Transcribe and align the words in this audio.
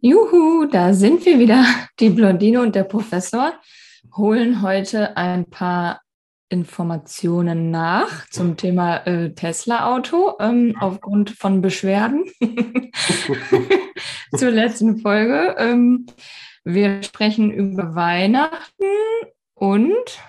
Juhu, 0.00 0.66
da 0.66 0.92
sind 0.92 1.24
wir 1.24 1.38
wieder, 1.38 1.64
die 2.00 2.10
Blondine 2.10 2.60
und 2.60 2.74
der 2.74 2.84
Professor, 2.84 3.54
holen 4.14 4.60
heute 4.60 5.16
ein 5.16 5.48
paar 5.48 6.02
Informationen 6.50 7.70
nach 7.70 8.28
zum 8.28 8.58
Thema 8.58 9.06
äh, 9.06 9.32
Tesla-Auto 9.32 10.34
ähm, 10.38 10.76
aufgrund 10.80 11.30
von 11.30 11.62
Beschwerden 11.62 12.26
zur 14.36 14.50
letzten 14.50 14.98
Folge. 14.98 15.56
Ähm, 15.58 16.04
wir 16.62 17.02
sprechen 17.02 17.50
über 17.50 17.94
Weihnachten 17.94 18.84
und 19.54 20.20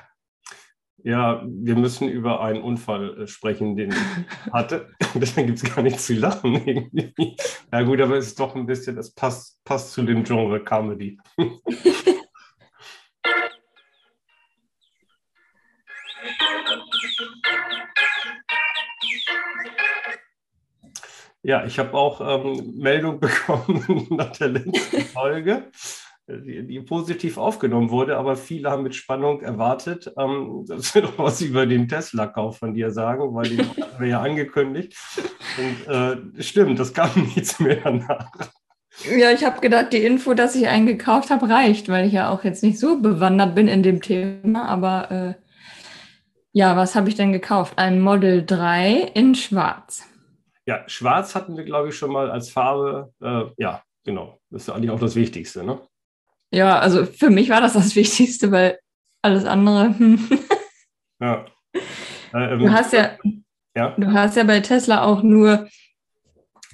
ja, 1.07 1.41
wir 1.45 1.77
müssen 1.77 2.09
über 2.09 2.41
einen 2.41 2.61
Unfall 2.61 3.21
äh, 3.21 3.27
sprechen, 3.27 3.77
den 3.77 3.91
ich 3.91 3.95
hatte. 4.53 4.89
Deswegen 5.13 5.47
gibt 5.47 5.63
es 5.63 5.75
gar 5.75 5.81
nichts 5.81 6.05
zu 6.05 6.15
lachen. 6.15 6.55
Irgendwie. 6.67 7.37
Ja 7.71 7.81
gut, 7.83 8.01
aber 8.01 8.17
es 8.17 8.27
ist 8.27 8.39
doch 8.39 8.55
ein 8.55 8.65
bisschen, 8.65 8.97
das 8.97 9.11
passt, 9.11 9.63
passt 9.63 9.93
zu 9.93 10.03
dem 10.03 10.23
Genre 10.23 10.63
Comedy. 10.63 11.17
Ja, 21.43 21.63
ich 21.63 21.79
habe 21.79 21.93
auch 21.93 22.19
ähm, 22.19 22.73
Meldung 22.75 23.21
bekommen 23.21 24.07
nach 24.09 24.35
der 24.35 24.49
letzten 24.49 25.01
Folge 25.03 25.71
die, 26.27 26.67
die, 26.67 26.79
positiv 26.81 27.37
aufgenommen 27.37 27.89
wurde, 27.89 28.17
aber 28.17 28.35
viele 28.35 28.69
haben 28.69 28.83
mit 28.83 28.95
Spannung 28.95 29.41
erwartet, 29.41 30.11
ähm, 30.17 30.65
dass 30.67 30.93
wir 30.93 31.03
noch 31.03 31.17
was 31.17 31.41
über 31.41 31.65
den 31.65 31.87
Tesla-Kauf 31.87 32.57
von 32.57 32.73
dir 32.73 32.91
sagen, 32.91 33.33
weil 33.33 33.49
den 33.49 33.59
hatten 33.69 33.99
wir 33.99 34.07
ja 34.07 34.21
angekündigt. 34.21 34.95
Und 35.57 35.93
äh, 35.93 36.43
stimmt, 36.43 36.79
das 36.79 36.93
kam 36.93 37.09
nichts 37.35 37.59
mehr 37.59 37.77
danach. 37.77 38.29
Ja, 39.17 39.31
ich 39.31 39.45
habe 39.45 39.61
gedacht, 39.61 39.93
die 39.93 40.03
Info, 40.03 40.33
dass 40.33 40.55
ich 40.55 40.67
einen 40.67 40.87
gekauft 40.87 41.29
habe, 41.29 41.47
reicht, 41.47 41.87
weil 41.87 42.07
ich 42.07 42.13
ja 42.13 42.29
auch 42.29 42.43
jetzt 42.43 42.63
nicht 42.63 42.79
so 42.79 42.99
bewandert 42.99 43.55
bin 43.55 43.67
in 43.67 43.83
dem 43.83 44.01
Thema. 44.01 44.65
Aber 44.67 45.11
äh, 45.11 45.33
ja, 46.51 46.75
was 46.75 46.95
habe 46.95 47.07
ich 47.07 47.15
denn 47.15 47.31
gekauft? 47.31 47.73
Ein 47.77 48.01
Model 48.01 48.43
3 48.45 49.11
in 49.13 49.35
Schwarz. 49.35 50.03
Ja, 50.65 50.83
Schwarz 50.87 51.35
hatten 51.35 51.55
wir, 51.55 51.63
glaube 51.63 51.89
ich, 51.89 51.95
schon 51.95 52.11
mal 52.11 52.29
als 52.31 52.49
Farbe. 52.49 53.13
Äh, 53.21 53.43
ja, 53.57 53.83
genau. 54.03 54.39
Das 54.49 54.63
ist 54.63 54.69
eigentlich 54.69 54.91
auch 54.91 54.99
das 54.99 55.15
Wichtigste, 55.15 55.63
ne? 55.63 55.79
Ja, 56.51 56.79
also 56.79 57.05
für 57.05 57.29
mich 57.29 57.49
war 57.49 57.61
das 57.61 57.73
das 57.73 57.95
Wichtigste, 57.95 58.51
weil 58.51 58.79
alles 59.21 59.45
andere. 59.45 59.97
Hm. 59.97 60.27
ja. 61.19 61.45
Äh, 62.33 62.53
ähm, 62.53 62.59
du 62.59 62.71
hast 62.73 62.91
ja, 62.91 63.11
ja, 63.73 63.95
du 63.97 64.11
hast 64.11 64.35
ja 64.35 64.43
bei 64.43 64.59
Tesla 64.59 65.05
auch 65.05 65.23
nur 65.23 65.69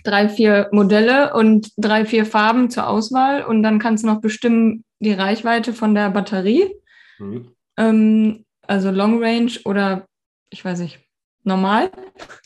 drei, 0.03 0.27
vier 0.27 0.67
Modelle 0.71 1.35
und 1.35 1.71
drei, 1.77 2.05
vier 2.05 2.25
Farben 2.25 2.71
zur 2.71 2.87
Auswahl 2.87 3.43
und 3.43 3.61
dann 3.61 3.77
kannst 3.77 4.03
du 4.03 4.07
noch 4.07 4.19
bestimmen 4.19 4.83
die 4.97 5.13
Reichweite 5.13 5.73
von 5.73 5.93
der 5.93 6.09
Batterie. 6.09 6.73
Mhm. 7.19 7.51
Ähm, 7.77 8.45
also 8.65 8.89
Long 8.89 9.23
Range 9.23 9.51
oder 9.65 10.07
ich 10.53 10.63
weiß 10.63 10.79
nicht, 10.79 10.99
normal. 11.43 11.91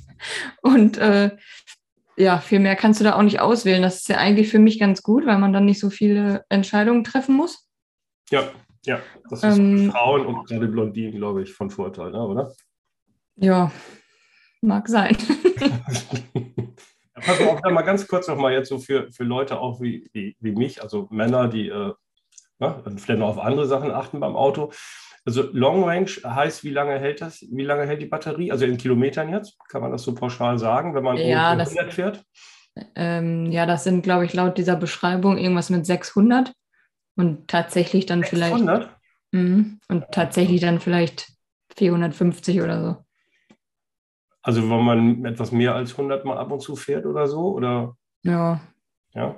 Und 0.62 0.98
äh, 0.98 1.32
ja, 2.18 2.40
viel 2.40 2.60
mehr 2.60 2.76
kannst 2.76 3.00
du 3.00 3.04
da 3.04 3.16
auch 3.16 3.22
nicht 3.22 3.40
auswählen. 3.40 3.82
Das 3.82 3.98
ist 3.98 4.10
ja 4.10 4.18
eigentlich 4.18 4.50
für 4.50 4.60
mich 4.60 4.80
ganz 4.80 5.04
gut, 5.04 5.26
weil 5.26 5.38
man 5.38 5.54
dann 5.54 5.66
nicht 5.66 5.80
so 5.80 5.90
viele 5.90 6.44
Entscheidungen 6.50 7.04
treffen 7.04 7.36
muss. 7.36 7.68
Ja, 8.30 8.50
ja, 8.86 9.00
das 9.30 9.44
ist 9.44 9.58
ähm, 9.58 9.92
Frauen 9.92 10.26
und 10.26 10.48
gerade 10.48 10.68
Blondinen, 10.68 11.18
glaube 11.18 11.44
ich, 11.44 11.54
von 11.54 11.70
Vorteil, 11.70 12.12
ne, 12.12 12.26
oder? 12.26 12.54
Ja, 13.36 13.72
mag 14.62 14.88
sein. 14.88 15.16
ja, 16.34 17.22
pass 17.22 17.42
auf, 17.42 17.62
mal 17.62 17.82
ganz 17.84 18.08
kurz 18.08 18.28
nochmal 18.28 18.54
jetzt 18.54 18.70
so 18.70 18.80
für, 18.80 19.12
für 19.12 19.24
Leute 19.24 19.60
auch 19.60 19.82
wie, 19.82 20.10
wie, 20.14 20.36
wie 20.40 20.52
mich, 20.54 20.82
also 20.82 21.08
Männer, 21.12 21.48
die 21.48 21.68
äh, 21.68 21.94
ne, 22.60 22.84
vielleicht 22.98 23.20
noch 23.20 23.30
auf 23.30 23.40
andere 23.40 23.68
Sachen 23.68 23.92
achten 23.92 24.20
beim 24.20 24.36
Auto. 24.36 24.72
Also 25.28 25.50
Long 25.52 25.84
Range 25.84 26.10
heißt, 26.24 26.64
wie 26.64 26.70
lange 26.70 26.98
hält 26.98 27.20
das? 27.20 27.46
Wie 27.52 27.66
lange 27.66 27.86
hält 27.86 28.02
die 28.02 28.06
Batterie? 28.06 28.50
Also 28.50 28.64
in 28.64 28.78
Kilometern 28.78 29.28
jetzt? 29.28 29.58
Kann 29.68 29.82
man 29.82 29.92
das 29.92 30.04
so 30.04 30.16
pauschal 30.16 30.58
sagen, 30.58 30.96
wenn 30.96 31.04
man 31.04 31.18
ja, 31.18 31.50
100 31.50 31.68
das, 31.68 31.94
fährt? 31.94 32.24
Ähm, 32.96 33.52
ja, 33.52 33.66
das 33.66 33.84
sind, 33.84 34.04
glaube 34.04 34.24
ich, 34.24 34.34
laut 34.34 34.58
dieser 34.58 34.78
Beschreibung 34.78 35.38
irgendwas 35.38 35.70
mit 35.70 35.86
600 35.86 36.54
und 37.18 37.50
tatsächlich 37.50 38.06
dann 38.06 38.24
600? 38.24 38.84
vielleicht. 38.84 38.96
Mh, 39.34 39.66
und 39.90 40.06
tatsächlich 40.14 40.62
dann 40.62 40.80
vielleicht 40.80 41.28
450 41.76 42.62
oder 42.62 42.82
so. 42.82 43.58
Also 44.42 44.70
wenn 44.70 44.82
man 44.82 45.26
etwas 45.26 45.52
mehr 45.52 45.76
als 45.76 45.92
100 45.92 46.24
mal 46.24 46.38
ab 46.38 46.54
und 46.54 46.62
zu 46.62 46.78
fährt 46.78 47.06
oder 47.06 47.28
so, 47.28 47.50
oder? 47.50 47.98
Ja. 48.24 48.62
Ja. 49.14 49.38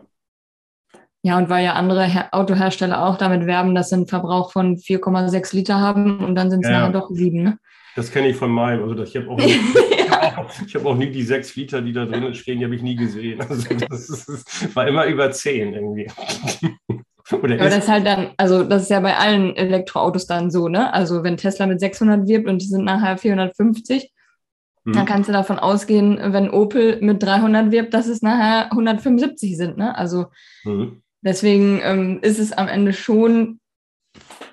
Ja, 1.22 1.38
und 1.38 1.50
weil 1.50 1.66
ja 1.66 1.74
andere 1.74 2.06
Her 2.06 2.30
Autohersteller 2.32 3.06
auch 3.06 3.18
damit 3.18 3.46
werben, 3.46 3.76
dass 3.76 3.90
sie 3.90 3.96
einen 3.96 4.08
Verbrauch 4.08 4.52
von 4.52 4.78
4,6 4.78 5.56
Liter 5.56 5.80
haben 5.80 6.24
und 6.24 6.36
dann 6.36 6.50
sind 6.50 6.64
es 6.64 6.72
ja, 6.72 6.80
nachher 6.80 6.94
doch 6.94 7.10
sieben. 7.10 7.44
Ne? 7.44 7.60
Das 7.96 8.12
kenne 8.12 8.30
ich 8.30 8.38
von 8.38 8.52
meinem. 8.52 8.88
Also 8.88 9.04
ich 9.04 9.16
habe 9.18 9.30
auch, 9.30 9.38
nie, 9.38 9.60
ja. 10.08 10.48
hab 10.74 10.86
auch 10.86 10.96
nie 10.96 11.10
die 11.10 11.24
sechs 11.24 11.56
Liter, 11.58 11.82
die 11.82 11.92
da 11.92 12.06
drin 12.06 12.34
stehen, 12.34 12.60
die 12.60 12.66
habe 12.66 12.76
ich 12.76 12.82
nie 12.82 12.96
gesehen. 12.96 13.40
Also 13.50 13.74
das, 13.74 14.10
ist, 14.10 14.30
das 14.30 14.76
war 14.76 14.88
immer 14.88 15.06
über 15.06 15.32
zehn 15.32 15.74
irgendwie. 15.74 16.10
Oder 17.32 17.56
Aber 17.56 17.70
das 17.70 17.80
ist 17.80 17.90
halt 17.90 18.08
dann, 18.08 18.30
also 18.38 18.64
das 18.64 18.84
ist 18.84 18.90
ja 18.90 19.02
bei 19.02 19.16
allen 19.16 19.56
Elektroautos 19.56 20.26
dann 20.26 20.50
so, 20.50 20.68
ne? 20.68 20.92
Also 20.94 21.24
wenn 21.24 21.38
Tesla 21.38 21.68
mit 21.68 21.80
600 21.80 22.28
wirbt 22.28 22.48
und 22.48 22.62
die 22.62 22.66
sind 22.66 22.86
nachher 22.86 23.18
450, 23.18 24.12
mhm. 24.84 24.94
dann 24.94 25.06
kannst 25.06 25.30
du 25.30 25.34
davon 25.34 25.60
ausgehen, 25.60 26.20
wenn 26.34 26.50
Opel 26.50 27.00
mit 27.02 27.22
300 27.22 27.72
wirbt, 27.72 27.94
dass 27.94 28.08
es 28.08 28.24
nachher 28.24 28.72
175 28.72 29.58
sind, 29.58 29.78
ne? 29.78 29.96
Also 29.96 30.28
mhm. 30.64 31.04
Deswegen 31.22 31.82
ähm, 31.84 32.20
ist 32.22 32.40
es 32.40 32.54
am 32.54 32.68
Ende 32.68 32.94
schon, 32.94 33.60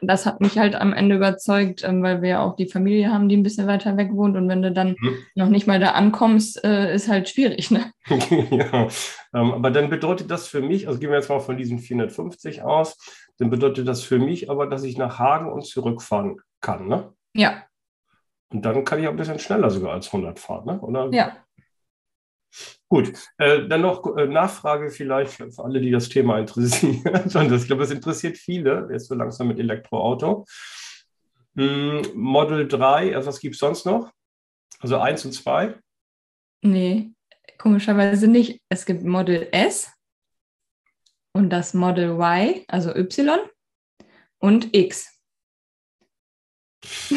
das 0.02 0.26
hat 0.26 0.40
mich 0.40 0.58
halt 0.58 0.74
am 0.74 0.92
Ende 0.92 1.16
überzeugt, 1.16 1.84
ähm, 1.84 2.02
weil 2.02 2.22
wir 2.22 2.28
ja 2.28 2.42
auch 2.42 2.56
die 2.56 2.68
Familie 2.68 3.12
haben, 3.12 3.28
die 3.28 3.36
ein 3.36 3.42
bisschen 3.42 3.66
weiter 3.66 3.96
weg 3.96 4.10
wohnt. 4.12 4.36
Und 4.36 4.48
wenn 4.48 4.62
du 4.62 4.72
dann 4.72 4.96
mhm. 4.98 5.16
noch 5.34 5.48
nicht 5.48 5.66
mal 5.66 5.80
da 5.80 5.92
ankommst, 5.92 6.62
äh, 6.64 6.94
ist 6.94 7.08
halt 7.08 7.28
schwierig. 7.28 7.70
Ne? 7.70 7.92
ja, 8.50 8.88
ähm, 9.34 9.52
aber 9.52 9.70
dann 9.70 9.90
bedeutet 9.90 10.30
das 10.30 10.48
für 10.48 10.60
mich, 10.60 10.88
also 10.88 10.98
gehen 10.98 11.10
wir 11.10 11.16
jetzt 11.16 11.28
mal 11.28 11.40
von 11.40 11.56
diesen 11.56 11.78
450 11.78 12.62
aus, 12.62 12.98
dann 13.38 13.50
bedeutet 13.50 13.86
das 13.86 14.02
für 14.02 14.18
mich 14.18 14.50
aber, 14.50 14.66
dass 14.66 14.82
ich 14.82 14.98
nach 14.98 15.18
Hagen 15.18 15.50
und 15.50 15.66
zurückfahren 15.66 16.40
kann, 16.60 16.88
ne? 16.88 17.12
Ja. 17.34 17.62
Und 18.48 18.64
dann 18.64 18.84
kann 18.84 19.00
ich 19.00 19.06
auch 19.06 19.10
ein 19.10 19.16
bisschen 19.16 19.38
schneller 19.38 19.70
sogar 19.70 19.92
als 19.92 20.06
100 20.06 20.38
fahren, 20.38 20.66
ne? 20.66 20.80
Oder? 20.80 21.10
Ja. 21.12 21.36
Gut, 22.88 23.12
äh, 23.38 23.66
dann 23.68 23.82
noch 23.82 24.16
äh, 24.16 24.26
Nachfrage 24.26 24.90
vielleicht 24.90 25.32
für 25.32 25.50
alle, 25.58 25.80
die 25.80 25.90
das 25.90 26.08
Thema 26.08 26.38
interessieren. 26.38 27.02
ich 27.26 27.66
glaube, 27.66 27.82
es 27.82 27.90
interessiert 27.90 28.38
viele, 28.38 28.88
jetzt 28.90 29.08
so 29.08 29.14
langsam 29.14 29.48
mit 29.48 29.58
Elektroauto. 29.58 30.44
Hm, 31.56 32.02
Model 32.14 32.68
3, 32.68 33.16
also 33.16 33.28
was 33.28 33.40
gibt 33.40 33.54
es 33.54 33.60
sonst 33.60 33.86
noch? 33.86 34.12
Also 34.80 34.98
1 34.98 35.24
und 35.24 35.32
2? 35.32 35.74
Nee, 36.62 37.10
komischerweise 37.58 38.28
nicht. 38.28 38.60
Es 38.68 38.84
gibt 38.86 39.02
Model 39.04 39.48
S 39.52 39.90
und 41.32 41.50
das 41.50 41.74
Model 41.74 42.10
Y, 42.10 42.64
also 42.68 42.94
Y 42.94 43.38
und 44.38 44.74
X. 44.74 45.18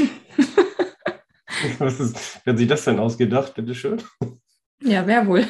was 1.80 2.00
ist, 2.00 2.42
wer 2.44 2.54
hat 2.54 2.58
sich 2.58 2.68
das 2.68 2.86
denn 2.86 3.00
ausgedacht? 3.00 3.54
Bitteschön. 3.56 4.02
Ja, 4.82 5.06
wer 5.06 5.28
wohl? 5.28 5.46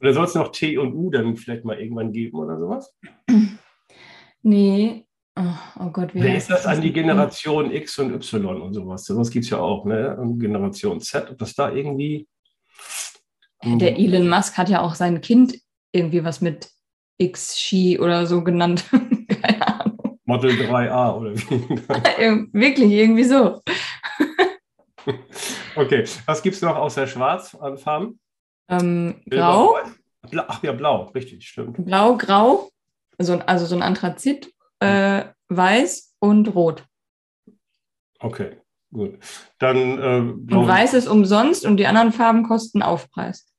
Oder 0.00 0.12
soll 0.12 0.24
es 0.24 0.34
noch 0.34 0.50
T 0.50 0.78
und 0.78 0.94
U 0.94 1.10
dann 1.10 1.36
vielleicht 1.36 1.64
mal 1.64 1.78
irgendwann 1.78 2.12
geben 2.12 2.38
oder 2.38 2.58
sowas? 2.58 2.94
Nee. 4.42 5.06
Oh, 5.36 5.54
oh 5.80 5.90
Gott, 5.90 6.10
Wer 6.12 6.36
ist 6.36 6.50
das 6.50 6.66
an 6.66 6.82
die 6.82 6.92
Generation 6.92 7.72
X 7.72 7.98
und 7.98 8.12
Y 8.12 8.60
und 8.60 8.74
sowas? 8.74 9.04
Sowas 9.04 9.30
gibt 9.30 9.44
es 9.44 9.50
ja 9.50 9.58
auch, 9.58 9.86
ne? 9.86 10.16
Und 10.16 10.38
Generation 10.40 11.00
Z, 11.00 11.30
ob 11.30 11.38
das 11.38 11.54
da 11.54 11.72
irgendwie. 11.72 12.28
Der 13.64 13.98
Elon 13.98 14.28
Musk 14.28 14.58
hat 14.58 14.68
ja 14.68 14.80
auch 14.80 14.94
sein 14.94 15.20
Kind 15.20 15.58
irgendwie 15.92 16.24
was 16.24 16.40
mit 16.40 16.68
X-Ski 17.18 17.98
oder 17.98 18.26
so 18.26 18.42
genannt. 18.42 18.84
Keine 19.42 19.80
Ahnung. 19.80 20.18
Model 20.24 20.50
3a 20.50 21.16
oder 21.16 21.34
wie? 21.34 22.52
Wirklich, 22.52 22.90
irgendwie 22.90 23.24
so. 23.24 23.60
okay, 25.76 26.04
was 26.26 26.42
gibt 26.42 26.56
es 26.56 26.62
noch 26.62 26.76
außer 26.76 27.06
Schwarz 27.06 27.54
an 27.54 27.78
Farben? 27.78 28.18
Ähm, 28.68 29.22
grau. 29.28 29.76
Blau, 30.30 30.44
ach 30.46 30.62
ja, 30.62 30.72
blau, 30.72 31.04
richtig, 31.14 31.48
stimmt. 31.48 31.84
Blau, 31.84 32.16
grau, 32.16 32.70
also, 33.18 33.38
also 33.40 33.66
so 33.66 33.74
ein 33.74 33.82
Anthrazit, 33.82 34.54
äh, 34.78 35.24
weiß 35.48 36.14
und 36.20 36.54
rot. 36.54 36.84
Okay, 38.20 38.56
gut. 38.92 39.18
Dann, 39.58 39.98
äh, 39.98 40.54
und 40.54 40.66
weiß 40.66 40.94
ist 40.94 41.08
umsonst 41.08 41.66
und 41.66 41.76
die 41.76 41.86
anderen 41.86 42.12
Farben 42.12 42.44
kosten 42.44 42.82
Aufpreis. 42.82 43.52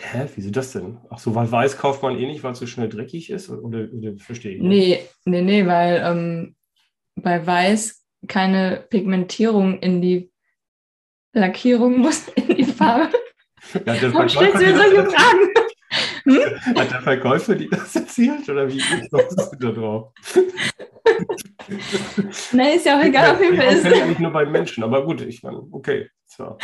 Hä, 0.00 0.28
wieso 0.36 0.50
das 0.50 0.72
denn? 0.72 1.00
Ach 1.10 1.18
so, 1.18 1.34
weil 1.34 1.50
weiß 1.50 1.76
kauft 1.76 2.02
man 2.02 2.16
eh 2.16 2.26
nicht, 2.26 2.44
weil 2.44 2.52
es 2.52 2.60
so 2.60 2.66
schnell 2.66 2.88
dreckig 2.88 3.30
ist? 3.30 3.50
Oder, 3.50 3.88
oder 3.92 4.16
verstehe 4.16 4.54
ich? 4.54 4.62
Nee, 4.62 5.04
nee, 5.24 5.42
nee, 5.42 5.66
weil 5.66 6.00
ähm, 6.04 6.56
bei 7.16 7.44
weiß 7.44 8.04
keine 8.28 8.86
Pigmentierung 8.90 9.80
in 9.80 10.00
die 10.00 10.30
Lackierung 11.32 11.98
muss 11.98 12.28
in 12.28 12.56
die 12.56 12.64
Farbe. 12.64 13.10
Ja, 13.84 13.94
Warum 14.14 14.28
stellst 14.30 14.62
du 14.62 14.64
mir 14.64 14.76
solche 14.76 15.10
Fragen? 15.10 15.48
Hm? 16.24 16.40
Hat 16.76 16.90
der 16.90 17.02
Verkäufer 17.02 17.54
die 17.54 17.68
das 17.68 17.94
erzählt 17.96 18.48
oder 18.48 18.68
wie 18.68 18.80
kommst 19.10 19.38
du 19.38 19.56
da 19.58 19.72
drauf? 19.72 20.12
Na, 22.52 22.70
ist 22.70 22.86
ja 22.86 22.98
auch 22.98 23.04
egal, 23.04 23.32
auf 23.32 23.40
jeden 23.40 23.56
Fall 23.56 23.74
ist 23.74 23.86
es. 23.86 24.06
nicht 24.06 24.20
nur 24.20 24.30
bei 24.30 24.44
Menschen, 24.44 24.84
aber 24.84 25.04
gut, 25.04 25.22
ich 25.22 25.42
meine, 25.42 25.58
okay. 25.70 26.08
So, 26.26 26.58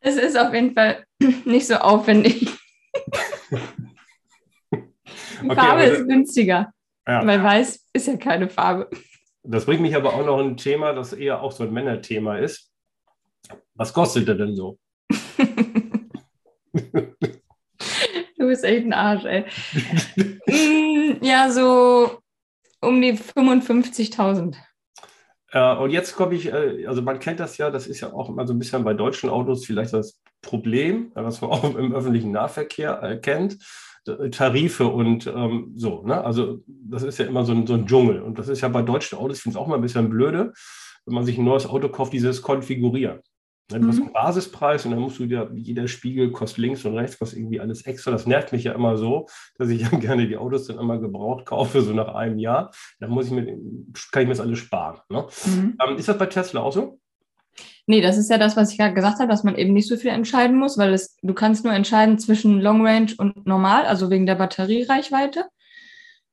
es 0.00 0.16
ist 0.16 0.38
auf 0.38 0.52
jeden 0.52 0.74
Fall 0.74 1.04
nicht 1.44 1.66
so 1.66 1.76
aufwendig. 1.76 2.48
Die 4.72 5.50
okay, 5.50 5.54
Farbe 5.54 5.84
ist 5.84 6.06
günstiger, 6.06 6.72
ja. 7.06 7.26
weil 7.26 7.42
weiß 7.42 7.86
ist 7.92 8.06
ja 8.06 8.16
keine 8.16 8.48
Farbe. 8.48 8.88
Das 9.42 9.66
bringt 9.66 9.82
mich 9.82 9.96
aber 9.96 10.14
auch 10.14 10.24
noch 10.24 10.38
ein 10.38 10.56
Thema, 10.56 10.92
das 10.92 11.12
eher 11.12 11.42
auch 11.42 11.52
so 11.52 11.64
ein 11.64 11.72
Männerthema 11.72 12.38
ist. 12.38 12.70
Was 13.74 13.92
kostet 13.92 14.28
der 14.28 14.36
denn 14.36 14.54
so? 14.54 14.78
du 16.72 18.46
bist 18.46 18.64
echt 18.64 18.86
ein 18.86 18.92
Arsch, 18.92 19.24
ey. 19.24 19.44
Mm, 20.46 21.24
ja, 21.24 21.50
so 21.50 22.18
um 22.80 23.00
die 23.00 23.14
55.000. 23.14 24.56
Äh, 25.52 25.76
und 25.76 25.90
jetzt 25.90 26.14
komme 26.14 26.34
ich, 26.34 26.52
äh, 26.52 26.86
also 26.86 27.02
man 27.02 27.18
kennt 27.18 27.40
das 27.40 27.58
ja, 27.58 27.70
das 27.70 27.86
ist 27.86 28.00
ja 28.00 28.12
auch 28.12 28.28
immer 28.28 28.46
so 28.46 28.52
ein 28.52 28.58
bisschen 28.58 28.84
bei 28.84 28.94
deutschen 28.94 29.30
Autos 29.30 29.64
vielleicht 29.64 29.92
das 29.92 30.20
Problem, 30.42 31.12
was 31.14 31.40
man 31.40 31.50
auch 31.52 31.64
im 31.64 31.94
öffentlichen 31.94 32.32
Nahverkehr 32.32 33.02
äh, 33.02 33.16
kennt. 33.16 33.58
Tarife 34.32 34.86
und 34.86 35.26
ähm, 35.26 35.72
so. 35.76 36.02
Ne? 36.02 36.22
Also 36.22 36.62
das 36.66 37.02
ist 37.02 37.18
ja 37.18 37.24
immer 37.24 37.46
so 37.46 37.52
ein, 37.52 37.66
so 37.66 37.72
ein 37.72 37.86
Dschungel. 37.86 38.20
Und 38.20 38.38
das 38.38 38.48
ist 38.48 38.60
ja 38.60 38.68
bei 38.68 38.82
deutschen 38.82 39.16
Autos, 39.16 39.38
ich 39.38 39.42
finde 39.42 39.56
es 39.56 39.62
auch 39.62 39.66
mal 39.66 39.76
ein 39.76 39.80
bisschen 39.80 40.10
blöde, 40.10 40.52
wenn 41.06 41.14
man 41.14 41.24
sich 41.24 41.38
ein 41.38 41.44
neues 41.44 41.66
Auto 41.66 41.88
kauft, 41.88 42.12
dieses 42.12 42.42
Konfigurieren. 42.42 43.20
Du 43.68 43.78
mhm. 43.78 43.88
hast 43.88 44.00
einen 44.00 44.12
Basispreis 44.12 44.84
und 44.84 44.90
dann 44.90 45.00
musst 45.00 45.18
du 45.18 45.26
dir, 45.26 45.50
jeder 45.54 45.88
Spiegel 45.88 46.30
kostet 46.32 46.58
links 46.58 46.84
und 46.84 46.96
rechts, 46.96 47.18
kostet 47.18 47.38
irgendwie 47.38 47.60
alles 47.60 47.86
extra. 47.86 48.10
Das 48.10 48.26
nervt 48.26 48.52
mich 48.52 48.64
ja 48.64 48.72
immer 48.72 48.98
so, 48.98 49.26
dass 49.56 49.70
ich 49.70 49.80
ja 49.92 49.98
gerne 49.98 50.28
die 50.28 50.36
Autos 50.36 50.66
dann 50.66 50.78
immer 50.78 50.98
gebraucht 50.98 51.46
kaufe, 51.46 51.80
so 51.80 51.92
nach 51.94 52.14
einem 52.14 52.38
Jahr. 52.38 52.70
Dann 53.00 53.10
muss 53.10 53.26
ich 53.26 53.32
mir, 53.32 53.46
kann 54.12 54.22
ich 54.22 54.28
mir 54.28 54.34
das 54.34 54.40
alles 54.40 54.58
sparen. 54.58 55.00
Ne? 55.08 55.26
Mhm. 55.46 55.78
Ähm, 55.86 55.96
ist 55.96 56.08
das 56.08 56.18
bei 56.18 56.26
Tesla 56.26 56.60
auch 56.60 56.72
so? 56.72 57.00
Nee, 57.86 58.00
das 58.00 58.18
ist 58.18 58.30
ja 58.30 58.38
das, 58.38 58.56
was 58.56 58.72
ich 58.72 58.78
gerade 58.78 58.94
gesagt 58.94 59.18
habe, 59.18 59.28
dass 59.28 59.44
man 59.44 59.56
eben 59.56 59.72
nicht 59.72 59.88
so 59.88 59.96
viel 59.96 60.10
entscheiden 60.10 60.58
muss, 60.58 60.78
weil 60.78 60.92
es, 60.92 61.16
du 61.22 61.34
kannst 61.34 61.64
nur 61.64 61.74
entscheiden 61.74 62.18
zwischen 62.18 62.60
Long 62.60 62.84
Range 62.84 63.12
und 63.18 63.46
normal, 63.46 63.84
also 63.84 64.10
wegen 64.10 64.26
der 64.26 64.34
Batteriereichweite. 64.36 65.46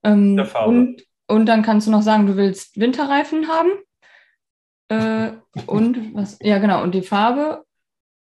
Ähm, 0.03 0.35
der 0.35 0.45
Farbe. 0.45 0.69
Und, 0.69 1.03
und 1.27 1.45
dann 1.45 1.61
kannst 1.61 1.87
du 1.87 1.91
noch 1.91 2.01
sagen, 2.01 2.25
du 2.25 2.35
willst 2.35 2.79
Winterreifen 2.79 3.47
haben. 3.47 3.69
Äh, 4.91 5.31
und 5.67 6.13
was, 6.13 6.37
ja 6.41 6.57
genau, 6.57 6.83
und 6.83 6.93
die 6.93 7.01
Farbe. 7.01 7.63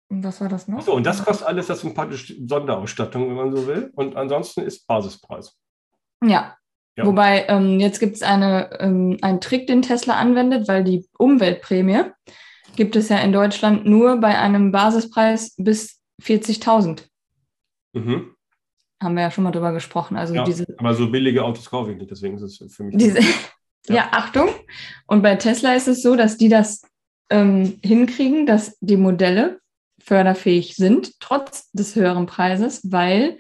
Und 0.08 0.22
was 0.22 0.40
war 0.40 0.48
das 0.48 0.68
noch? 0.68 0.82
So, 0.82 0.94
und 0.94 1.04
das 1.04 1.24
kostet 1.24 1.48
alles, 1.48 1.66
das 1.66 1.80
sind 1.80 1.94
praktisch 1.94 2.32
Sonderausstattung, 2.46 3.28
wenn 3.28 3.34
man 3.34 3.56
so 3.56 3.66
will. 3.66 3.90
Und 3.96 4.14
ansonsten 4.16 4.60
ist 4.62 4.86
Basispreis. 4.86 5.56
Ja. 6.22 6.56
ja. 6.96 7.06
Wobei, 7.06 7.46
ähm, 7.48 7.80
jetzt 7.80 7.98
gibt 7.98 8.14
es 8.14 8.22
eine, 8.22 8.70
ähm, 8.78 9.18
einen 9.20 9.40
Trick, 9.40 9.66
den 9.66 9.82
Tesla 9.82 10.14
anwendet, 10.14 10.68
weil 10.68 10.84
die 10.84 11.08
Umweltprämie 11.18 12.04
gibt 12.76 12.94
es 12.94 13.08
ja 13.08 13.18
in 13.18 13.32
Deutschland 13.32 13.84
nur 13.84 14.18
bei 14.18 14.38
einem 14.38 14.70
Basispreis 14.70 15.54
bis 15.56 16.00
40.000. 16.22 17.02
Mhm. 17.94 18.36
Haben 19.02 19.14
wir 19.16 19.22
ja 19.22 19.30
schon 19.32 19.44
mal 19.44 19.50
drüber 19.50 19.72
gesprochen. 19.72 20.16
Also 20.16 20.34
ja, 20.34 20.44
diese, 20.44 20.66
aber 20.78 20.94
so 20.94 21.10
billige 21.10 21.42
Autos 21.42 21.68
kaufe 21.68 21.90
ich 21.90 21.98
nicht, 21.98 22.10
deswegen 22.10 22.36
ist 22.36 22.60
es 22.60 22.74
für 22.74 22.84
mich. 22.84 22.96
Diese, 22.96 23.18
ja. 23.88 23.94
ja. 23.94 24.08
Achtung. 24.12 24.48
Und 25.06 25.22
bei 25.22 25.36
Tesla 25.36 25.74
ist 25.74 25.88
es 25.88 26.02
so, 26.02 26.16
dass 26.16 26.36
die 26.36 26.48
das 26.48 26.82
ähm, 27.30 27.78
hinkriegen, 27.82 28.46
dass 28.46 28.76
die 28.80 28.96
Modelle 28.96 29.60
förderfähig 30.02 30.76
sind, 30.76 31.18
trotz 31.20 31.70
des 31.72 31.96
höheren 31.96 32.26
Preises, 32.26 32.80
weil 32.90 33.38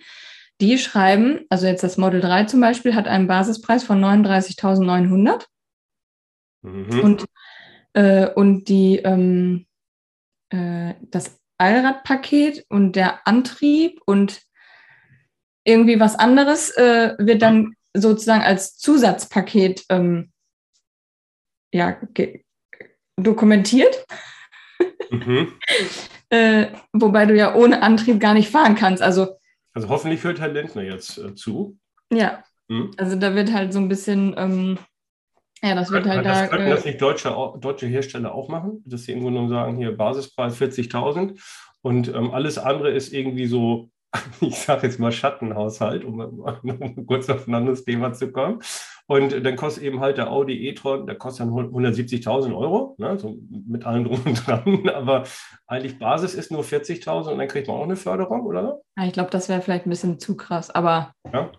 die 0.60 0.78
schreiben, 0.78 1.40
also 1.50 1.66
jetzt 1.66 1.82
das 1.82 1.98
Model 1.98 2.20
3 2.20 2.44
zum 2.44 2.60
Beispiel 2.60 2.94
hat 2.94 3.08
einen 3.08 3.26
Basispreis 3.26 3.84
von 3.84 4.02
39.900 4.02 5.44
mhm. 6.62 7.00
und 7.00 7.24
äh, 7.94 8.28
und 8.34 8.68
die, 8.68 8.98
ähm, 8.98 9.66
äh, 10.50 10.94
das 11.00 11.40
Allradpaket 11.58 12.66
und 12.68 12.96
der 12.96 13.26
Antrieb 13.26 14.00
und 14.04 14.42
irgendwie 15.64 16.00
was 16.00 16.16
anderes 16.16 16.70
äh, 16.70 17.14
wird 17.18 17.42
dann 17.42 17.74
sozusagen 17.94 18.42
als 18.42 18.76
Zusatzpaket 18.76 19.84
ähm, 19.88 20.32
ja, 21.74 21.98
dokumentiert. 23.16 24.06
Mhm. 25.10 25.52
äh, 26.30 26.68
wobei 26.92 27.26
du 27.26 27.36
ja 27.36 27.54
ohne 27.54 27.82
Antrieb 27.82 28.20
gar 28.20 28.34
nicht 28.34 28.50
fahren 28.50 28.76
kannst. 28.76 29.02
Also, 29.02 29.36
also 29.72 29.88
hoffentlich 29.88 30.22
hört 30.22 30.40
Herr 30.40 30.48
Lindner 30.48 30.82
jetzt 30.82 31.18
äh, 31.18 31.34
zu. 31.34 31.76
Ja, 32.12 32.44
mhm. 32.68 32.92
also 32.96 33.16
da 33.16 33.34
wird 33.34 33.52
halt 33.52 33.72
so 33.72 33.80
ein 33.80 33.88
bisschen 33.88 34.34
ähm, 34.36 34.78
ja, 35.62 35.74
das 35.74 35.90
wird 35.90 36.06
halt 36.06 36.26
das, 36.26 36.40
da. 36.40 36.46
Könnten 36.46 36.70
das 36.70 36.84
nicht 36.84 37.00
deutsche, 37.00 37.34
deutsche 37.58 37.86
Hersteller 37.86 38.34
auch 38.34 38.48
machen? 38.48 38.82
Dass 38.84 39.04
sie 39.04 39.12
irgendwo 39.12 39.30
nur 39.30 39.48
sagen, 39.48 39.78
hier 39.78 39.96
Basispreis 39.96 40.60
40.000 40.60 41.40
und 41.80 42.08
ähm, 42.08 42.32
alles 42.32 42.58
andere 42.58 42.90
ist 42.90 43.12
irgendwie 43.12 43.46
so, 43.46 43.88
ich 44.40 44.56
sage 44.56 44.86
jetzt 44.86 45.00
mal 45.00 45.10
Schattenhaushalt, 45.10 46.04
um, 46.04 46.20
um 46.62 47.06
kurz 47.06 47.30
auf 47.30 47.48
ein 47.48 47.54
anderes 47.54 47.84
Thema 47.84 48.12
zu 48.12 48.30
kommen. 48.30 48.60
Und 49.06 49.44
dann 49.44 49.56
kostet 49.56 49.82
eben 49.82 50.00
halt 50.00 50.16
der 50.16 50.30
Audi 50.30 50.66
e-tron, 50.66 51.06
der 51.06 51.16
kostet 51.16 51.46
dann 51.46 51.52
170.000 51.52 52.56
Euro, 52.56 52.94
ne, 52.98 53.18
so 53.18 53.36
mit 53.50 53.84
allem 53.84 54.04
drum 54.04 54.20
und 54.24 54.46
dran. 54.46 54.88
Aber 54.94 55.24
eigentlich 55.66 55.98
Basis 55.98 56.34
ist 56.34 56.50
nur 56.50 56.62
40.000 56.62 57.32
und 57.32 57.38
dann 57.38 57.48
kriegt 57.48 57.68
man 57.68 57.76
auch 57.76 57.84
eine 57.84 57.96
Förderung, 57.96 58.46
oder? 58.46 58.80
Ja, 58.96 59.04
ich 59.04 59.12
glaube, 59.12 59.30
das 59.30 59.50
wäre 59.50 59.60
vielleicht 59.60 59.86
ein 59.86 59.90
bisschen 59.90 60.18
zu 60.18 60.36
krass, 60.36 60.70
aber. 60.70 61.12
Ja. 61.30 61.52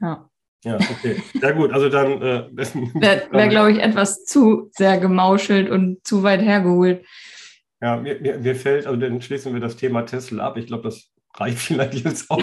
Ja. 0.00 0.28
Ja, 0.64 0.76
okay. 0.76 1.20
Ja 1.34 1.50
gut, 1.50 1.72
also 1.72 1.88
dann... 1.88 2.22
Äh, 2.22 2.48
Wäre, 2.56 3.22
wär, 3.32 3.48
glaube 3.48 3.72
ich, 3.72 3.80
etwas 3.80 4.24
zu 4.24 4.70
sehr 4.70 4.98
gemauschelt 4.98 5.68
und 5.68 6.06
zu 6.06 6.22
weit 6.22 6.40
hergeholt. 6.40 7.04
Ja, 7.80 7.96
mir, 7.96 8.20
mir, 8.20 8.38
mir, 8.38 8.54
fällt, 8.54 8.86
also 8.86 8.98
dann 8.98 9.20
schließen 9.20 9.52
wir 9.52 9.60
das 9.60 9.76
Thema 9.76 10.02
Tesla 10.02 10.46
ab. 10.46 10.56
Ich 10.56 10.66
glaube, 10.66 10.84
das 10.84 11.10
reicht 11.34 11.58
vielleicht 11.58 11.94
jetzt 11.94 12.30
auch. 12.30 12.40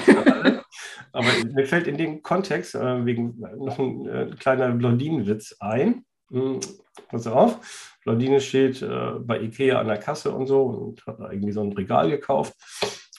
Aber 1.11 1.27
mir 1.53 1.65
fällt 1.65 1.87
in 1.87 1.97
dem 1.97 2.21
Kontext 2.21 2.75
äh, 2.75 3.05
wegen 3.05 3.39
noch 3.57 3.79
ein 3.79 4.05
äh, 4.07 4.31
kleiner 4.39 4.71
Blondinenwitz 4.71 5.55
ein. 5.59 6.05
Hm, 6.29 6.59
pass 7.09 7.27
auf, 7.27 7.97
Blondine 8.03 8.41
steht 8.41 8.81
äh, 8.81 9.11
bei 9.19 9.41
Ikea 9.41 9.79
an 9.79 9.87
der 9.87 9.97
Kasse 9.97 10.31
und 10.31 10.47
so 10.47 10.63
und 10.63 11.05
hat 11.05 11.19
da 11.19 11.31
irgendwie 11.31 11.53
so 11.53 11.61
ein 11.61 11.73
Regal 11.73 12.09
gekauft 12.09 12.53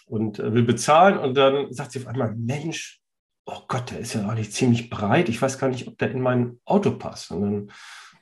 und 0.07 0.39
äh, 0.39 0.53
will 0.55 0.63
bezahlen 0.63 1.19
und 1.19 1.35
dann 1.35 1.73
sagt 1.73 1.93
sie 1.93 2.01
auf 2.01 2.07
einmal, 2.07 2.35
Mensch, 2.37 3.01
oh 3.47 3.63
Gott, 3.69 3.91
der 3.91 4.01
ist 4.01 4.15
ja 4.15 4.29
eigentlich 4.29 4.53
ziemlich 4.53 4.91
breit. 4.91 5.29
Ich 5.29 5.41
weiß 5.41 5.59
gar 5.59 5.69
nicht, 5.69 5.89
ob 5.89 5.99
der 5.99 6.11
in 6.11 6.21
mein 6.21 6.61
Auto 6.65 6.93
passt. 6.93 7.31
Und 7.31 7.43
dann 7.43 7.73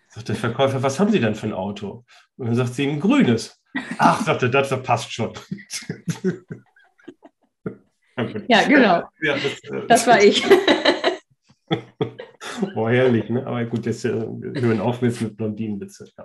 sagt 0.09 0.29
der 0.29 0.37
Verkäufer, 0.37 0.83
was 0.83 0.99
haben 0.99 1.11
Sie 1.11 1.21
denn 1.21 1.35
für 1.35 1.47
ein 1.47 1.53
Auto? 1.53 2.05
Und 2.37 2.47
dann 2.47 2.55
sagt 2.55 2.75
sie, 2.75 2.87
ein 2.89 3.01
grünes. 3.01 3.61
Ach, 3.99 4.25
sagt 4.25 4.43
er, 4.43 4.49
das 4.49 4.83
passt 4.83 5.13
schon. 5.13 5.33
ja, 8.49 8.63
genau. 8.63 9.03
Ja, 9.23 9.35
das, 9.35 9.71
äh, 9.71 9.87
das 9.87 10.07
war 10.07 10.23
ich. 10.23 10.43
Boah, 12.75 12.91
herrlich, 12.91 13.29
ne? 13.29 13.47
Aber 13.47 13.65
gut, 13.65 13.87
jetzt 13.87 14.05
äh, 14.05 14.11
hören 14.11 14.81
auf 14.81 15.01
mit 15.01 15.37
Blondinenwitze. 15.37 16.09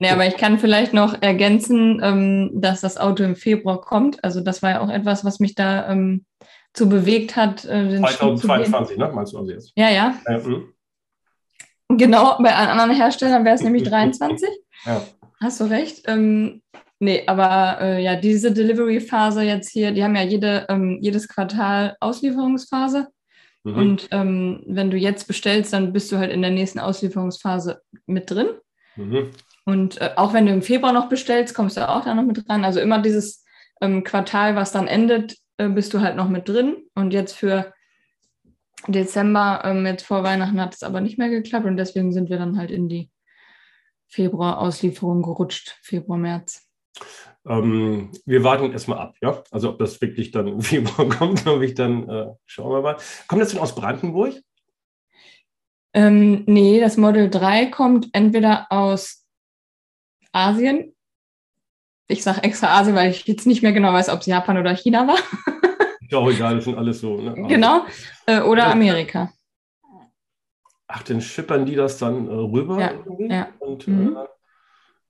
Ja. 0.00 0.12
aber 0.12 0.26
ich 0.26 0.36
kann 0.36 0.58
vielleicht 0.58 0.92
noch 0.92 1.22
ergänzen, 1.22 2.00
ähm, 2.02 2.50
dass 2.54 2.82
das 2.82 2.98
Auto 2.98 3.22
im 3.22 3.36
Februar 3.36 3.80
kommt. 3.80 4.22
Also 4.22 4.40
das 4.40 4.62
war 4.62 4.70
ja 4.70 4.80
auch 4.80 4.90
etwas, 4.90 5.24
was 5.24 5.40
mich 5.40 5.54
da 5.54 5.88
ähm, 5.88 6.26
zu 6.74 6.88
bewegt 6.88 7.36
hat. 7.36 7.64
Äh, 7.64 8.00
2022, 8.00 8.98
ne? 8.98 9.10
Meinst 9.14 9.32
du 9.32 9.38
also 9.38 9.50
jetzt? 9.50 9.72
Ja, 9.76 9.90
ja. 9.90 10.20
Äh, 10.26 10.40
genau, 11.88 12.36
bei 12.42 12.54
anderen 12.54 12.90
Herstellern 12.90 13.44
wäre 13.44 13.54
es 13.54 13.62
nämlich 13.62 13.84
23. 13.84 14.48
Ja. 14.84 15.02
Hast 15.40 15.60
du 15.60 15.64
recht. 15.64 16.02
Ähm, 16.06 16.62
nee, 17.04 17.22
aber 17.26 17.78
äh, 17.80 18.02
ja, 18.02 18.16
diese 18.16 18.52
Delivery-Phase 18.52 19.42
jetzt 19.42 19.70
hier, 19.70 19.92
die 19.92 20.02
haben 20.02 20.16
ja 20.16 20.22
jede, 20.22 20.66
ähm, 20.68 20.98
jedes 21.00 21.28
Quartal 21.28 21.96
Auslieferungsphase. 22.00 23.08
Mhm. 23.62 23.74
Und 23.76 24.08
ähm, 24.10 24.62
wenn 24.66 24.90
du 24.90 24.96
jetzt 24.96 25.26
bestellst, 25.26 25.72
dann 25.72 25.92
bist 25.92 26.10
du 26.10 26.18
halt 26.18 26.32
in 26.32 26.42
der 26.42 26.50
nächsten 26.50 26.78
Auslieferungsphase 26.78 27.82
mit 28.06 28.30
drin. 28.30 28.48
Mhm. 28.96 29.30
Und 29.64 30.00
äh, 30.00 30.10
auch 30.16 30.32
wenn 30.32 30.46
du 30.46 30.52
im 30.52 30.62
Februar 30.62 30.92
noch 30.92 31.08
bestellst, 31.08 31.54
kommst 31.54 31.76
du 31.76 31.88
auch 31.88 32.04
da 32.04 32.14
noch 32.14 32.24
mit 32.24 32.46
dran. 32.46 32.64
Also 32.64 32.80
immer 32.80 33.00
dieses 33.00 33.44
ähm, 33.80 34.04
Quartal, 34.04 34.56
was 34.56 34.72
dann 34.72 34.86
endet, 34.86 35.36
äh, 35.56 35.68
bist 35.68 35.94
du 35.94 36.00
halt 36.00 36.16
noch 36.16 36.28
mit 36.28 36.48
drin. 36.48 36.76
Und 36.94 37.12
jetzt 37.12 37.36
für 37.36 37.72
Dezember, 38.86 39.62
ähm, 39.64 39.86
jetzt 39.86 40.04
vor 40.04 40.22
Weihnachten 40.22 40.60
hat 40.60 40.74
es 40.74 40.82
aber 40.82 41.00
nicht 41.00 41.18
mehr 41.18 41.30
geklappt 41.30 41.66
und 41.66 41.76
deswegen 41.76 42.12
sind 42.12 42.28
wir 42.28 42.38
dann 42.38 42.58
halt 42.58 42.70
in 42.70 42.88
die 42.88 43.10
Februar-Auslieferung 44.08 45.22
gerutscht, 45.22 45.78
Februar, 45.82 46.18
März. 46.18 46.63
Ähm, 47.46 48.10
wir 48.24 48.44
warten 48.44 48.72
erstmal 48.72 48.98
ab, 48.98 49.16
ja. 49.20 49.42
Also 49.50 49.70
ob 49.70 49.78
das 49.78 50.00
wirklich 50.00 50.30
dann 50.30 50.46
im 50.48 50.60
Februar 50.60 51.08
kommt, 51.08 51.42
glaube 51.42 51.64
ich, 51.66 51.74
dann 51.74 52.08
äh, 52.08 52.26
schauen 52.46 52.72
wir 52.72 52.82
mal. 52.82 52.96
Kommt 53.28 53.42
das 53.42 53.50
denn 53.50 53.60
aus 53.60 53.74
Brandenburg? 53.74 54.34
Ähm, 55.92 56.42
nee, 56.46 56.80
das 56.80 56.96
Model 56.96 57.30
3 57.30 57.66
kommt 57.66 58.08
entweder 58.12 58.66
aus 58.70 59.24
Asien 60.32 60.94
ich 62.06 62.22
sage 62.22 62.42
extra 62.42 62.78
Asien, 62.78 62.94
weil 62.94 63.10
ich 63.10 63.26
jetzt 63.26 63.46
nicht 63.46 63.62
mehr 63.62 63.72
genau 63.72 63.92
weiß, 63.92 64.08
ob 64.10 64.20
es 64.20 64.26
Japan 64.26 64.58
oder 64.58 64.74
China 64.74 65.06
war. 65.06 65.18
Ja, 66.10 66.18
auch 66.18 66.30
egal, 66.30 66.56
das 66.56 66.64
sind 66.64 66.76
alles 66.76 67.00
so. 67.00 67.16
Ne? 67.16 67.34
Genau. 67.48 67.86
Äh, 68.26 68.40
oder 68.42 68.66
Amerika. 68.66 69.32
Ach, 70.86 71.02
dann 71.02 71.20
schippern 71.20 71.64
die 71.64 71.74
das 71.74 71.98
dann 71.98 72.28
äh, 72.28 72.30
rüber 72.30 72.78
ja, 72.78 72.92
Ja. 73.18 73.48
Und, 73.58 73.88
mhm. 73.88 74.16
äh, 74.16 74.26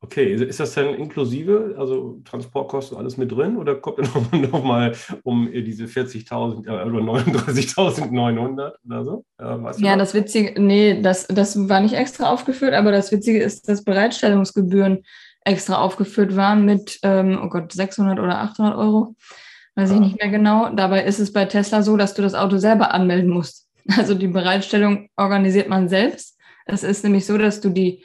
okay, 0.05 0.35
ist 0.35 0.61
das 0.61 0.75
dann 0.75 0.95
inklusive, 0.95 1.75
also 1.79 2.21
Transportkosten 2.25 2.97
alles 2.99 3.17
mit 3.17 3.33
drin 3.33 3.57
oder 3.57 3.75
kommt 3.75 3.99
dann 3.99 4.41
nochmal 4.51 4.91
noch 4.91 5.19
um 5.23 5.51
diese 5.51 5.87
40.000 5.87 6.67
äh, 6.67 6.71
oder 6.71 7.01
39.900 7.01 8.73
oder 8.85 9.05
so? 9.05 9.25
ja, 9.79 9.97
das 9.97 10.15
Witzige, 10.15 10.61
nee, 10.61 11.01
das, 11.01 11.27
das 11.27 11.69
war 11.69 11.81
nicht 11.81 11.95
extra 11.95 12.31
aufgeführt, 12.31 12.75
aber 12.75 12.93
das 12.93 13.11
Witzige 13.13 13.43
ist, 13.43 13.69
dass 13.69 13.85
Bereitstellungsgebühren 13.85 15.03
extra 15.45 15.79
aufgeführt 15.79 16.37
waren 16.37 16.65
mit, 16.65 16.99
ähm, 17.03 17.41
oh 17.43 17.49
Gott, 17.49 17.73
600 17.73 18.19
oder 18.19 18.41
800 18.41 18.77
Euro. 18.77 19.15
Weiß 19.77 19.91
ich 19.91 19.99
nicht 19.99 20.21
mehr 20.21 20.31
genau. 20.31 20.71
Dabei 20.71 21.03
ist 21.03 21.19
es 21.19 21.33
bei 21.33 21.47
Tesla 21.47 21.83
so, 21.83 21.97
dass 21.97 22.15
du 22.15 22.23
das 22.23 22.35
Auto 22.35 22.59
selber 22.59 22.95
anmelden 22.95 23.31
musst. 23.31 23.69
Also 23.97 24.15
die 24.15 24.29
Bereitstellung 24.29 25.09
organisiert 25.17 25.69
man 25.69 25.89
selbst. 25.89 26.39
Es 26.65 26.85
ist 26.85 27.05
nämlich 27.05 27.27
so, 27.27 27.37
dass 27.37 27.61
du 27.61 27.71
die, 27.71 28.05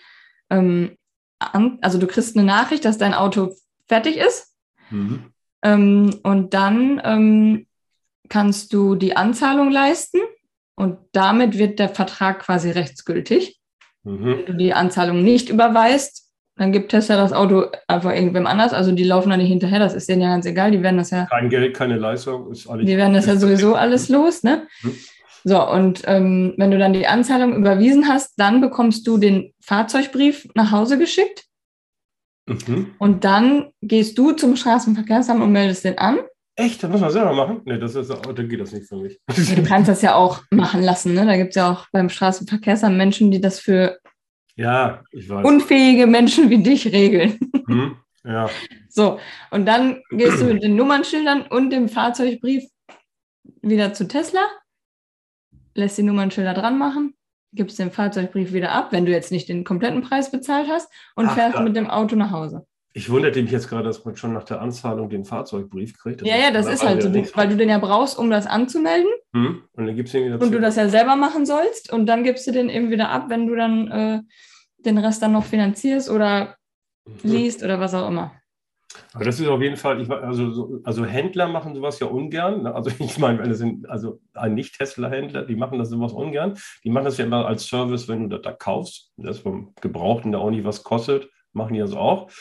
ähm, 0.49 0.97
an, 1.39 1.79
also 1.81 1.97
du 1.97 2.07
kriegst 2.07 2.37
eine 2.37 2.45
Nachricht, 2.45 2.85
dass 2.85 2.97
dein 2.97 3.13
Auto 3.13 3.55
fertig 3.87 4.17
ist. 4.17 4.53
Mhm. 4.89 5.31
Ähm, 5.63 6.19
und 6.23 6.53
dann 6.53 7.01
ähm, 7.03 7.67
kannst 8.29 8.73
du 8.73 8.95
die 8.95 9.17
Anzahlung 9.17 9.71
leisten 9.71 10.19
und 10.75 10.97
damit 11.11 11.57
wird 11.57 11.79
der 11.79 11.89
Vertrag 11.89 12.39
quasi 12.39 12.71
rechtsgültig. 12.71 13.59
Mhm. 14.03 14.25
Wenn 14.25 14.45
du 14.45 14.53
die 14.53 14.73
Anzahlung 14.73 15.23
nicht 15.23 15.49
überweist, 15.49 16.29
dann 16.55 16.71
gibt 16.73 16.91
Tesla 16.91 17.15
das 17.15 17.31
Auto 17.31 17.67
einfach 17.87 18.13
irgendwem 18.13 18.45
anders. 18.45 18.73
Also 18.73 18.91
die 18.91 19.05
laufen 19.05 19.29
da 19.29 19.37
nicht 19.37 19.47
hinterher, 19.47 19.79
das 19.79 19.93
ist 19.93 20.09
denen 20.09 20.21
ja 20.21 20.29
ganz 20.29 20.45
egal. 20.45 20.71
Die 20.71 20.83
werden 20.83 20.97
das 20.97 21.11
ja. 21.11 21.25
Kein 21.25 21.49
Geld, 21.49 21.75
keine 21.75 21.97
Leistung, 21.97 22.51
ist 22.51 22.67
alles. 22.67 22.85
Die 22.85 22.97
werden 22.97 23.13
das 23.13 23.25
ja 23.27 23.35
sowieso 23.37 23.75
alles 23.75 24.09
los, 24.09 24.43
ne? 24.43 24.67
Mhm. 24.83 24.95
So, 25.43 25.69
und 25.69 26.03
ähm, 26.05 26.53
wenn 26.57 26.71
du 26.71 26.77
dann 26.77 26.93
die 26.93 27.07
Anzahlung 27.07 27.55
überwiesen 27.55 28.07
hast, 28.07 28.33
dann 28.37 28.61
bekommst 28.61 29.07
du 29.07 29.17
den 29.17 29.53
Fahrzeugbrief 29.61 30.47
nach 30.55 30.71
Hause 30.71 30.97
geschickt. 30.97 31.45
Mhm. 32.47 32.95
Und 32.97 33.23
dann 33.23 33.71
gehst 33.81 34.17
du 34.17 34.31
zum 34.31 34.55
Straßenverkehrsamt 34.55 35.41
und 35.41 35.51
meldest 35.51 35.85
den 35.85 35.97
an. 35.97 36.19
Echt? 36.55 36.83
Das 36.83 36.89
muss 36.89 36.99
man 36.99 37.11
selber 37.11 37.33
machen? 37.33 37.61
Nee, 37.63 37.77
das 37.77 37.95
ist, 37.95 38.09
dann 38.09 38.49
geht 38.49 38.59
das 38.59 38.73
nicht 38.73 38.87
für 38.87 38.97
mich. 38.97 39.19
Du 39.27 39.63
kannst 39.63 39.87
das 39.87 40.01
ja 40.01 40.15
auch 40.15 40.41
machen 40.51 40.81
lassen. 40.81 41.13
Ne? 41.13 41.25
Da 41.25 41.37
gibt 41.37 41.49
es 41.49 41.55
ja 41.55 41.71
auch 41.71 41.87
beim 41.91 42.09
Straßenverkehrsamt 42.09 42.97
Menschen, 42.97 43.31
die 43.31 43.39
das 43.39 43.59
für 43.59 43.97
ja, 44.55 45.01
unfähige 45.43 46.05
Menschen 46.05 46.49
wie 46.49 46.61
dich 46.61 46.91
regeln. 46.91 47.39
Mhm. 47.67 47.95
Ja. 48.25 48.49
So, 48.89 49.19
und 49.51 49.65
dann 49.65 50.01
gehst 50.11 50.41
du 50.41 50.45
mit 50.45 50.61
den 50.61 50.75
Nummernschildern 50.75 51.43
und 51.43 51.69
dem 51.69 51.87
Fahrzeugbrief 51.87 52.65
wieder 53.61 53.93
zu 53.93 54.07
Tesla 54.07 54.41
lässt 55.79 55.97
die 55.97 56.03
Nummernschilder 56.03 56.53
dran 56.53 56.77
machen, 56.77 57.15
gibst 57.53 57.79
den 57.79 57.91
Fahrzeugbrief 57.91 58.53
wieder 58.53 58.71
ab, 58.71 58.91
wenn 58.91 59.05
du 59.05 59.11
jetzt 59.11 59.31
nicht 59.31 59.49
den 59.49 59.63
kompletten 59.63 60.01
Preis 60.01 60.31
bezahlt 60.31 60.67
hast 60.69 60.91
und 61.15 61.27
Ach, 61.27 61.35
fährst 61.35 61.55
ja. 61.55 61.61
mit 61.61 61.75
dem 61.75 61.89
Auto 61.89 62.15
nach 62.15 62.31
Hause. 62.31 62.65
Ich 62.93 63.09
wunderte 63.09 63.41
mich 63.41 63.51
jetzt 63.51 63.69
gerade, 63.69 63.83
dass 63.83 64.03
man 64.03 64.15
schon 64.15 64.33
nach 64.33 64.43
der 64.43 64.61
Anzahlung 64.61 65.09
den 65.09 65.23
Fahrzeugbrief 65.23 65.97
kriegt. 65.97 66.25
ja, 66.25 66.35
ja, 66.35 66.51
das 66.51 66.67
ist 66.67 66.83
halt 66.83 67.03
so, 67.03 67.13
weil 67.35 67.47
du 67.47 67.55
den 67.55 67.69
ja 67.69 67.77
brauchst, 67.77 68.17
um 68.17 68.31
das 68.31 68.47
anzumelden. 68.47 69.11
Hm. 69.33 69.63
Und 69.73 69.85
dann 69.85 69.95
gibst 69.95 70.13
du 70.13 70.17
ihn 70.17 70.25
wieder 70.25 70.41
Und 70.41 70.51
du 70.51 70.59
das 70.59 70.75
ja 70.75 70.89
selber 70.89 71.15
machen 71.15 71.45
sollst 71.45 71.93
und 71.93 72.07
dann 72.07 72.23
gibst 72.23 72.47
du 72.47 72.51
den 72.51 72.69
eben 72.69 72.89
wieder 72.89 73.09
ab, 73.09 73.25
wenn 73.29 73.47
du 73.47 73.55
dann 73.55 73.91
äh, 73.91 74.21
den 74.79 74.97
Rest 74.97 75.21
dann 75.21 75.33
noch 75.33 75.45
finanzierst 75.45 76.09
oder 76.09 76.55
mhm. 77.05 77.13
liest 77.29 77.63
oder 77.63 77.79
was 77.79 77.93
auch 77.93 78.07
immer. 78.07 78.33
Aber 79.13 79.23
das 79.23 79.39
ist 79.39 79.47
auf 79.47 79.61
jeden 79.61 79.77
Fall, 79.77 80.01
ich, 80.01 80.09
also, 80.09 80.81
also 80.83 81.05
Händler 81.05 81.47
machen 81.47 81.75
sowas 81.75 81.99
ja 81.99 82.07
ungern. 82.07 82.63
Ne? 82.63 82.73
Also 82.73 82.91
ich 82.99 83.17
meine, 83.17 83.47
das 83.47 83.59
sind 83.59 83.89
also 83.89 84.21
ein 84.33 84.55
Nicht-Tesla-Händler, 84.55 85.45
die 85.45 85.55
machen 85.55 85.79
das 85.79 85.89
sowas 85.89 86.13
ungern. 86.13 86.57
Die 86.83 86.89
machen 86.89 87.05
das 87.05 87.17
ja 87.17 87.25
immer 87.25 87.45
als 87.45 87.67
Service, 87.67 88.07
wenn 88.07 88.29
du 88.29 88.37
das 88.37 88.41
da 88.43 88.51
kaufst. 88.51 89.11
Das 89.17 89.39
vom 89.39 89.73
Gebrauchten, 89.81 90.31
der 90.31 90.41
auch 90.41 90.49
nicht 90.49 90.63
was 90.63 90.83
kostet, 90.83 91.29
machen 91.53 91.73
die 91.73 91.79
das 91.79 91.93
auch. 91.93 92.31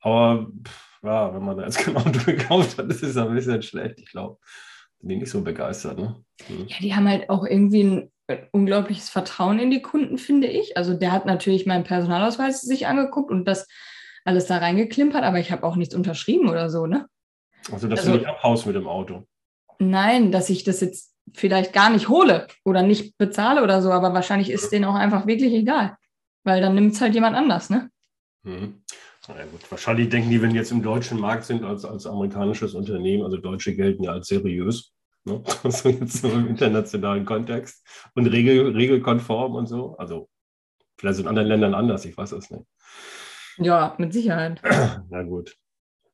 Aber 0.00 0.48
ja, 1.02 1.34
wenn 1.34 1.44
man 1.44 1.56
da 1.56 1.64
jetzt 1.64 1.78
kein 1.84 1.96
Auto 1.96 2.24
gekauft 2.24 2.78
hat, 2.78 2.86
ist 2.86 3.02
es 3.02 3.16
ein 3.16 3.34
bisschen 3.34 3.62
schlecht, 3.62 4.00
ich 4.00 4.10
glaube. 4.10 4.38
Sind 5.00 5.10
die 5.10 5.16
nicht 5.16 5.30
so 5.30 5.42
begeistert. 5.42 5.98
Ne? 5.98 6.16
Hm. 6.46 6.66
Ja, 6.66 6.76
die 6.80 6.94
haben 6.94 7.08
halt 7.08 7.30
auch 7.30 7.46
irgendwie 7.46 7.84
ein 7.84 8.10
unglaubliches 8.50 9.08
Vertrauen 9.08 9.58
in 9.58 9.70
die 9.70 9.80
Kunden, 9.80 10.18
finde 10.18 10.48
ich. 10.48 10.76
Also 10.76 10.94
der 10.94 11.12
hat 11.12 11.24
natürlich 11.24 11.66
meinen 11.66 11.84
Personalausweis 11.84 12.62
sich 12.62 12.86
angeguckt 12.86 13.30
und 13.30 13.46
das 13.46 13.68
alles 14.28 14.46
da 14.46 14.58
reingeklimpert, 14.58 15.24
aber 15.24 15.40
ich 15.40 15.50
habe 15.50 15.64
auch 15.64 15.76
nichts 15.76 15.94
unterschrieben 15.94 16.48
oder 16.48 16.68
so, 16.68 16.86
ne? 16.86 17.08
Also, 17.72 17.88
dass 17.88 18.00
also, 18.00 18.12
du 18.12 18.18
nicht 18.18 18.28
abhaust 18.28 18.66
mit 18.66 18.76
dem 18.76 18.86
Auto. 18.86 19.24
Nein, 19.78 20.30
dass 20.30 20.50
ich 20.50 20.64
das 20.64 20.80
jetzt 20.80 21.14
vielleicht 21.34 21.72
gar 21.72 21.90
nicht 21.90 22.08
hole 22.08 22.46
oder 22.64 22.82
nicht 22.82 23.16
bezahle 23.18 23.62
oder 23.62 23.82
so, 23.82 23.90
aber 23.90 24.12
wahrscheinlich 24.12 24.50
ist 24.50 24.70
denen 24.70 24.84
auch 24.84 24.94
einfach 24.94 25.26
wirklich 25.26 25.52
egal. 25.52 25.96
Weil 26.44 26.60
dann 26.60 26.74
nimmt 26.74 26.94
es 26.94 27.00
halt 27.00 27.14
jemand 27.14 27.36
anders, 27.36 27.70
ne? 27.70 27.90
Mhm. 28.44 28.82
Na 29.28 29.44
gut, 29.44 29.70
wahrscheinlich 29.70 30.08
denken 30.08 30.30
die, 30.30 30.40
wenn 30.40 30.50
die 30.50 30.56
jetzt 30.56 30.72
im 30.72 30.82
deutschen 30.82 31.20
Markt 31.20 31.44
sind, 31.44 31.62
als, 31.62 31.84
als 31.84 32.06
amerikanisches 32.06 32.74
Unternehmen, 32.74 33.24
also 33.24 33.36
Deutsche 33.36 33.74
gelten 33.74 34.02
ja 34.02 34.12
als 34.12 34.28
seriös, 34.28 34.92
ne? 35.24 35.42
also 35.62 35.88
jetzt 35.88 36.22
so 36.22 36.28
im 36.28 36.48
internationalen 36.48 37.24
Kontext 37.24 37.86
und 38.14 38.26
regel, 38.26 38.74
regelkonform 38.74 39.54
und 39.54 39.66
so. 39.66 39.96
Also 39.98 40.28
vielleicht 40.98 41.20
in 41.20 41.28
anderen 41.28 41.48
Ländern 41.48 41.74
anders, 41.74 42.04
ich 42.04 42.16
weiß 42.16 42.32
es 42.32 42.50
nicht. 42.50 42.64
Ja, 43.58 43.94
mit 43.98 44.12
Sicherheit. 44.12 44.60
Na 45.10 45.22
gut. 45.22 45.56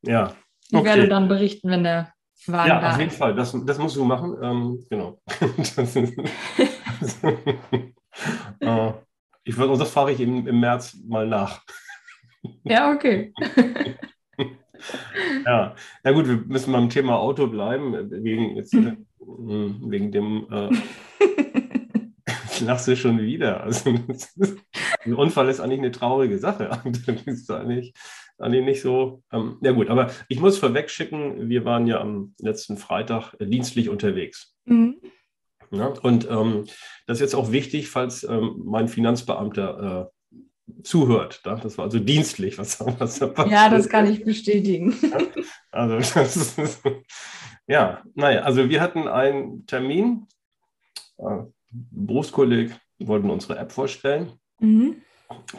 Ja. 0.03 0.33
Ich 0.71 0.79
okay. 0.79 0.87
werde 0.87 1.09
dann 1.09 1.29
berichten, 1.29 1.71
wenn 1.71 1.85
der 1.85 2.13
Wagen 2.47 2.69
ja, 2.69 2.81
da 2.81 2.91
auf 2.93 2.99
jeden 2.99 3.11
ist. 3.11 3.19
Fall. 3.19 3.35
Das, 3.35 3.57
das 3.65 3.79
musst 3.79 3.97
du 3.97 4.05
machen. 4.05 4.37
Ähm, 4.43 4.85
genau. 4.91 5.21
das 5.57 5.97
ist, 5.97 5.97
äh, 8.61 8.93
ich 9.45 9.57
würde, 9.57 9.79
das 9.79 9.91
frage 9.91 10.13
ich 10.13 10.21
im, 10.21 10.47
im 10.47 10.61
März 10.61 10.97
mal 11.07 11.27
nach. 11.27 11.63
ja, 12.65 12.93
okay. 12.93 13.33
ja, 15.47 15.75
na 16.03 16.13
gut, 16.13 16.27
wir 16.27 16.37
müssen 16.37 16.73
beim 16.73 16.89
Thema 16.89 17.19
Auto 17.19 17.47
bleiben, 17.47 18.11
wegen, 18.11 18.57
jetzt, 18.57 18.75
äh, 18.75 18.97
wegen 19.19 20.13
dem. 20.13 20.47
Äh, 20.51 20.71
lachst 22.67 22.89
du 22.89 22.97
schon 22.97 23.21
wieder. 23.21 23.63
Also, 23.63 23.91
ein 25.05 25.15
Unfall 25.15 25.49
ist 25.49 25.61
eigentlich 25.61 25.81
eine 25.81 25.93
traurige 25.93 26.39
Sache. 26.39 26.71
Das 26.85 27.23
ist 27.27 27.51
eigentlich, 27.51 27.95
eigentlich 28.39 28.65
nicht 28.65 28.83
so. 28.83 29.23
Ähm, 29.33 29.59
ja, 29.63 29.73
gut, 29.73 29.91
aber 29.91 30.11
ich 30.29 30.41
muss 30.41 30.59
vorweg 30.59 30.91
schicken, 30.91 31.49
wir 31.49 31.65
waren 31.65 31.87
ja 31.87 32.01
am 32.01 32.35
letzten 32.39 32.77
Freitag 32.77 33.35
äh, 33.39 33.47
dienstlich 33.47 33.89
unterwegs. 33.89 34.55
Mhm. 34.65 34.97
Ja, 35.71 35.87
und 36.03 36.29
ähm, 36.31 36.65
das 37.07 37.19
ist 37.19 37.21
jetzt 37.21 37.35
auch 37.35 37.51
wichtig, 37.51 37.89
falls 37.89 38.23
ähm, 38.25 38.63
mein 38.65 38.89
Finanzbeamter 38.89 40.11
äh, 40.11 40.83
zuhört. 40.83 41.41
Da? 41.45 41.57
Das 41.57 41.79
war 41.79 41.87
also 41.87 41.99
dienstlich, 41.99 42.59
was, 42.59 42.81
was 42.99 43.19
da 43.19 43.27
passiert. 43.27 43.53
Ja, 43.53 43.69
das 43.69 43.89
kann 43.89 44.11
ich 44.11 44.25
bestätigen. 44.25 44.95
Also, 45.71 45.97
das 46.21 46.37
ist, 46.37 46.83
ja, 47.67 48.03
naja, 48.15 48.43
also 48.43 48.69
wir 48.69 48.81
hatten 48.81 49.09
einen 49.09 49.67
Termin. 49.67 50.27
Berufskolleg 51.91 52.73
wollten 52.99 53.31
unsere 53.31 53.59
App 53.59 53.73
vorstellen. 53.73 54.33
Mhm. 54.61 54.97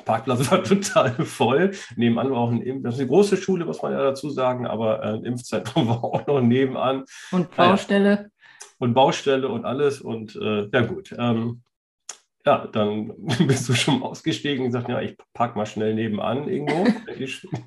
Parkplatz 0.06 0.50
war 0.52 0.64
total 0.64 1.12
voll. 1.26 1.72
Nebenan 1.96 2.32
war 2.32 2.38
auch 2.38 2.52
ein 2.52 2.62
Impf 2.62 2.84
das 2.84 2.96
ist 2.96 3.02
eine 3.02 3.10
große 3.10 3.38
Schule, 3.38 3.66
muss 3.66 3.82
man 3.82 3.92
ja 3.92 4.00
dazu 4.00 4.30
sagen, 4.30 4.68
aber 4.68 5.04
äh, 5.04 5.14
ein 5.14 5.26
Impfzentrum 5.26 5.88
war 5.90 6.04
auch 6.04 6.26
noch 6.28 6.42
nebenan. 6.42 7.06
Und 7.32 7.56
Baustelle. 7.56 8.10
Ja, 8.10 8.26
und 8.80 8.94
Baustelle 8.94 9.48
und 9.48 9.66
alles. 9.66 10.02
Und 10.02 10.36
äh, 10.36 10.68
ja 10.72 10.82
gut. 10.82 11.14
Ähm, 11.18 11.62
ja, 12.46 12.68
dann 12.68 13.14
bist 13.48 13.68
du 13.68 13.74
schon 13.74 14.04
ausgestiegen 14.04 14.66
und 14.66 14.72
gesagt, 14.72 14.90
ja, 14.90 15.02
ich 15.02 15.18
park 15.34 15.56
mal 15.56 15.66
schnell 15.66 15.96
nebenan 15.96 16.48
irgendwo. 16.48 16.86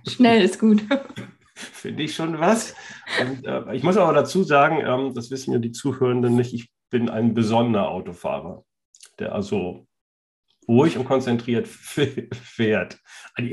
schnell 0.07 0.43
ist 0.43 0.59
gut. 0.59 0.83
Finde 1.55 2.05
ich 2.05 2.15
schon 2.15 2.39
was. 2.39 2.75
Und, 3.21 3.45
äh, 3.45 3.75
ich 3.75 3.83
muss 3.83 3.97
aber 3.97 4.13
dazu 4.13 4.45
sagen, 4.45 4.81
ähm, 4.87 5.13
das 5.15 5.33
wissen 5.33 5.53
ja 5.53 5.59
die 5.59 5.73
Zuhörenden 5.73 6.37
nicht, 6.37 6.55
ich 6.55 6.71
bin 6.91 7.09
ein 7.09 7.35
besonderer 7.35 7.89
Autofahrer, 7.89 8.65
der 9.19 9.35
also 9.35 9.87
ruhig 10.69 10.99
und 10.99 11.05
konzentriert 11.05 11.67
fährt. 12.33 12.99
Also 13.35 13.51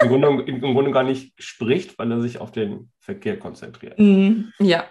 Im 0.00 0.08
Grunde, 0.08 0.42
Im 0.44 0.60
Grunde 0.60 0.90
gar 0.90 1.02
nicht 1.02 1.32
spricht, 1.42 1.98
weil 1.98 2.10
er 2.10 2.20
sich 2.20 2.38
auf 2.38 2.52
den 2.52 2.90
Verkehr 3.00 3.38
konzentriert. 3.38 3.98
Mm, 3.98 4.50
ja. 4.58 4.84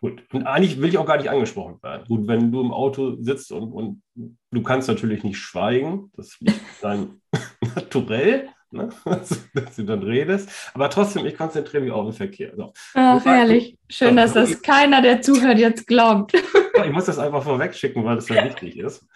Gut. 0.00 0.22
Und 0.32 0.46
eigentlich 0.46 0.80
will 0.80 0.88
ich 0.88 0.98
auch 0.98 1.06
gar 1.06 1.16
nicht 1.16 1.30
angesprochen 1.30 1.82
werden. 1.82 2.06
Gut, 2.06 2.26
wenn 2.26 2.52
du 2.52 2.60
im 2.60 2.72
Auto 2.72 3.16
sitzt 3.20 3.52
und, 3.52 3.72
und 3.72 4.02
du 4.50 4.62
kannst 4.62 4.88
natürlich 4.88 5.24
nicht 5.24 5.38
schweigen, 5.38 6.10
das 6.16 6.38
liegt 6.40 6.60
dann 6.82 7.20
naturell 7.74 8.48
ne? 8.72 8.88
dass 9.04 9.76
du 9.76 9.82
dann 9.82 10.02
redest. 10.02 10.50
Aber 10.74 10.90
trotzdem, 10.90 11.26
ich 11.26 11.36
konzentriere 11.36 11.82
mich 11.82 11.92
auf 11.92 12.06
den 12.06 12.14
Verkehr. 12.14 12.52
So. 12.56 12.72
Ach, 12.94 13.24
herrlich. 13.24 13.76
Schön, 13.88 14.16
dass 14.16 14.32
das 14.32 14.62
keiner, 14.62 15.02
der 15.02 15.22
zuhört, 15.22 15.58
jetzt 15.58 15.86
glaubt. 15.86 16.32
ich 16.86 16.92
muss 16.92 17.06
das 17.06 17.18
einfach 17.18 17.42
vorweg 17.42 17.74
schicken, 17.74 18.04
weil 18.04 18.16
das 18.16 18.28
ja 18.28 18.44
wichtig 18.44 18.78
ist. 18.78 19.06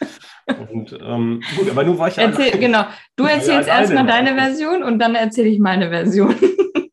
Und 0.47 0.99
ähm, 1.01 1.43
gut, 1.57 1.71
aber 1.71 1.85
nun 1.85 1.99
war 1.99 2.09
ich. 2.09 2.19
Erzähl, 2.19 2.59
genau. 2.59 2.85
Du 3.17 3.25
erzählst 3.25 3.69
ja 3.69 3.81
erstmal 3.81 4.07
deine 4.07 4.35
Version 4.35 4.83
und 4.83 4.99
dann 4.99 5.15
erzähle 5.15 5.49
ich 5.49 5.59
meine 5.59 5.89
Version. 5.91 6.35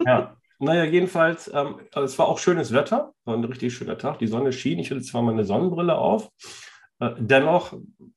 Ja. 0.03 0.35
naja, 0.57 0.83
jedenfalls, 0.85 1.47
ähm, 1.53 1.75
also 1.93 2.05
es 2.05 2.17
war 2.17 2.27
auch 2.27 2.39
schönes 2.39 2.73
Wetter, 2.73 3.13
war 3.23 3.37
ein 3.37 3.43
richtig 3.43 3.71
schöner 3.71 3.99
Tag. 3.99 4.17
Die 4.17 4.25
Sonne 4.25 4.51
schien. 4.51 4.79
Ich 4.79 4.89
hatte 4.89 5.03
zwar 5.03 5.21
meine 5.21 5.45
Sonnenbrille 5.45 5.95
auf, 5.95 6.29
äh, 6.99 7.11
dennoch 7.19 7.73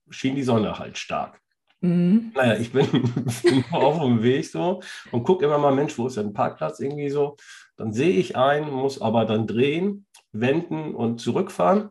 schien 0.08 0.34
die 0.34 0.42
Sonne 0.42 0.78
halt 0.78 0.96
stark. 0.96 1.38
Mhm. 1.84 2.32
Naja, 2.34 2.56
ich 2.58 2.73
bin, 2.73 2.87
bin 3.42 3.64
auf 3.70 4.00
dem 4.00 4.23
Weg 4.23 4.46
so 4.46 4.80
und 5.12 5.25
gucke 5.25 5.44
immer 5.44 5.58
mal, 5.58 5.75
Mensch, 5.75 5.99
wo 5.99 6.06
ist 6.06 6.16
denn 6.16 6.28
ein 6.28 6.32
Parkplatz 6.32 6.80
irgendwie 6.80 7.11
so? 7.11 7.37
Dann 7.76 7.92
sehe 7.92 8.16
ich 8.16 8.37
einen, 8.37 8.70
muss 8.70 9.02
aber 9.02 9.26
dann 9.26 9.46
drehen, 9.46 10.06
wenden 10.32 10.94
und 10.94 11.20
zurückfahren. 11.20 11.90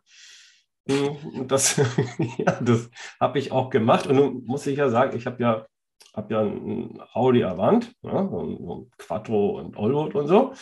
Das, 0.85 1.77
ja, 2.37 2.59
das 2.61 2.89
habe 3.19 3.39
ich 3.39 3.51
auch 3.51 3.69
gemacht. 3.69 4.07
Und 4.07 4.15
nun 4.15 4.43
muss 4.45 4.67
ich 4.67 4.77
ja 4.77 4.89
sagen, 4.89 5.15
ich 5.17 5.25
habe 5.25 5.41
ja, 5.41 5.65
hab 6.13 6.29
ja 6.31 6.41
einen 6.41 6.99
Audi 7.13 7.43
Avant, 7.43 7.91
ja, 8.01 8.19
ein 8.19 8.91
Quattro 8.97 9.59
und 9.59 9.77
Allroad 9.77 10.15
und 10.15 10.27
so. 10.27 10.53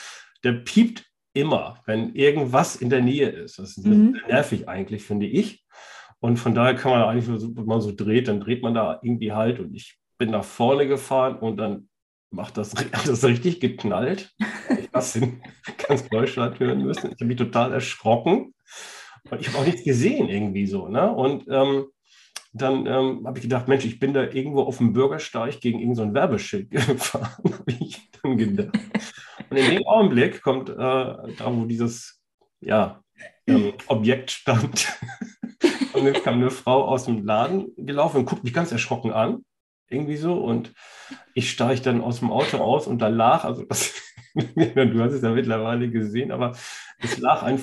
Der 0.43 0.53
piept 0.53 1.05
immer, 1.33 1.79
wenn 1.85 2.13
irgendwas 2.13 2.75
in 2.75 2.89
der 2.89 3.01
Nähe 3.01 3.29
ist. 3.29 3.57
Das 3.57 3.77
ist 3.77 3.85
mhm. 3.85 4.19
nervig 4.27 4.67
eigentlich, 4.67 5.03
finde 5.03 5.27
ich. 5.27 5.65
Und 6.19 6.37
von 6.37 6.53
daher 6.53 6.75
kann 6.75 6.91
man 6.91 7.01
eigentlich, 7.03 7.27
wenn 7.55 7.65
man 7.65 7.81
so 7.81 7.91
dreht, 7.91 8.27
dann 8.27 8.41
dreht 8.41 8.61
man 8.61 8.75
da 8.75 8.99
irgendwie 9.01 9.31
halt. 9.31 9.59
Und 9.59 9.73
ich 9.73 9.97
bin 10.17 10.29
nach 10.29 10.43
vorne 10.43 10.87
gefahren 10.87 11.37
und 11.37 11.57
dann 11.57 11.89
macht 12.29 12.57
das, 12.57 12.73
das 13.05 13.23
richtig 13.23 13.59
geknallt. 13.59 14.31
Ich 14.69 14.89
was 14.91 15.15
in 15.15 15.41
ganz 15.87 16.07
Deutschland 16.09 16.59
hören 16.59 16.83
müssen. 16.83 17.07
Ich 17.07 17.13
habe 17.13 17.25
mich 17.25 17.37
total 17.37 17.73
erschrocken. 17.73 18.53
Und 19.29 19.39
ich 19.39 19.47
habe 19.47 19.59
auch 19.59 19.65
nichts 19.65 19.83
gesehen 19.83 20.27
irgendwie 20.29 20.65
so. 20.65 20.87
Ne? 20.87 21.11
Und 21.11 21.45
ähm, 21.49 21.87
dann 22.53 22.85
ähm, 22.85 23.25
habe 23.25 23.37
ich 23.37 23.43
gedacht, 23.43 23.67
Mensch, 23.67 23.85
ich 23.85 23.99
bin 23.99 24.13
da 24.13 24.23
irgendwo 24.23 24.63
auf 24.63 24.77
dem 24.77 24.93
Bürgersteig 24.93 25.61
gegen 25.61 25.79
irgendein 25.79 26.09
so 26.09 26.13
Werbeschild 26.13 26.71
gefahren, 26.71 27.53
habe 27.53 27.71
ich 27.79 28.09
dann 28.21 28.37
gedacht. 28.37 28.77
Und 29.49 29.57
in 29.57 29.71
dem 29.71 29.87
Augenblick 29.87 30.41
kommt 30.41 30.69
äh, 30.69 30.73
da, 30.73 31.47
wo 31.47 31.65
dieses 31.65 32.21
ja, 32.59 33.01
ähm, 33.47 33.73
Objekt 33.87 34.31
stand, 34.31 34.97
und 35.93 36.05
dann 36.05 36.13
kam 36.23 36.35
eine 36.35 36.51
Frau 36.51 36.85
aus 36.85 37.05
dem 37.05 37.25
Laden 37.25 37.73
gelaufen 37.77 38.17
und 38.17 38.25
guckt 38.25 38.43
mich 38.43 38.53
ganz 38.53 38.71
erschrocken 38.71 39.11
an, 39.11 39.43
irgendwie 39.89 40.17
so. 40.17 40.35
Und 40.35 40.73
ich 41.33 41.51
steige 41.51 41.81
dann 41.81 42.01
aus 42.01 42.19
dem 42.19 42.31
Auto 42.31 42.57
aus 42.57 42.87
und 42.87 42.99
da 42.99 43.07
lag, 43.07 43.43
also 43.43 43.63
das, 43.63 43.93
du 44.35 45.03
hast 45.03 45.13
es 45.13 45.21
ja 45.21 45.31
mittlerweile 45.31 45.89
gesehen, 45.89 46.31
aber 46.31 46.53
es 46.99 47.17
lag 47.17 47.43
ein 47.43 47.57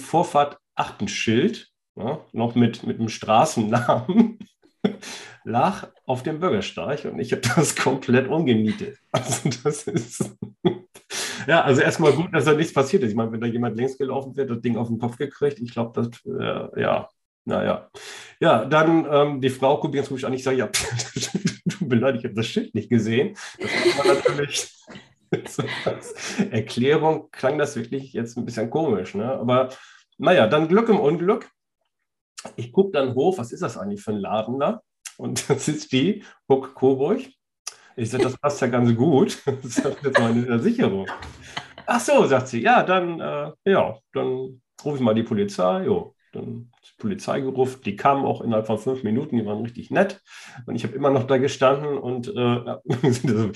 Vorfahrt-Achtenschild, 0.78 1.68
ja, 1.96 2.24
noch 2.32 2.54
mit, 2.54 2.86
mit 2.86 2.98
einem 2.98 3.08
Straßennamen, 3.08 4.38
lag 5.44 5.88
auf 6.06 6.22
dem 6.22 6.40
Bürgersteig 6.40 7.04
und 7.04 7.18
ich 7.18 7.32
habe 7.32 7.42
das 7.56 7.74
komplett 7.76 8.28
umgenietet. 8.28 8.98
Also 9.12 9.50
das 9.64 9.84
ist. 9.84 10.36
ja, 11.46 11.62
also 11.62 11.80
erstmal 11.80 12.12
gut, 12.12 12.32
dass 12.32 12.44
da 12.44 12.54
nichts 12.54 12.72
passiert 12.72 13.02
ist. 13.02 13.10
Ich 13.10 13.16
meine, 13.16 13.32
wenn 13.32 13.40
da 13.40 13.46
jemand 13.46 13.76
längs 13.76 13.98
gelaufen 13.98 14.36
wird, 14.36 14.50
das 14.50 14.60
Ding 14.60 14.76
auf 14.76 14.88
den 14.88 14.98
Kopf 14.98 15.16
gekriegt, 15.16 15.58
ich 15.58 15.72
glaube, 15.72 15.92
das, 16.00 16.08
äh, 16.26 16.80
ja, 16.80 17.08
naja. 17.44 17.90
Ja, 18.40 18.64
dann 18.64 19.06
ähm, 19.10 19.40
die 19.40 19.50
Frau 19.50 19.80
guckt 19.80 19.94
ganz 19.94 20.08
komisch 20.08 20.24
an. 20.24 20.34
Ich 20.34 20.44
sage, 20.44 20.58
ja, 20.58 20.66
tut 21.68 21.88
mir 21.88 22.14
ich 22.14 22.24
habe 22.24 22.34
das 22.34 22.46
Schild 22.46 22.74
nicht 22.74 22.90
gesehen. 22.90 23.36
Das 23.58 23.98
war 23.98 24.14
natürlich 24.14 24.68
so 25.46 25.62
Erklärung, 26.50 27.30
klang 27.30 27.58
das 27.58 27.76
wirklich 27.76 28.12
jetzt 28.12 28.36
ein 28.36 28.44
bisschen 28.44 28.70
komisch. 28.70 29.14
Ne? 29.14 29.30
Aber 29.30 29.70
naja, 30.18 30.46
dann 30.46 30.68
Glück 30.68 30.88
im 30.88 31.00
Unglück. 31.00 31.50
Ich 32.56 32.72
gucke 32.72 32.92
dann 32.92 33.14
hoch, 33.14 33.38
was 33.38 33.52
ist 33.52 33.62
das 33.62 33.76
eigentlich 33.76 34.02
für 34.02 34.12
ein 34.12 34.18
Laden 34.18 34.60
da? 34.60 34.82
Und 35.16 35.48
das 35.50 35.68
ist 35.68 35.92
die 35.92 36.24
Huck 36.48 36.74
Coburg. 36.74 37.20
Ich 37.96 38.10
sage, 38.10 38.24
das 38.24 38.38
passt 38.38 38.60
ja 38.60 38.68
ganz 38.68 38.94
gut. 38.94 39.42
Das 39.46 39.64
ist 39.64 39.84
jetzt 39.84 40.18
meine 40.18 40.44
Versicherung. 40.44 41.08
Ach 41.86 42.00
so, 42.00 42.26
sagt 42.26 42.48
sie, 42.48 42.62
ja, 42.62 42.82
dann, 42.82 43.20
äh, 43.20 43.52
ja, 43.64 43.98
dann 44.12 44.60
rufe 44.84 44.96
ich 44.96 45.00
mal 45.00 45.14
die 45.14 45.22
Polizei. 45.22 45.84
Jo, 45.84 46.14
dann 46.32 46.70
Polizei 46.98 47.40
gerufen. 47.40 47.80
Die 47.84 47.96
kamen 47.96 48.24
auch 48.24 48.40
innerhalb 48.40 48.66
von 48.66 48.78
fünf 48.78 49.02
Minuten, 49.04 49.36
die 49.36 49.46
waren 49.46 49.62
richtig 49.62 49.90
nett. 49.90 50.20
Und 50.66 50.74
ich 50.74 50.84
habe 50.84 50.94
immer 50.94 51.10
noch 51.10 51.24
da 51.24 51.38
gestanden 51.38 51.96
und 51.96 52.28
äh, 52.28 52.76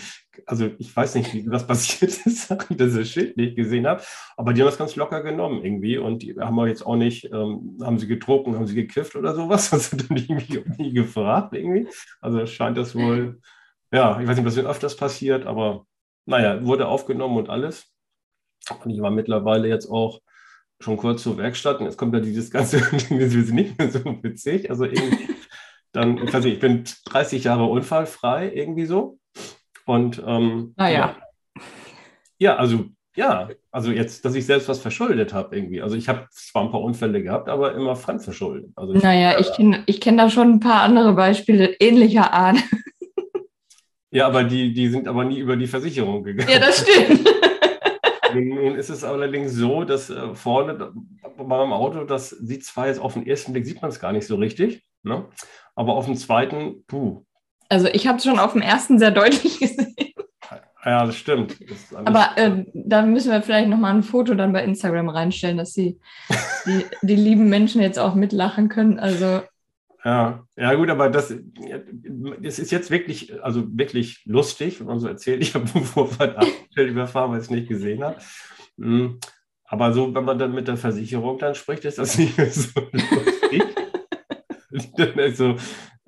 also 0.47 0.71
ich 0.79 0.97
weiß 0.97 1.17
nicht, 1.17 1.35
wie 1.35 1.45
das 1.45 1.67
passiert 1.67 2.13
ist, 2.27 2.51
dass 2.51 2.71
ich 2.71 2.77
das 2.77 3.09
Schild 3.09 3.37
nicht 3.37 3.57
gesehen 3.57 3.87
habe, 3.87 4.03
aber 4.37 4.53
die 4.53 4.63
haben 4.63 4.69
das 4.69 4.79
ganz 4.79 4.97
locker 4.97 5.23
genommen 5.23 5.65
irgendwie 5.65 5.99
und 5.99 6.23
die 6.23 6.35
haben 6.39 6.57
wir 6.57 6.69
jetzt 6.69 6.87
auch 6.87 6.97
nicht, 6.97 7.25
ähm, 7.27 7.79
haben 7.83 7.99
sie 7.99 8.07
getrunken, 8.07 8.55
haben 8.55 8.67
sie 8.67 8.75
gekifft 8.75 9.17
oder 9.17 9.35
sowas, 9.35 9.71
das 9.71 9.93
hat 9.93 10.03
irgendwie 10.03 10.65
nie 10.79 10.93
gefragt 10.93 11.55
irgendwie. 11.55 11.89
Also 12.21 12.47
scheint 12.47 12.79
das 12.79 12.95
wohl, 12.95 13.41
ja, 13.93 14.21
ich 14.21 14.27
weiß 14.27 14.37
nicht, 14.37 14.47
was 14.47 14.59
öfters 14.59 14.97
passiert, 14.97 15.47
aber 15.47 15.87
naja, 16.25 16.65
wurde 16.65 16.87
aufgenommen 16.87 17.37
und 17.37 17.51
alles. 17.51 17.89
Und 18.85 18.91
ich 18.91 19.01
war 19.01 19.11
mittlerweile 19.11 19.69
jetzt 19.69 19.91
auch 19.91 20.21
schon 20.83 20.97
kurz 20.97 21.23
zur 21.23 21.39
Werkstatt 21.39 21.81
und 21.81 21.87
jetzt 21.87 21.97
kommt 21.97 22.15
ja 22.15 22.21
dieses 22.21 22.51
ganze, 22.51 22.81
das 22.93 23.35
ist 23.35 23.53
nicht 23.53 23.79
mehr 23.79 23.91
so 23.91 24.01
witzig. 24.23 24.71
Also 24.71 24.85
irgendwie, 24.85 25.29
dann, 25.93 26.19
ich 26.19 26.33
weiß 26.33 26.45
nicht, 26.45 26.55
ich 26.55 26.61
bin 26.61 26.85
30 27.07 27.45
Jahre 27.45 27.65
unfallfrei, 27.65 28.51
irgendwie 28.53 28.87
so. 28.87 29.19
Und 29.87 30.23
ähm, 30.27 30.75
naja. 30.77 31.17
Ja, 31.57 31.63
ja, 32.39 32.57
also 32.57 32.87
ja, 33.15 33.51
also 33.71 33.91
jetzt, 33.91 34.25
dass 34.25 34.35
ich 34.35 34.47
selbst 34.47 34.69
was 34.69 34.79
verschuldet 34.79 35.35
habe 35.35 35.55
irgendwie. 35.55 35.83
Also 35.83 35.97
ich 35.97 36.09
habe 36.09 36.27
zwar 36.31 36.65
ein 36.65 36.71
paar 36.71 36.81
Unfälle 36.81 37.23
gehabt, 37.23 37.49
aber 37.49 37.75
immer 37.75 37.95
fremdverschuldet. 37.95 38.73
Also 38.75 38.95
ich, 38.95 39.03
naja, 39.03 39.39
ich 39.39 39.53
kenne 39.53 39.83
ich 39.87 40.01
kenn 40.01 40.17
da 40.17 40.31
schon 40.31 40.53
ein 40.53 40.61
paar 40.61 40.83
andere 40.83 41.13
Beispiele 41.13 41.77
ähnlicher 41.79 42.33
Art. 42.33 42.57
Ja, 44.11 44.27
aber 44.27 44.45
die, 44.45 44.73
die 44.75 44.89
sind 44.89 45.09
aber 45.09 45.25
nie 45.25 45.39
über 45.39 45.57
die 45.57 45.67
Versicherung 45.67 46.23
gegangen. 46.23 46.51
Ja, 46.51 46.59
das 46.59 46.87
stimmt. 46.87 47.27
Nun 48.35 48.75
ist 48.75 48.91
es 48.91 49.05
allerdings 49.05 49.53
so, 49.53 49.85
dass 49.85 50.11
äh, 50.11 50.35
vorne 50.35 50.93
beim 51.37 51.73
Auto, 51.73 52.05
das 52.05 52.31
sieht 52.31 52.65
zwar 52.65 52.89
jetzt 52.89 53.01
auf 53.01 53.15
den 53.15 53.27
ersten 53.27 53.53
Blick, 53.53 53.67
sieht 53.67 53.83
man 53.83 53.91
es 53.91 54.01
gar 54.01 54.13
nicht 54.13 54.27
so 54.27 54.37
richtig, 54.37 54.85
ne? 55.03 55.27
aber 55.75 55.95
auf 55.95 56.07
dem 56.07 56.17
zweiten, 56.17 56.85
puh. 56.87 57.25
Also 57.69 57.89
ich 57.89 58.07
habe 58.07 58.19
es 58.19 58.25
schon 58.25 58.39
auf 58.39 58.53
dem 58.53 58.63
ersten 58.63 58.99
sehr 58.99 59.11
deutlich 59.11 59.59
gesehen. 59.61 59.95
Ja, 60.85 61.07
das 61.07 61.17
stimmt. 61.17 61.57
Das 61.71 61.95
aber 61.95 62.31
äh, 62.37 62.65
da 62.75 63.03
müssen 63.03 63.31
wir 63.31 63.41
vielleicht 63.41 63.69
nochmal 63.69 63.95
ein 63.95 64.03
Foto 64.03 64.35
dann 64.35 64.53
bei 64.53 64.65
Instagram 64.65 65.09
reinstellen, 65.09 65.57
dass 65.57 65.73
die, 65.75 66.01
die, 66.67 66.85
die 67.03 67.15
lieben 67.15 67.49
Menschen 67.49 67.81
jetzt 67.81 68.01
auch 68.01 68.17
mitlachen 68.17 68.69
können. 68.69 68.99
Also 68.99 69.43
ja, 70.05 70.45
ja 70.57 70.75
gut, 70.75 70.91
aber 70.91 71.11
das, 71.11 71.35
das 72.41 72.59
ist 72.59 72.73
jetzt 72.73 72.91
wirklich, 72.91 73.43
also 73.43 73.65
wirklich 73.77 74.23
lustig, 74.25 74.81
wenn 74.81 74.87
man 74.89 75.01
so 75.01 75.09
erzählt, 75.09 75.43
ich 75.43 75.55
habe 75.55 75.67
Vorfahrt 75.67 76.45
überfahren, 76.77 77.31
weil 77.31 77.39
ich 77.39 77.45
es 77.45 77.51
nicht 77.51 77.69
gesehen 77.69 78.03
habe. 78.03 78.17
Hm, 78.79 79.21
aber 79.65 79.93
so, 79.93 80.15
wenn 80.15 80.25
man 80.25 80.39
dann 80.39 80.55
mit 80.55 80.69
der 80.69 80.77
Versicherung 80.77 81.39
dann 81.39 81.55
spricht, 81.55 81.85
ist 81.85 81.99
das 81.99 82.19
nicht 82.19 82.37
mehr 82.37 82.51
so 82.51 82.69
lustig. 82.93 83.63
dann 84.97 85.35
so, 85.35 85.57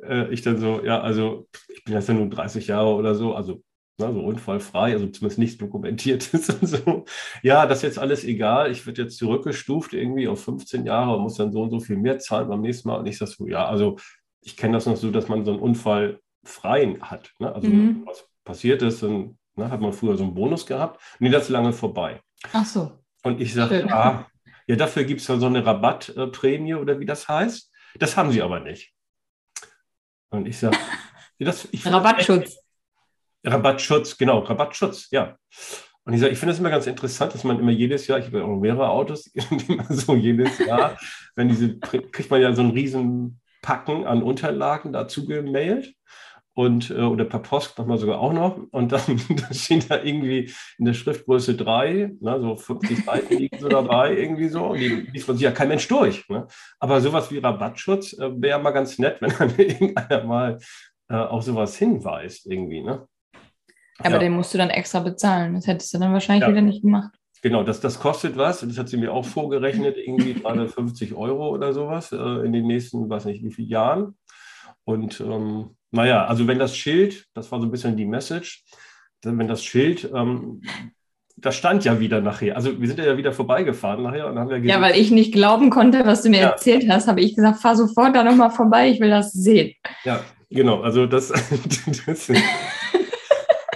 äh, 0.02 0.32
ich 0.32 0.42
dann 0.42 0.58
so, 0.58 0.84
ja, 0.84 1.00
also 1.00 1.48
ich 1.68 1.84
bin 1.84 1.94
jetzt 1.94 2.08
ja 2.08 2.14
nun 2.14 2.30
30 2.30 2.66
Jahre 2.66 2.94
oder 2.94 3.14
so, 3.14 3.34
also 3.34 3.62
ne, 3.98 4.12
so 4.12 4.20
unfallfrei, 4.20 4.92
also 4.92 5.06
zumindest 5.06 5.38
nichts 5.38 5.58
dokumentiert 5.58 6.32
ist 6.34 6.50
und 6.50 6.66
so. 6.66 7.04
Ja, 7.42 7.66
das 7.66 7.78
ist 7.78 7.82
jetzt 7.82 7.98
alles 7.98 8.24
egal. 8.24 8.70
Ich 8.70 8.86
werde 8.86 9.02
jetzt 9.02 9.18
zurückgestuft 9.18 9.92
irgendwie 9.92 10.28
auf 10.28 10.42
15 10.44 10.86
Jahre 10.86 11.16
und 11.16 11.22
muss 11.22 11.36
dann 11.36 11.52
so 11.52 11.62
und 11.62 11.70
so 11.70 11.80
viel 11.80 11.96
mehr 11.96 12.18
zahlen 12.18 12.48
beim 12.48 12.60
nächsten 12.60 12.88
Mal. 12.88 12.98
Und 12.98 13.06
ich 13.06 13.18
sage 13.18 13.30
so, 13.30 13.46
ja, 13.46 13.66
also 13.66 13.96
ich 14.40 14.56
kenne 14.56 14.74
das 14.74 14.86
noch 14.86 14.96
so, 14.96 15.10
dass 15.10 15.28
man 15.28 15.44
so 15.44 15.52
einen 15.52 15.60
Unfall 15.60 16.20
frei 16.44 16.96
hat. 17.00 17.32
Ne? 17.38 17.54
Also 17.54 17.68
mhm. 17.68 18.02
was 18.06 18.28
passiert 18.44 18.82
ist, 18.82 19.02
dann 19.02 19.38
ne, 19.56 19.70
hat 19.70 19.80
man 19.80 19.92
früher 19.92 20.16
so 20.16 20.24
einen 20.24 20.34
Bonus 20.34 20.66
gehabt. 20.66 21.00
Nee, 21.18 21.30
das 21.30 21.44
ist 21.44 21.48
lange 21.50 21.72
vorbei. 21.72 22.20
Ach 22.52 22.66
so. 22.66 22.92
Und 23.22 23.40
ich 23.40 23.54
sage, 23.54 23.90
ah, 23.90 24.26
ja, 24.66 24.76
dafür 24.76 25.04
gibt 25.04 25.20
es 25.20 25.28
ja 25.28 25.38
so 25.38 25.46
eine 25.46 25.64
Rabattprämie 25.64 26.74
oder 26.74 27.00
wie 27.00 27.06
das 27.06 27.28
heißt. 27.28 27.70
Das 27.98 28.16
haben 28.16 28.32
sie 28.32 28.42
aber 28.42 28.60
nicht. 28.60 28.92
Und 30.30 30.46
ich 30.46 30.58
sage, 30.58 30.76
Rabattschutz. 31.86 32.63
Rabattschutz, 33.44 34.16
genau, 34.16 34.40
Rabattschutz, 34.40 35.08
ja. 35.10 35.36
Und 36.04 36.12
ich 36.12 36.20
sage, 36.20 36.32
ich 36.32 36.38
finde 36.38 36.52
es 36.52 36.58
immer 36.58 36.70
ganz 36.70 36.86
interessant, 36.86 37.34
dass 37.34 37.44
man 37.44 37.58
immer 37.58 37.70
jedes 37.70 38.06
Jahr, 38.06 38.18
ich 38.18 38.26
habe 38.26 38.38
ja 38.38 38.44
auch 38.44 38.56
mehrere 38.58 38.90
Autos, 38.90 39.30
so 39.88 40.14
jedes 40.14 40.58
Jahr, 40.58 40.98
wenn 41.34 41.48
diese, 41.48 41.78
kriegt 41.78 42.30
man 42.30 42.42
ja 42.42 42.52
so 42.52 42.62
einen 42.62 42.72
riesen 42.72 43.40
Packen 43.62 44.06
an 44.06 44.22
Unterlagen 44.22 44.92
dazu 44.92 45.26
gemailt 45.26 45.94
und 46.54 46.90
äh, 46.90 47.00
oder 47.00 47.24
per 47.24 47.40
Post 47.40 47.78
nochmal 47.78 47.98
sogar 47.98 48.20
auch 48.20 48.32
noch. 48.32 48.60
Und 48.70 48.92
dann, 48.92 49.00
dann 49.28 49.54
steht 49.54 49.90
da 49.90 50.02
irgendwie 50.02 50.52
in 50.78 50.84
der 50.84 50.94
Schriftgröße 50.94 51.54
3, 51.54 52.16
ne, 52.20 52.40
so 52.40 52.56
50 52.56 53.04
Seiten 53.04 53.36
liegen 53.36 53.58
so 53.58 53.68
dabei, 53.68 54.16
irgendwie 54.16 54.48
so. 54.48 54.66
Und 54.66 54.80
die 54.80 54.88
liest 54.88 55.26
man 55.26 55.36
sich 55.36 55.44
ja 55.44 55.50
kein 55.50 55.68
Mensch 55.68 55.88
durch. 55.88 56.28
Ne? 56.28 56.46
Aber 56.78 57.00
sowas 57.00 57.30
wie 57.30 57.38
Rabattschutz 57.38 58.12
äh, 58.14 58.30
wäre 58.40 58.60
mal 58.60 58.70
ganz 58.70 58.98
nett, 58.98 59.20
wenn 59.20 59.32
dann 59.36 59.54
irgendeiner 59.58 60.24
mal 60.24 60.58
äh, 61.08 61.16
auf 61.16 61.42
sowas 61.42 61.76
hinweist, 61.76 62.46
irgendwie. 62.46 62.82
Ne? 62.82 63.06
Aber 63.98 64.14
ja. 64.14 64.18
den 64.18 64.32
musst 64.32 64.52
du 64.52 64.58
dann 64.58 64.70
extra 64.70 65.00
bezahlen. 65.00 65.54
Das 65.54 65.66
hättest 65.66 65.94
du 65.94 65.98
dann 65.98 66.12
wahrscheinlich 66.12 66.42
ja. 66.42 66.50
wieder 66.50 66.62
nicht 66.62 66.82
gemacht. 66.82 67.12
Genau, 67.42 67.62
das, 67.62 67.80
das 67.80 68.00
kostet 68.00 68.36
was. 68.36 68.60
Das 68.60 68.78
hat 68.78 68.88
sie 68.88 68.96
mir 68.96 69.12
auch 69.12 69.24
vorgerechnet, 69.24 69.96
irgendwie 69.96 70.34
350 70.34 71.14
Euro 71.16 71.50
oder 71.50 71.72
sowas 71.72 72.12
äh, 72.12 72.16
in 72.16 72.52
den 72.52 72.66
nächsten, 72.66 73.08
weiß 73.08 73.26
nicht 73.26 73.44
wie 73.44 73.52
viele 73.52 73.68
Jahren. 73.68 74.16
Und 74.84 75.20
ähm, 75.20 75.76
naja, 75.90 76.26
also 76.26 76.46
wenn 76.46 76.58
das 76.58 76.76
Schild, 76.76 77.26
das 77.34 77.50
war 77.52 77.60
so 77.60 77.66
ein 77.66 77.70
bisschen 77.70 77.96
die 77.96 78.06
Message, 78.06 78.64
wenn 79.22 79.48
das 79.48 79.64
Schild 79.64 80.10
ähm, 80.14 80.60
das 81.36 81.56
stand 81.56 81.84
ja 81.84 82.00
wieder 82.00 82.20
nachher. 82.20 82.56
Also 82.56 82.80
wir 82.80 82.86
sind 82.86 82.98
ja 82.98 83.16
wieder 83.16 83.32
vorbeigefahren 83.32 84.02
nachher 84.02 84.28
und 84.28 84.38
haben 84.38 84.50
ja 84.50 84.56
Ja, 84.56 84.80
weil 84.80 84.96
ich 84.96 85.10
nicht 85.10 85.32
glauben 85.32 85.70
konnte, 85.70 86.06
was 86.06 86.22
du 86.22 86.30
mir 86.30 86.40
ja. 86.40 86.48
erzählt 86.50 86.88
hast, 86.88 87.08
habe 87.08 87.20
ich 87.20 87.34
gesagt, 87.34 87.60
fahr 87.60 87.76
sofort 87.76 88.14
da 88.14 88.22
nochmal 88.22 88.50
vorbei, 88.50 88.88
ich 88.88 89.00
will 89.00 89.10
das 89.10 89.32
sehen. 89.32 89.74
Ja, 90.04 90.20
genau. 90.50 90.80
Also 90.82 91.06
das, 91.06 91.28
das 92.06 92.30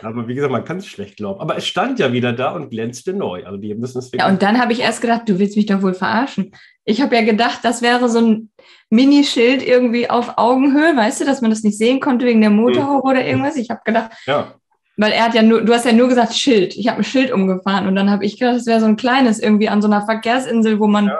aber 0.08 0.26
wie 0.26 0.34
gesagt, 0.34 0.52
man 0.52 0.64
kann 0.64 0.78
es 0.78 0.86
schlecht 0.86 1.16
glauben. 1.16 1.40
Aber 1.40 1.56
es 1.56 1.66
stand 1.66 1.98
ja 1.98 2.12
wieder 2.12 2.32
da 2.32 2.52
und 2.52 2.70
glänzte 2.70 3.12
neu. 3.12 3.44
Also 3.44 3.58
die 3.58 3.74
müssen 3.74 3.98
es 3.98 4.10
Ja, 4.12 4.26
und 4.28 4.42
dann 4.42 4.58
habe 4.58 4.72
ich 4.72 4.80
erst 4.80 5.02
gedacht, 5.02 5.28
du 5.28 5.38
willst 5.38 5.56
mich 5.56 5.66
doch 5.66 5.82
wohl 5.82 5.92
verarschen. 5.92 6.52
Ich 6.84 7.02
habe 7.02 7.14
ja 7.14 7.22
gedacht, 7.22 7.60
das 7.62 7.82
wäre 7.82 8.08
so 8.08 8.20
ein 8.20 8.50
Minischild 8.88 9.62
irgendwie 9.62 10.08
auf 10.08 10.38
Augenhöhe, 10.38 10.96
weißt 10.96 11.20
du, 11.20 11.24
dass 11.26 11.42
man 11.42 11.50
das 11.50 11.62
nicht 11.62 11.76
sehen 11.76 12.00
konnte 12.00 12.24
wegen 12.24 12.40
der 12.40 12.50
Motorhaube 12.50 13.06
mhm. 13.06 13.10
oder 13.10 13.26
irgendwas. 13.26 13.56
Ich 13.56 13.68
habe 13.68 13.82
gedacht, 13.84 14.12
ja. 14.26 14.54
weil 14.96 15.12
er 15.12 15.24
hat 15.24 15.34
ja 15.34 15.42
nur, 15.42 15.60
du 15.60 15.74
hast 15.74 15.84
ja 15.84 15.92
nur 15.92 16.08
gesagt 16.08 16.34
Schild. 16.34 16.74
Ich 16.74 16.88
habe 16.88 16.98
ein 16.98 17.04
Schild 17.04 17.30
umgefahren 17.30 17.86
und 17.86 17.94
dann 17.94 18.10
habe 18.10 18.24
ich 18.24 18.38
gedacht, 18.38 18.56
das 18.56 18.66
wäre 18.66 18.80
so 18.80 18.86
ein 18.86 18.96
kleines 18.96 19.38
irgendwie 19.38 19.68
an 19.68 19.82
so 19.82 19.88
einer 19.88 20.06
Verkehrsinsel, 20.06 20.80
wo 20.80 20.86
man, 20.86 21.08
ja. 21.08 21.18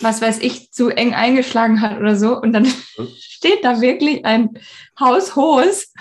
was 0.00 0.22
weiß 0.22 0.38
ich, 0.40 0.70
zu 0.70 0.88
eng 0.90 1.14
eingeschlagen 1.14 1.80
hat 1.80 1.98
oder 1.98 2.14
so. 2.14 2.40
Und 2.40 2.52
dann 2.52 2.62
mhm. 2.62 3.08
steht 3.18 3.64
da 3.64 3.80
wirklich 3.80 4.24
ein 4.24 4.50
haushohes 5.00 5.92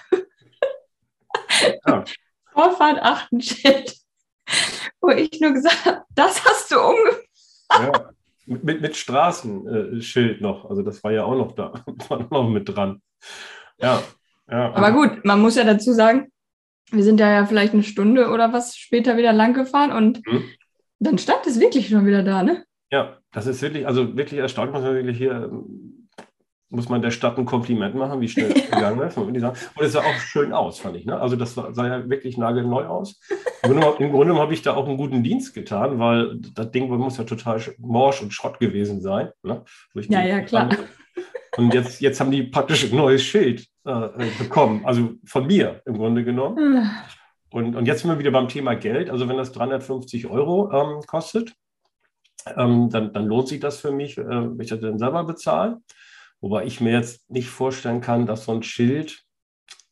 ja. 1.87 2.03
Vorfahrt 2.51 3.01
Achtenschild, 3.01 3.95
wo 5.01 5.09
ich 5.09 5.39
nur 5.41 5.53
gesagt 5.53 5.85
habe, 5.85 6.03
das 6.15 6.43
hast 6.45 6.71
du 6.71 6.79
umgefahren. 6.79 7.23
Ja. 7.69 8.09
Mit, 8.45 8.81
mit 8.81 8.95
Straßenschild 8.95 10.41
noch. 10.41 10.69
Also 10.69 10.81
das 10.81 11.03
war 11.03 11.11
ja 11.11 11.23
auch 11.23 11.35
noch 11.35 11.53
da. 11.53 11.71
War 12.09 12.27
noch 12.29 12.49
mit 12.49 12.67
dran. 12.67 13.01
Ja. 13.79 14.03
ja. 14.49 14.73
Aber 14.73 14.91
gut, 14.91 15.23
man 15.23 15.41
muss 15.41 15.55
ja 15.55 15.63
dazu 15.63 15.93
sagen, 15.93 16.29
wir 16.91 17.03
sind 17.03 17.19
ja, 17.19 17.31
ja 17.31 17.45
vielleicht 17.45 17.73
eine 17.73 17.83
Stunde 17.83 18.29
oder 18.29 18.51
was 18.51 18.75
später 18.75 19.17
wieder 19.17 19.33
lang 19.33 19.53
gefahren 19.53 19.91
und 19.91 20.25
mhm. 20.27 20.43
dann 20.99 21.17
stand 21.17 21.47
es 21.47 21.59
wirklich 21.59 21.87
schon 21.87 22.05
wieder 22.05 22.21
da, 22.21 22.43
ne? 22.43 22.65
Ja, 22.91 23.17
das 23.31 23.47
ist 23.47 23.61
wirklich, 23.61 23.87
also 23.87 24.15
wirklich 24.15 24.39
erstaunlich, 24.39 24.75
was 24.75 24.83
man 24.83 24.93
wirklich 24.93 25.17
hier 25.17 25.49
muss 26.73 26.89
man 26.89 27.01
der 27.01 27.12
Stadt 27.12 27.38
ein 27.38 27.45
Kompliment 27.45 27.95
machen, 27.95 28.19
wie 28.19 28.27
schnell 28.27 28.51
es 28.51 28.65
gegangen 28.71 28.99
ist. 29.01 29.17
Und 29.17 29.36
es 29.36 29.91
sah 29.93 29.99
auch 29.99 30.19
schön 30.19 30.51
aus, 30.51 30.79
fand 30.79 30.97
ich. 30.97 31.05
Ne? 31.05 31.19
Also 31.19 31.36
das 31.36 31.53
sah 31.53 31.88
ja 31.88 32.09
wirklich 32.09 32.38
nagelneu 32.38 32.86
aus. 32.86 33.19
Im 33.63 33.71
Grunde, 33.71 34.09
Grunde 34.09 34.36
habe 34.36 34.53
ich 34.53 34.62
da 34.62 34.75
auch 34.75 34.88
einen 34.88 34.97
guten 34.97 35.23
Dienst 35.23 35.53
getan, 35.53 35.99
weil 35.99 36.38
das 36.53 36.71
Ding 36.71 36.89
muss 36.89 37.17
ja 37.17 37.23
total 37.23 37.62
morsch 37.77 38.21
und 38.21 38.33
Schrott 38.33 38.59
gewesen 38.59 39.01
sein. 39.01 39.29
Ne? 39.43 39.63
Ja, 39.93 40.23
ja, 40.23 40.41
klar. 40.41 40.69
Und 41.55 41.73
jetzt, 41.73 42.01
jetzt 42.01 42.19
haben 42.19 42.31
die 42.31 42.43
praktisch 42.43 42.91
ein 42.91 42.97
neues 42.97 43.21
Schild 43.21 43.67
äh, 43.86 44.07
bekommen, 44.39 44.81
also 44.86 45.12
von 45.23 45.45
mir 45.45 45.81
im 45.86 45.97
Grunde 45.97 46.23
genommen. 46.23 46.89
Und, 47.51 47.75
und 47.75 47.86
jetzt 47.86 48.01
sind 48.01 48.09
wir 48.09 48.17
wieder 48.17 48.31
beim 48.31 48.47
Thema 48.47 48.73
Geld. 48.73 49.12
Also 49.12 49.29
wenn 49.29 49.38
das 49.38 49.51
350 49.51 50.27
Euro 50.27 50.71
ähm, 50.71 51.01
kostet, 51.05 51.53
ähm, 52.57 52.89
dann, 52.89 53.13
dann 53.13 53.27
lohnt 53.27 53.47
sich 53.47 53.59
das 53.59 53.79
für 53.79 53.91
mich, 53.91 54.17
äh, 54.17 54.25
wenn 54.25 54.59
ich 54.59 54.69
das 54.69 54.81
dann 54.81 54.97
selber 54.97 55.23
bezahle. 55.23 55.77
Wobei 56.43 56.65
ich 56.65 56.82
mir 56.82 56.91
jetzt 56.91 57.32
nicht 57.32 57.47
vorstellen 57.47 58.01
kann, 58.01 58.25
dass 58.25 58.43
so 58.43 58.51
ein 58.51 58.63
Schild 58.63 59.23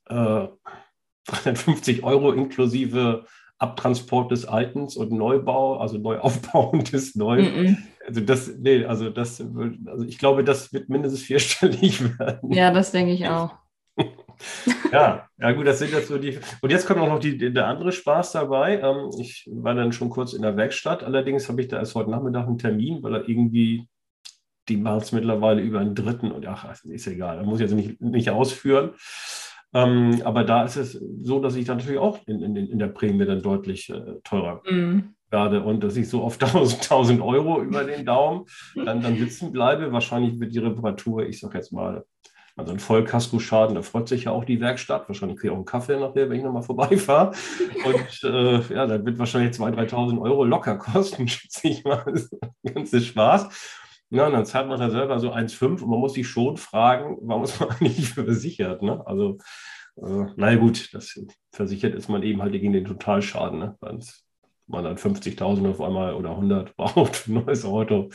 äh, 0.10 0.48
350 1.26 2.04
Euro 2.04 2.34
inklusive 2.34 3.26
Abtransport 3.58 4.32
des 4.32 4.46
Altens 4.46 4.98
und 4.98 5.14
Neubau, 5.14 5.78
also 5.78 5.98
Neuaufbauen 5.98 6.84
des 6.92 7.16
Neuen. 7.16 7.46
Mm 7.46 7.58
-mm. 7.58 7.78
Also 8.06 8.20
das, 8.20 8.52
nee, 8.60 8.84
also 8.84 9.10
das, 9.10 9.42
also 9.86 10.06
ich 10.06 10.18
glaube, 10.18 10.44
das 10.44 10.74
wird 10.74 10.90
mindestens 10.90 11.22
vierstellig 11.22 12.02
werden. 12.20 12.52
Ja, 12.52 12.72
das 12.72 12.92
denke 12.92 13.14
ich 13.14 13.26
auch. 13.30 13.54
ja, 14.92 15.30
ja 15.38 15.52
gut, 15.54 15.68
das 15.68 15.80
sind 15.80 15.94
jetzt 15.94 16.10
so 16.10 16.18
die. 16.18 16.38
Und 16.62 16.70
jetzt 16.70 16.86
kommt 16.86 17.00
auch 17.00 17.08
noch 17.08 17.20
die, 17.20 17.38
der 17.54 17.68
andere 17.68 17.94
Spaß 17.94 18.34
dabei. 18.34 18.82
Ähm, 18.82 19.10
ich 19.22 19.48
war 19.50 19.74
dann 19.74 19.94
schon 19.94 20.10
kurz 20.10 20.34
in 20.34 20.42
der 20.42 20.58
Werkstatt. 20.58 21.02
Allerdings 21.02 21.48
habe 21.48 21.62
ich 21.62 21.70
da 21.70 21.78
erst 21.78 21.96
heute 21.96 22.10
Nachmittag 22.10 22.48
einen 22.48 22.58
Termin, 22.58 23.02
weil 23.04 23.16
er 23.16 23.30
irgendwie 23.30 23.88
die 24.69 24.78
machen 24.78 25.02
es 25.02 25.12
mittlerweile 25.12 25.62
über 25.62 25.80
einen 25.80 25.95
dritten 25.95 26.32
und 26.32 26.45
ach, 26.47 26.65
ist 26.84 27.08
egal, 27.08 27.38
da 27.38 27.43
muss 27.43 27.60
ich 27.60 27.69
jetzt 27.69 27.76
nicht, 27.76 28.02
nicht 28.02 28.30
ausführen. 28.30 28.91
Ähm, 29.74 30.21
aber 30.26 30.43
da 30.43 30.63
ist 30.63 30.76
es 30.76 31.02
so, 31.24 31.39
dass 31.39 31.56
ich 31.56 31.65
dann 31.65 31.78
natürlich 31.78 32.00
auch 32.00 32.19
in, 32.28 32.41
in, 32.41 32.56
in 32.56 32.80
der 32.80 32.88
Prämie 32.88 33.26
dann 33.26 33.41
deutlich 33.41 33.89
äh, 33.89 34.19
teurer 34.24 34.62
mm. 34.69 35.13
werde 35.30 35.63
und 35.63 35.82
dass 35.82 35.95
ich 35.95 36.10
so 36.10 36.24
auf 36.24 36.34
1000, 36.41 36.82
1000 36.84 37.21
Euro 37.21 37.62
über 37.62 37.86
den 37.86 38.06
Daumen 38.06 38.45
dann, 38.76 39.02
dann 39.02 39.17
sitzen 39.17 39.52
bleibe. 39.54 39.93
Wahrscheinlich 39.93 40.39
wird 40.39 40.54
die 40.54 40.60
Reparatur, 40.60 41.26
ich 41.26 41.39
sage 41.39 41.58
jetzt 41.58 41.71
mal, 41.71 42.04
also 42.58 42.74
ein 42.74 42.80
Vollkasko-Schaden, 42.80 43.76
da 43.76 43.82
freut 43.82 44.10
sich 44.10 44.26
ja 44.26 44.32
auch 44.32 44.43
die 44.43 44.60
Werkstatt. 44.60 45.08
Wahrscheinlich 45.08 45.39
kriege 45.39 45.47
ich 45.47 45.52
auch 45.54 45.58
einen 45.58 45.65
Kaffee 45.65 45.97
nachher, 45.97 46.30
wenn 46.30 46.38
ich 46.38 46.43
nochmal 46.43 46.63
vorbeifahre. 46.63 47.32
Und 47.86 48.24
äh, 48.30 48.74
ja, 48.74 48.86
da 48.86 49.06
wird 49.06 49.17
wahrscheinlich 49.19 49.58
2.000, 49.58 49.89
3.000 49.89 50.21
Euro 50.21 50.43
locker 50.43 50.76
kosten, 50.76 51.28
schätze 51.30 51.69
ich 51.69 51.84
mal. 51.86 52.04
Das 52.06 52.24
ist 52.24 52.34
ein 52.43 52.74
ganzes 52.74 53.06
Spaß. 53.06 53.81
Ja, 54.12 54.28
und 54.28 54.34
dann 54.34 54.45
zahlt 54.45 54.67
man 54.67 54.80
da 54.80 54.89
selber 54.89 55.19
so 55.19 55.32
1,5 55.32 55.82
und 55.82 55.89
man 55.89 56.00
muss 56.00 56.13
sich 56.13 56.28
schon 56.28 56.58
fragen, 56.58 57.17
warum 57.21 57.45
ist 57.45 57.60
man 57.60 57.69
eigentlich 57.80 58.10
versichert? 58.10 58.82
Ne? 58.82 59.02
Also, 59.06 59.38
äh, 59.95 60.26
naja, 60.36 60.58
gut, 60.58 60.93
das, 60.93 61.17
versichert 61.52 61.95
ist 61.95 62.10
man 62.10 62.21
eben 62.21 62.41
halt 62.41 62.52
gegen 62.52 62.74
den 62.74 62.86
Totalschaden. 62.86 63.60
Ne? 63.60 63.78
Wenn 63.80 64.04
man 64.67 64.84
dann 64.84 64.97
50.000 64.97 65.69
auf 65.69 65.82
einmal 65.82 66.13
oder 66.13 66.32
100 66.32 66.76
braucht 66.76 67.15
für 67.15 67.32
ein 67.32 67.45
neues 67.45 67.63
Auto. 67.63 68.10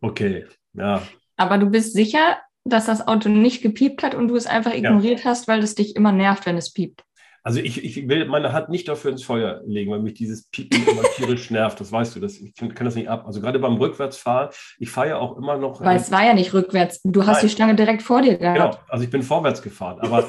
Okay, 0.00 0.46
ja. 0.72 1.02
Aber 1.36 1.58
du 1.58 1.66
bist 1.66 1.92
sicher, 1.92 2.38
dass 2.64 2.86
das 2.86 3.06
Auto 3.06 3.28
nicht 3.28 3.60
gepiept 3.60 4.02
hat 4.02 4.14
und 4.14 4.28
du 4.28 4.36
es 4.36 4.46
einfach 4.46 4.72
ignoriert 4.72 5.20
ja. 5.20 5.26
hast, 5.26 5.46
weil 5.46 5.62
es 5.62 5.74
dich 5.74 5.94
immer 5.94 6.12
nervt, 6.12 6.46
wenn 6.46 6.56
es 6.56 6.72
piept? 6.72 7.04
Also 7.46 7.60
ich, 7.60 7.84
ich 7.84 8.08
will 8.08 8.24
meine 8.24 8.54
Hand 8.54 8.70
nicht 8.70 8.88
dafür 8.88 9.10
ins 9.10 9.22
Feuer 9.22 9.60
legen, 9.66 9.90
weil 9.90 10.00
mich 10.00 10.14
dieses 10.14 10.48
Piepen 10.48 10.88
immer 10.88 11.02
tierisch 11.16 11.50
nervt. 11.50 11.78
Das 11.78 11.92
weißt 11.92 12.16
du, 12.16 12.20
das, 12.20 12.38
ich 12.38 12.54
kann, 12.54 12.74
das 12.74 12.94
nicht 12.94 13.10
ab. 13.10 13.26
Also 13.26 13.42
gerade 13.42 13.58
beim 13.58 13.74
Rückwärtsfahren, 13.74 14.48
ich 14.78 14.90
fahre 14.90 15.08
ja 15.08 15.18
auch 15.18 15.36
immer 15.36 15.58
noch. 15.58 15.82
Weil 15.82 15.98
es 15.98 16.10
war 16.10 16.24
ja 16.24 16.32
nicht 16.32 16.54
rückwärts. 16.54 17.02
Du 17.04 17.26
hast 17.26 17.36
Nein. 17.36 17.46
die 17.46 17.50
Stange 17.50 17.74
direkt 17.74 18.00
vor 18.00 18.22
dir 18.22 18.38
gehabt. 18.38 18.58
Genau, 18.58 18.78
also 18.88 19.04
ich 19.04 19.10
bin 19.10 19.22
vorwärts 19.22 19.60
gefahren. 19.60 20.00
Aber 20.00 20.26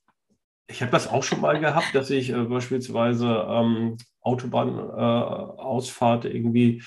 ich 0.68 0.82
habe 0.82 0.92
das 0.92 1.08
auch 1.08 1.22
schon 1.22 1.40
mal 1.40 1.58
gehabt, 1.60 1.94
dass 1.94 2.10
ich 2.10 2.28
äh, 2.28 2.44
beispielsweise 2.44 3.46
ähm, 3.48 3.96
Autobahnausfahrt 4.20 6.26
äh, 6.26 6.28
irgendwie, 6.28 6.82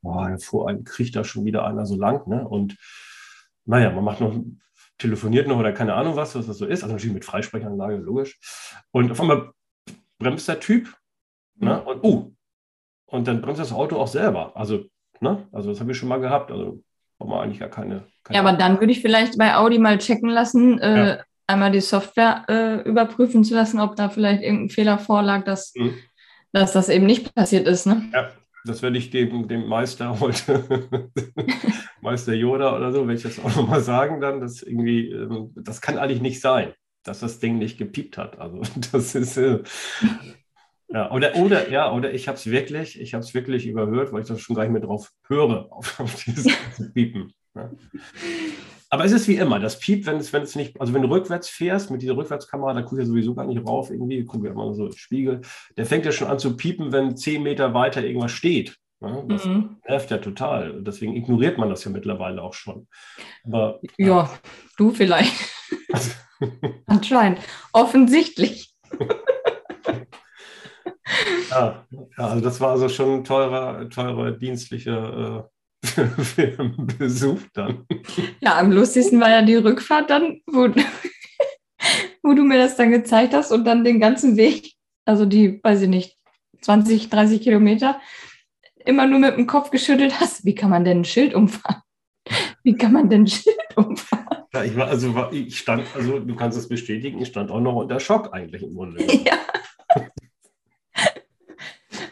boah, 0.00 0.38
vor 0.38 0.68
einem 0.68 0.84
kriegt 0.84 1.16
da 1.16 1.24
schon 1.24 1.44
wieder 1.44 1.66
einer 1.66 1.86
so 1.86 1.96
lang, 1.96 2.28
ne? 2.28 2.46
Und 2.46 2.76
naja, 3.64 3.90
man 3.90 4.04
macht 4.04 4.20
noch 4.20 4.32
telefoniert 4.98 5.46
noch 5.46 5.58
oder 5.58 5.72
keine 5.72 5.94
Ahnung 5.94 6.16
was, 6.16 6.34
was 6.34 6.46
das 6.46 6.58
so 6.58 6.66
ist. 6.66 6.82
Also 6.82 6.94
natürlich 6.94 7.14
mit 7.14 7.24
Freisprechanlage, 7.24 7.96
logisch. 7.96 8.38
Und 8.90 9.10
auf 9.10 9.20
einmal 9.20 9.52
bremst 10.18 10.48
der 10.48 10.60
Typ. 10.60 10.94
Ne? 11.56 11.80
Mhm. 11.80 11.86
Und, 11.86 12.04
uh, 12.04 12.32
und 13.06 13.28
dann 13.28 13.40
bremst 13.40 13.60
das 13.60 13.72
Auto 13.72 13.96
auch 13.96 14.08
selber. 14.08 14.56
Also, 14.56 14.84
ne? 15.20 15.46
also 15.52 15.70
das 15.70 15.80
habe 15.80 15.92
ich 15.92 15.98
schon 15.98 16.08
mal 16.08 16.20
gehabt. 16.20 16.50
Also 16.50 16.82
braucht 17.18 17.30
man 17.30 17.40
eigentlich 17.40 17.60
gar 17.60 17.68
keine. 17.68 18.04
keine 18.24 18.36
ja, 18.36 18.40
aber 18.40 18.56
dann 18.56 18.80
würde 18.80 18.92
ich 18.92 19.00
vielleicht 19.00 19.38
bei 19.38 19.54
Audi 19.54 19.78
mal 19.78 19.98
checken 19.98 20.30
lassen, 20.30 20.78
äh, 20.80 21.08
ja. 21.08 21.24
einmal 21.46 21.70
die 21.70 21.80
Software 21.80 22.44
äh, 22.48 22.88
überprüfen 22.88 23.44
zu 23.44 23.54
lassen, 23.54 23.80
ob 23.80 23.96
da 23.96 24.08
vielleicht 24.08 24.42
irgendein 24.42 24.70
Fehler 24.70 24.98
vorlag, 24.98 25.44
dass, 25.44 25.72
mhm. 25.74 25.94
dass 26.52 26.72
das 26.72 26.88
eben 26.88 27.06
nicht 27.06 27.34
passiert 27.34 27.66
ist. 27.66 27.86
Ne? 27.86 28.08
Ja, 28.12 28.30
das 28.68 28.82
werde 28.82 28.98
ich 28.98 29.10
dem, 29.10 29.48
dem 29.48 29.66
Meister 29.66 30.20
heute, 30.20 30.88
Meister 32.00 32.34
Yoda 32.34 32.76
oder 32.76 32.92
so, 32.92 33.00
werde 33.00 33.14
ich 33.14 33.22
das 33.22 33.38
auch 33.38 33.54
nochmal 33.56 33.80
sagen 33.80 34.20
dann, 34.20 34.40
dass 34.40 34.62
irgendwie, 34.62 35.10
ähm, 35.10 35.52
das 35.56 35.80
kann 35.80 35.98
eigentlich 35.98 36.22
nicht 36.22 36.40
sein, 36.40 36.72
dass 37.04 37.20
das 37.20 37.40
Ding 37.40 37.58
nicht 37.58 37.78
gepiept 37.78 38.18
hat. 38.18 38.38
Also 38.38 38.62
das 38.92 39.14
ist, 39.14 39.36
äh, 39.36 39.62
ja, 40.88 41.10
oder, 41.10 41.36
oder, 41.36 41.68
ja, 41.70 41.92
oder 41.92 42.14
ich 42.14 42.28
habe 42.28 42.38
es 42.38 42.46
wirklich, 42.46 43.00
ich 43.00 43.14
habe 43.14 43.22
es 43.22 43.34
wirklich 43.34 43.66
überhört, 43.66 44.12
weil 44.12 44.22
ich 44.22 44.28
das 44.28 44.40
schon 44.40 44.56
gar 44.56 44.62
nicht 44.62 44.72
mehr 44.72 44.80
drauf 44.80 45.12
höre, 45.26 45.70
auf, 45.70 46.00
auf 46.00 46.14
dieses 46.24 46.52
Piepen. 46.94 47.32
Ja. 47.54 47.70
Aber 48.90 49.04
es 49.04 49.12
ist 49.12 49.28
wie 49.28 49.36
immer, 49.36 49.58
das 49.60 49.78
Piep, 49.78 50.06
wenn 50.06 50.16
es, 50.16 50.32
wenn 50.32 50.42
es 50.42 50.56
nicht, 50.56 50.80
also 50.80 50.94
wenn 50.94 51.02
du 51.02 51.10
rückwärts 51.10 51.48
fährst 51.48 51.90
mit 51.90 52.00
dieser 52.00 52.16
Rückwärtskamera, 52.16 52.72
da 52.72 52.80
guckst 52.80 52.96
du 52.96 53.00
ja 53.00 53.06
sowieso 53.06 53.34
gar 53.34 53.46
nicht 53.46 53.66
rauf, 53.66 53.90
irgendwie, 53.90 54.24
gucken 54.24 54.44
wir 54.44 54.52
immer 54.52 54.72
so 54.74 54.86
im 54.86 54.96
Spiegel, 54.96 55.42
der 55.76 55.84
fängt 55.84 56.06
ja 56.06 56.12
schon 56.12 56.28
an 56.28 56.38
zu 56.38 56.56
piepen, 56.56 56.90
wenn 56.90 57.16
zehn 57.16 57.42
Meter 57.42 57.74
weiter 57.74 58.02
irgendwas 58.02 58.32
steht. 58.32 58.78
Ja, 59.00 59.22
das 59.28 59.44
mhm. 59.44 59.76
nervt 59.86 60.10
ja 60.10 60.18
total. 60.18 60.82
Deswegen 60.82 61.14
ignoriert 61.14 61.56
man 61.58 61.68
das 61.68 61.84
ja 61.84 61.90
mittlerweile 61.90 62.42
auch 62.42 62.54
schon. 62.54 62.88
Aber, 63.44 63.78
ja, 63.96 64.06
ja, 64.06 64.30
du 64.76 64.90
vielleicht. 64.90 65.34
Anscheinend. 66.86 67.40
Offensichtlich. 67.72 68.74
ja, 71.50 71.86
ja, 71.90 72.08
also 72.16 72.40
das 72.40 72.60
war 72.60 72.70
also 72.70 72.88
schon 72.88 73.20
ein 73.20 73.24
teurer, 73.24 73.88
teurer 73.88 74.32
dienstlicher 74.32 75.48
äh, 76.36 76.52
Besuch 76.98 77.40
dann. 77.54 77.86
Ja, 78.40 78.58
am 78.58 78.72
lustigsten 78.72 79.20
war 79.20 79.30
ja 79.30 79.42
die 79.42 79.56
Rückfahrt 79.56 80.10
dann, 80.10 80.40
wo, 80.46 80.68
wo 82.22 82.34
du 82.34 82.42
mir 82.44 82.58
das 82.58 82.76
dann 82.76 82.90
gezeigt 82.90 83.34
hast 83.34 83.52
und 83.52 83.64
dann 83.64 83.84
den 83.84 84.00
ganzen 84.00 84.36
Weg, 84.36 84.74
also 85.04 85.24
die, 85.24 85.60
weiß 85.62 85.82
ich 85.82 85.88
nicht, 85.88 86.16
20, 86.62 87.08
30 87.08 87.40
Kilometer, 87.40 88.00
immer 88.84 89.06
nur 89.06 89.20
mit 89.20 89.36
dem 89.36 89.46
Kopf 89.46 89.70
geschüttelt 89.70 90.20
hast. 90.20 90.44
Wie 90.44 90.54
kann 90.54 90.70
man 90.70 90.84
denn 90.84 91.00
ein 91.00 91.04
Schild 91.04 91.34
umfahren? 91.34 91.82
Wie 92.64 92.74
kann 92.74 92.92
man 92.92 93.08
denn 93.08 93.22
ein 93.22 93.26
Schild 93.28 93.56
umfahren? 93.76 94.44
Ja, 94.52 94.64
ich 94.64 94.76
war, 94.76 94.88
also 94.88 95.14
ich 95.30 95.58
stand, 95.58 95.84
also 95.94 96.18
du 96.18 96.34
kannst 96.34 96.58
es 96.58 96.68
bestätigen, 96.68 97.20
ich 97.20 97.28
stand 97.28 97.50
auch 97.50 97.60
noch 97.60 97.76
unter 97.76 98.00
Schock 98.00 98.32
eigentlich 98.32 98.62
im 98.62 98.74
Grunde. 98.74 99.04
Ja. 99.04 99.38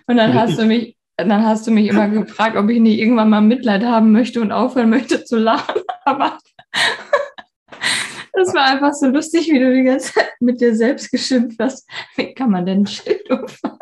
Und 0.07 0.16
dann 0.18 0.35
hast 0.35 0.59
du 0.59 0.66
mich, 0.66 0.96
dann 1.16 1.46
hast 1.46 1.66
du 1.66 1.70
mich 1.70 1.88
immer 1.88 2.09
gefragt, 2.09 2.57
ob 2.57 2.68
ich 2.68 2.81
nicht 2.81 2.98
irgendwann 2.98 3.31
mal 3.31 3.40
Mitleid 3.40 3.85
haben 3.85 4.12
möchte 4.12 4.40
und 4.40 4.52
aufhören 4.52 4.90
möchte 4.90 5.24
zu 5.24 5.37
lachen. 5.38 5.81
Aber 6.05 6.38
das 8.33 8.55
war 8.55 8.66
einfach 8.66 8.92
so 8.92 9.07
lustig, 9.07 9.50
wie 9.50 9.59
du 9.59 9.74
die 9.74 9.85
ganze 9.85 10.12
Zeit 10.12 10.33
mit 10.40 10.61
dir 10.61 10.76
selbst 10.76 11.11
geschimpft 11.11 11.59
hast. 11.59 11.88
Wie 12.16 12.35
kann 12.35 12.50
man 12.50 12.66
denn 12.66 12.83
ein 12.83 12.87
Schild 12.87 13.31
umfahren? 13.31 13.79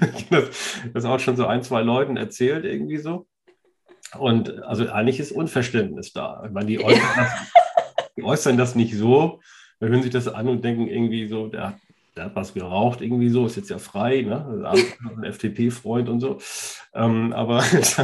das, 0.30 0.80
das 0.92 1.04
auch 1.04 1.18
schon 1.18 1.36
so 1.36 1.46
ein, 1.46 1.62
zwei 1.62 1.80
Leuten 1.80 2.16
erzählt, 2.16 2.64
irgendwie 2.66 2.98
so. 2.98 3.26
Und 4.18 4.62
also 4.64 4.88
eigentlich 4.90 5.18
ist 5.18 5.32
Unverständnis 5.32 6.12
da. 6.12 6.42
Ich 6.46 6.52
meine, 6.52 6.66
die 6.66 6.78
äußern, 6.84 7.10
das, 7.16 7.30
die 8.16 8.22
äußern 8.22 8.58
das 8.58 8.74
nicht 8.74 8.94
so, 8.94 9.40
hören 9.80 10.02
sich 10.02 10.12
das 10.12 10.28
an 10.28 10.48
und 10.48 10.62
denken 10.62 10.88
irgendwie 10.88 11.26
so, 11.28 11.48
der, 11.48 11.78
der 12.18 12.26
hat 12.26 12.36
was 12.36 12.52
geraucht, 12.52 13.00
irgendwie 13.00 13.30
so, 13.30 13.46
ist 13.46 13.56
jetzt 13.56 13.70
ja 13.70 13.78
frei, 13.78 14.22
ne? 14.22 14.64
Also 14.64 14.84
ein 15.16 15.22
FDP-Freund 15.22 16.08
und 16.08 16.20
so. 16.20 16.38
Ähm, 16.92 17.32
aber 17.32 17.62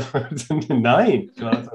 nein, 0.68 1.32
also, 1.40 1.70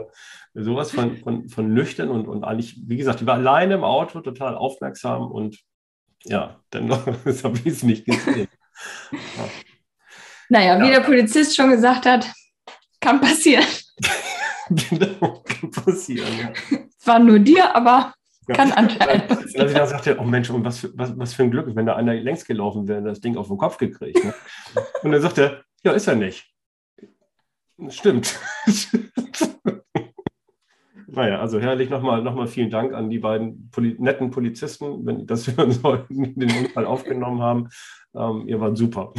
sowas 0.54 0.92
von, 0.92 1.18
von, 1.18 1.50
von 1.50 1.74
nüchtern 1.74 2.10
und, 2.10 2.28
und 2.28 2.46
eigentlich, 2.46 2.78
wie 2.88 2.96
gesagt, 2.96 3.20
ich 3.20 3.28
war 3.28 3.36
alleine 3.36 3.76
im 3.76 3.84
Auto, 3.84 4.22
total 4.22 4.56
aufmerksam 4.56 5.30
und 5.30 5.60
ja, 6.24 6.62
dann 6.70 6.90
habe 6.92 7.60
ich 7.60 7.66
es 7.66 7.84
nicht 7.84 8.06
gesehen. 8.06 8.48
Ja. 9.12 9.50
Naja, 10.48 10.80
wie 10.80 10.86
ja. 10.86 11.00
der 11.00 11.02
Polizist 11.02 11.56
schon 11.56 11.70
gesagt 11.70 12.06
hat, 12.06 12.26
kann 13.02 13.20
passieren. 13.20 13.66
genau, 14.70 15.44
kann 15.44 15.72
passieren, 15.72 16.40
ja. 16.40 16.54
Es 16.98 17.06
war 17.06 17.20
nur 17.20 17.40
dir, 17.40 17.76
aber. 17.76 18.14
Kann 18.54 18.72
anscheinend. 18.76 19.30
Als 19.32 19.56
ich 19.56 19.74
da 19.74 19.86
sagte, 19.86 20.18
oh 20.20 20.24
Mensch, 20.24 20.50
und 20.50 20.64
was, 20.66 20.90
was, 20.98 21.18
was 21.18 21.34
für 21.34 21.44
ein 21.44 21.52
Glück, 21.52 21.76
wenn 21.76 21.86
da 21.86 21.96
einer 21.96 22.14
längs 22.14 22.46
gelaufen 22.46 22.88
wäre, 22.88 23.02
das 23.04 23.22
Ding 23.22 23.38
auf 23.38 23.48
den 23.48 23.58
Kopf 23.58 23.78
gekriegt. 23.78 24.24
Ne? 24.24 24.34
Und 25.04 25.12
dann 25.12 25.22
sagt 25.22 25.38
er, 25.38 25.62
ja, 25.84 25.92
ist 25.94 26.08
er 26.08 26.16
nicht. 26.16 26.46
Stimmt. 27.88 28.38
naja, 31.08 31.40
also 31.40 31.60
herrlich 31.62 31.90
nochmal 31.90 32.22
noch 32.22 32.36
mal 32.36 32.48
vielen 32.48 32.70
Dank 32.70 32.94
an 32.94 33.10
die 33.10 33.20
beiden 33.20 33.70
Poli 33.72 33.96
netten 34.00 34.32
Polizisten, 34.32 35.06
wenn 35.06 35.26
das 35.26 35.48
hören 35.48 35.72
sollten, 35.72 36.38
den 36.38 36.52
Unfall 36.66 36.86
aufgenommen 36.86 37.42
haben. 37.42 37.70
Ähm, 38.14 38.48
ihr 38.48 38.60
wart 38.60 38.78
super. 38.78 39.14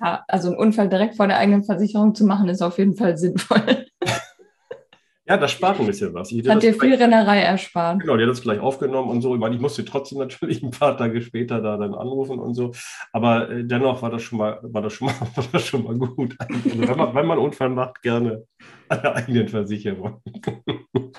Ja, 0.00 0.24
also 0.28 0.48
einen 0.48 0.56
Unfall 0.58 0.88
direkt 0.88 1.16
vor 1.16 1.26
der 1.26 1.38
eigenen 1.38 1.64
Versicherung 1.64 2.14
zu 2.14 2.24
machen, 2.24 2.48
ist 2.48 2.62
auf 2.62 2.78
jeden 2.78 2.94
Fall 2.94 3.18
sinnvoll. 3.18 3.86
Ja, 5.32 5.38
das 5.38 5.52
spart 5.52 5.80
ein 5.80 5.86
bisschen 5.86 6.12
was. 6.12 6.30
Hat 6.30 6.62
dir 6.62 6.74
viel 6.74 6.94
Rennerei 6.94 7.40
erspart. 7.40 8.00
Genau, 8.00 8.16
die 8.16 8.24
hat 8.24 8.30
das 8.30 8.42
gleich 8.42 8.60
aufgenommen 8.60 9.08
und 9.08 9.22
so. 9.22 9.34
Ich 9.34 9.40
meine, 9.40 9.54
ich 9.54 9.62
musste 9.62 9.84
trotzdem 9.84 10.18
natürlich 10.18 10.62
ein 10.62 10.70
paar 10.70 10.96
Tage 10.96 11.22
später 11.22 11.62
da 11.62 11.78
dann 11.78 11.94
anrufen 11.94 12.38
und 12.38 12.54
so. 12.54 12.72
Aber 13.12 13.48
äh, 13.48 13.64
dennoch 13.64 14.02
war 14.02 14.10
das 14.10 14.22
schon 14.22 14.38
mal, 14.38 14.58
war 14.62 14.82
das 14.82 14.92
schon 14.92 15.06
mal, 15.06 15.14
war 15.34 15.44
das 15.50 15.66
schon 15.66 15.84
mal 15.84 15.96
gut. 15.96 16.36
Also, 16.38 16.54
wenn, 16.64 16.98
man, 16.98 17.14
wenn 17.14 17.26
man 17.26 17.38
einen 17.38 17.46
Unfall 17.46 17.70
macht, 17.70 18.02
gerne 18.02 18.44
an 18.90 19.00
der 19.00 19.16
eigenen 19.16 19.48
Versicherung. 19.48 20.20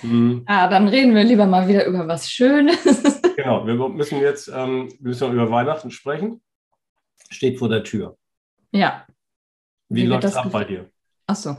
hm. 0.00 0.42
Ah, 0.46 0.68
dann 0.68 0.88
reden 0.88 1.14
wir 1.14 1.22
lieber 1.22 1.46
mal 1.46 1.68
wieder 1.68 1.86
über 1.86 2.08
was 2.08 2.30
Schönes. 2.30 2.84
Genau, 3.38 3.64
wir 3.64 3.74
müssen 3.90 4.20
jetzt 4.20 4.48
ähm, 4.48 4.88
wir 4.98 5.10
müssen 5.10 5.32
über 5.32 5.48
Weihnachten 5.48 5.92
sprechen 5.92 6.40
steht 7.30 7.58
vor 7.58 7.68
der 7.68 7.84
Tür. 7.84 8.16
Ja. 8.72 9.06
Wie, 9.88 10.02
Wie 10.02 10.06
läuft 10.06 10.24
es 10.24 10.36
ab 10.36 10.50
bei 10.50 10.64
dir? 10.64 10.90
Ach 11.26 11.36
so, 11.36 11.56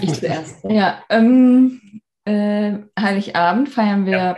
ich 0.00 0.14
zuerst. 0.14 0.64
ja, 0.68 1.02
ähm, 1.08 2.00
äh, 2.24 2.78
Heiligabend 2.98 3.68
feiern 3.68 4.06
wir 4.06 4.12
ja. 4.12 4.36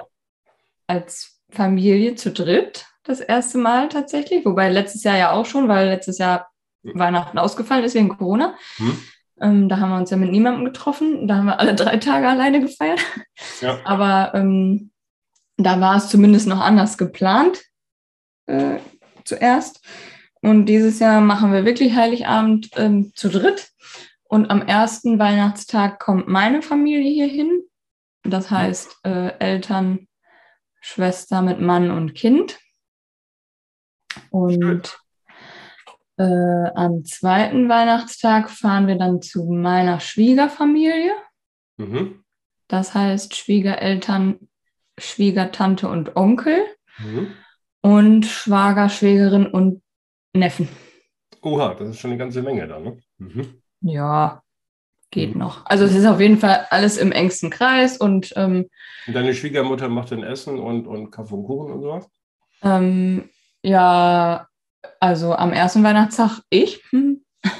als 0.87 1.41
Familie 1.51 2.15
zu 2.15 2.31
dritt 2.31 2.87
das 3.05 3.21
erste 3.21 3.59
Mal 3.59 3.89
tatsächlich. 3.89 4.45
Wobei 4.45 4.71
letztes 4.71 5.05
Jahr 5.05 5.17
ja 5.17 5.33
auch 5.33 5.47
schon, 5.47 5.69
weil 5.69 5.89
letztes 5.89 6.19
Jahr. 6.19 6.49
Weihnachten 6.93 7.39
ausgefallen 7.39 7.85
ist 7.85 7.95
wegen 7.95 8.11
Corona. 8.11 8.55
Hm. 8.77 8.99
Ähm, 9.41 9.69
da 9.69 9.79
haben 9.79 9.91
wir 9.91 9.97
uns 9.97 10.11
ja 10.11 10.17
mit 10.17 10.31
niemandem 10.31 10.65
getroffen. 10.65 11.27
Da 11.27 11.37
haben 11.37 11.47
wir 11.47 11.59
alle 11.59 11.75
drei 11.75 11.97
Tage 11.97 12.29
alleine 12.29 12.61
gefeiert. 12.61 13.01
Ja. 13.61 13.79
Aber 13.85 14.33
ähm, 14.35 14.91
da 15.57 15.81
war 15.81 15.97
es 15.97 16.09
zumindest 16.09 16.47
noch 16.47 16.61
anders 16.61 16.99
geplant 16.99 17.63
äh, 18.47 18.79
zuerst. 19.25 19.81
Und 20.41 20.67
dieses 20.67 20.99
Jahr 20.99 21.21
machen 21.21 21.53
wir 21.53 21.65
wirklich 21.65 21.95
Heiligabend 21.95 22.71
ähm, 22.77 23.13
zu 23.15 23.29
dritt. 23.29 23.71
Und 24.25 24.51
am 24.51 24.63
ersten 24.63 25.19
Weihnachtstag 25.19 26.01
kommt 26.01 26.29
meine 26.29 26.63
Familie 26.63 27.11
hier 27.11 27.29
hin. 27.29 27.63
Das 28.23 28.51
heißt 28.51 29.01
äh, 29.05 29.39
Eltern, 29.39 30.09
Schwester 30.81 31.43
mit 31.43 31.61
Mann 31.61 31.91
und 31.91 32.15
Kind. 32.15 32.59
Und 34.31 34.99
äh, 36.17 36.23
am 36.75 37.05
zweiten 37.05 37.69
Weihnachtstag 37.69 38.51
fahren 38.51 38.87
wir 38.87 38.97
dann 38.97 39.21
zu 39.21 39.45
meiner 39.45 40.01
Schwiegerfamilie. 40.01 41.13
Mhm. 41.77 42.25
Das 42.69 42.95
heißt 42.95 43.37
Schwiegereltern, 43.37 44.49
Schwiegertante 44.99 45.89
und 45.89 46.17
Onkel. 46.17 46.65
Mhm. 46.99 47.35
Und 47.83 48.25
Schwager, 48.25 48.89
Schwägerin 48.89 49.47
und 49.47 49.83
Neffen. 50.33 50.69
Oha, 51.43 51.75
das 51.75 51.91
ist 51.91 52.01
schon 52.01 52.13
eine 52.13 52.19
ganze 52.19 52.43
Menge 52.43 52.67
da, 52.67 52.81
ne? 52.81 52.99
Mhm. 53.19 53.63
Ja, 53.85 54.43
geht 55.11 55.35
mhm. 55.35 55.41
noch. 55.41 55.67
Also 55.67 55.85
es 55.85 55.95
ist 55.95 56.07
auf 56.07 56.19
jeden 56.19 56.39
Fall 56.39 56.67
alles 56.71 56.97
im 56.97 57.13
engsten 57.13 57.51
Kreis 57.51 57.99
und, 57.99 58.33
ähm, 58.37 58.69
und 59.07 59.15
deine 59.15 59.35
Schwiegermutter 59.35 59.89
macht 59.89 60.11
dann 60.11 60.23
Essen 60.23 60.59
und, 60.59 60.87
und 60.87 61.11
Kaffee 61.11 61.35
und 61.35 61.45
Kuchen 61.45 61.73
und 61.73 61.83
sowas? 61.83 62.11
Ähm, 62.63 63.29
ja, 63.63 64.49
also 65.01 65.35
am 65.35 65.53
ersten 65.53 65.85
Weihnachtstag 65.85 66.41
ich. 66.49 66.83
Hm. 66.91 67.23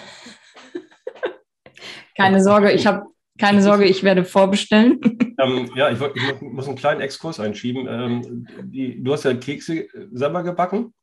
keine 2.17 2.43
Sorge, 2.43 2.73
ich 2.73 2.87
habe 2.87 3.05
keine 3.39 3.61
Sorge, 3.63 3.85
ich 3.85 4.03
werde 4.03 4.25
vorbestellen. 4.25 5.01
Ähm, 5.37 5.69
ja, 5.75 5.91
ich, 5.91 6.01
ich, 6.01 6.41
muss 6.43 6.69
einen 6.69 6.77
kleinen 6.77 7.01
Exkurs 7.01 7.41
einschieben. 7.41 7.89
Ähm, 7.91 8.47
die, 8.63 9.03
du 9.03 9.13
hast 9.13 9.25
ja 9.25 9.35
Kekse 9.35 9.89
selber 10.13 10.45
gebacken. 10.45 10.95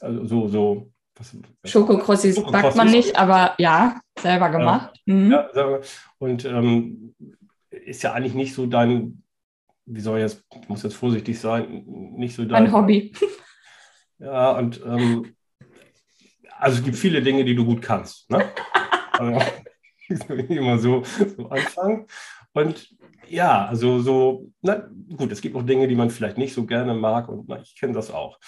Also 0.00 0.26
so, 0.26 0.48
so 0.48 0.91
Schokokrossis 1.64 2.42
backt 2.42 2.76
man 2.76 2.90
nicht, 2.90 3.16
aber 3.16 3.54
ja, 3.58 4.00
selber 4.18 4.50
gemacht. 4.50 5.00
Ja, 5.06 5.14
mhm. 5.14 5.30
ja 5.30 5.48
selber. 5.52 5.80
Und 6.18 6.44
ähm, 6.44 7.14
ist 7.70 8.02
ja 8.02 8.12
eigentlich 8.12 8.34
nicht 8.34 8.54
so 8.54 8.66
dein, 8.66 9.22
wie 9.86 10.00
soll 10.00 10.18
ich 10.18 10.22
jetzt, 10.22 10.44
ich 10.60 10.68
muss 10.68 10.82
jetzt 10.82 10.96
vorsichtig 10.96 11.38
sein, 11.38 11.84
nicht 11.86 12.34
so 12.34 12.44
dein. 12.44 12.66
Ein 12.66 12.72
Hobby. 12.72 13.12
Ja, 14.18 14.52
und 14.52 14.80
ähm, 14.86 15.34
also 16.56 16.78
es 16.78 16.84
gibt 16.84 16.96
viele 16.96 17.22
Dinge, 17.22 17.44
die 17.44 17.56
du 17.56 17.64
gut 17.64 17.82
kannst. 17.82 18.30
Ne? 18.30 18.52
also, 19.12 19.40
immer 20.48 20.78
so, 20.78 21.02
so 21.36 21.48
anfangen. 21.48 22.06
Und 22.52 22.94
ja, 23.28 23.66
also 23.66 23.98
so, 24.00 24.48
na 24.60 24.88
gut, 25.16 25.32
es 25.32 25.40
gibt 25.40 25.56
auch 25.56 25.64
Dinge, 25.64 25.88
die 25.88 25.96
man 25.96 26.10
vielleicht 26.10 26.38
nicht 26.38 26.54
so 26.54 26.66
gerne 26.66 26.94
mag 26.94 27.28
und 27.28 27.48
na, 27.48 27.60
ich 27.60 27.74
kenne 27.74 27.94
das 27.94 28.12
auch. 28.12 28.38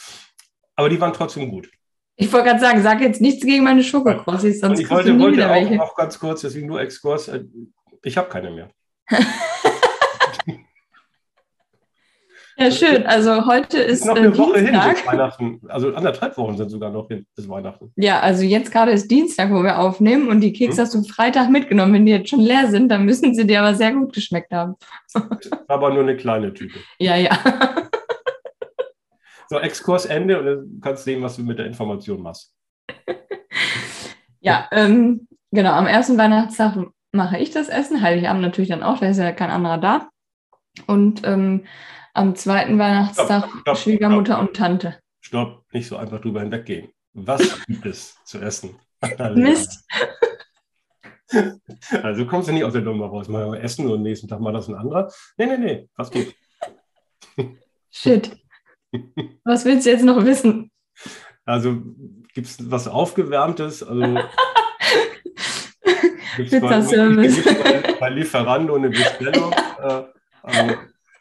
Aber 0.77 0.89
die 0.89 1.01
waren 1.01 1.13
trotzdem 1.13 1.51
gut. 1.51 1.69
Ich 2.17 2.33
wollte 2.33 2.49
gerade 2.49 2.61
sagen, 2.61 2.81
sag 2.83 3.01
jetzt 3.01 3.21
nichts 3.21 3.45
gegen 3.45 3.65
meine 3.65 3.83
Schokokrossis, 3.83 4.61
sonst 4.61 4.79
ich 4.79 4.89
wollte, 4.89 5.19
wollte 5.19 5.51
auch 5.51 5.71
noch 5.71 5.97
ganz 5.97 6.19
kurz, 6.19 6.43
deswegen 6.43 6.69
nur 6.69 6.81
Exkurs, 6.81 7.27
äh, 7.29 7.45
ich 8.05 8.17
habe 8.17 8.29
keine 8.29 8.51
mehr. 8.53 8.71
ja, 12.57 12.71
schön. 12.71 13.05
Also 13.05 13.47
heute 13.47 13.79
ist, 13.79 14.01
ist 14.01 14.07
noch 14.07 14.15
eine 14.15 14.29
äh, 14.29 14.39
Woche 14.39 14.61
Dienstag. 14.61 14.85
hin 14.85 14.95
bis 14.95 15.07
Weihnachten. 15.07 15.61
Also 15.69 15.93
anderthalb 15.93 16.37
Wochen 16.39 16.57
sind 16.57 16.71
sogar 16.71 16.91
noch 16.91 17.09
hin 17.09 17.27
bis 17.35 17.49
Weihnachten. 17.49 17.93
Ja, 17.97 18.21
also 18.21 18.45
jetzt 18.45 18.71
gerade 18.71 18.93
ist 18.93 19.11
Dienstag, 19.11 19.51
wo 19.51 19.65
wir 19.65 19.81
aufnehmen 19.81 20.29
und 20.29 20.41
die 20.41 20.53
Kekse 20.53 20.77
hm. 20.79 20.85
hast 20.85 20.95
du 20.95 21.03
Freitag 21.03 21.51
mitgenommen. 21.51 21.95
Wenn 21.95 22.07
die 22.07 22.13
jetzt 22.13 22.29
schon 22.31 22.41
leer 22.41 22.69
sind, 22.69 22.91
dann 22.91 23.05
müssen 23.05 23.35
sie 23.35 23.45
dir 23.45 23.61
aber 23.61 23.75
sehr 23.75 23.93
gut 23.93 24.13
geschmeckt 24.13 24.53
haben. 24.53 24.77
aber 25.67 25.91
nur 25.93 26.05
eine 26.05 26.17
kleine 26.17 26.55
Tüte. 26.55 26.79
Ja, 27.01 27.17
ja. 27.17 27.37
So, 29.49 29.59
Exkurs 29.59 30.07
Ende 30.07 30.39
und 30.39 30.47
dann 30.47 30.81
kannst 30.83 31.07
du 31.07 31.11
sehen, 31.11 31.23
was 31.23 31.37
du 31.37 31.43
mit 31.43 31.59
der 31.59 31.67
Information 31.67 32.23
machst. 32.23 32.55
ja, 34.41 34.69
ähm, 34.73 35.29
genau. 35.51 35.73
Am 35.73 35.87
ersten 35.87 36.19
Weihnachtstag 36.19 36.77
mache 37.13 37.39
ich 37.39 37.51
das 37.51 37.69
Essen, 37.69 38.03
Heiligabend 38.03 38.43
natürlich 38.43 38.71
dann 38.71 38.83
auch, 38.83 38.99
da 38.99 39.09
ist 39.09 39.19
ja 39.19 39.33
kein 39.33 39.51
anderer 39.51 39.79
da. 39.79 40.09
Und 40.87 41.25
ähm, 41.25 41.65
am 42.15 42.35
zweiten 42.35 42.79
Weihnachtstag 42.79 43.45
stopp, 43.45 43.61
stopp, 43.61 43.79
Schwiegermutter 43.79 44.35
stopp. 44.35 44.49
und 44.49 44.57
Tante. 44.57 44.99
Stopp, 45.21 45.65
nicht 45.73 45.89
so 45.89 45.97
einfach 45.97 46.21
drüber 46.21 46.41
hinweggehen. 46.41 46.91
Was 47.13 47.65
gibt 47.67 47.87
es 47.87 48.17
zu 48.25 48.41
essen? 48.41 48.79
Mist. 49.35 49.85
Also 52.03 52.27
kommst 52.27 52.49
du 52.49 52.53
nicht 52.53 52.63
aus 52.63 52.75
der 52.75 52.83
Nummer 52.83 53.07
raus. 53.07 53.29
Mal 53.29 53.57
essen 53.57 53.91
und 53.91 54.03
nächsten 54.03 54.29
Tag 54.29 54.39
mal 54.39 54.53
das 54.53 54.69
ein 54.69 54.77
anderer. 54.77 55.11
Nee, 55.37 55.47
nee, 55.47 55.57
nee, 55.57 55.89
was 55.97 56.11
geht? 56.11 56.37
Shit. 57.91 58.37
Was 59.45 59.65
willst 59.65 59.87
du 59.87 59.91
jetzt 59.91 60.05
noch 60.05 60.25
wissen? 60.25 60.71
Also 61.45 61.83
gibt 62.35 62.47
es 62.47 62.71
was 62.71 62.89
Aufgewärmtes? 62.89 63.83
Also, 63.83 64.03
Pizzaservice. 66.37 67.45
Bei, 67.45 67.95
bei 68.01 68.11
Lieferando 68.11 68.75
eine 68.75 68.91
Bestellung. 68.91 69.53
äh, 69.53 70.03
also, 70.43 70.75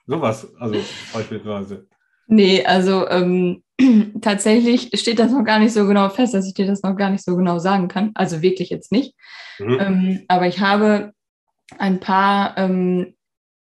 sowas, 0.07 0.47
also 0.59 0.79
beispielsweise. 1.13 1.87
Nee, 2.27 2.65
also 2.65 3.07
ähm, 3.09 3.63
tatsächlich 4.21 4.89
steht 4.93 5.19
das 5.19 5.31
noch 5.31 5.43
gar 5.43 5.59
nicht 5.59 5.73
so 5.73 5.85
genau 5.85 6.09
fest, 6.09 6.33
dass 6.33 6.47
ich 6.47 6.53
dir 6.53 6.65
das 6.65 6.83
noch 6.83 6.95
gar 6.95 7.09
nicht 7.09 7.23
so 7.23 7.35
genau 7.35 7.59
sagen 7.59 7.87
kann. 7.87 8.11
Also 8.15 8.41
wirklich 8.41 8.69
jetzt 8.69 8.91
nicht. 8.91 9.13
Mhm. 9.59 9.77
Ähm, 9.79 10.25
aber 10.27 10.47
ich 10.47 10.59
habe 10.59 11.11
ein 11.77 11.99
paar 11.99 12.57
ähm, 12.57 13.15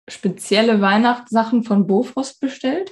spezielle 0.07 0.81
Weihnachtssachen 0.81 1.63
von 1.63 1.87
Bofrost 1.87 2.39
bestellt. 2.39 2.91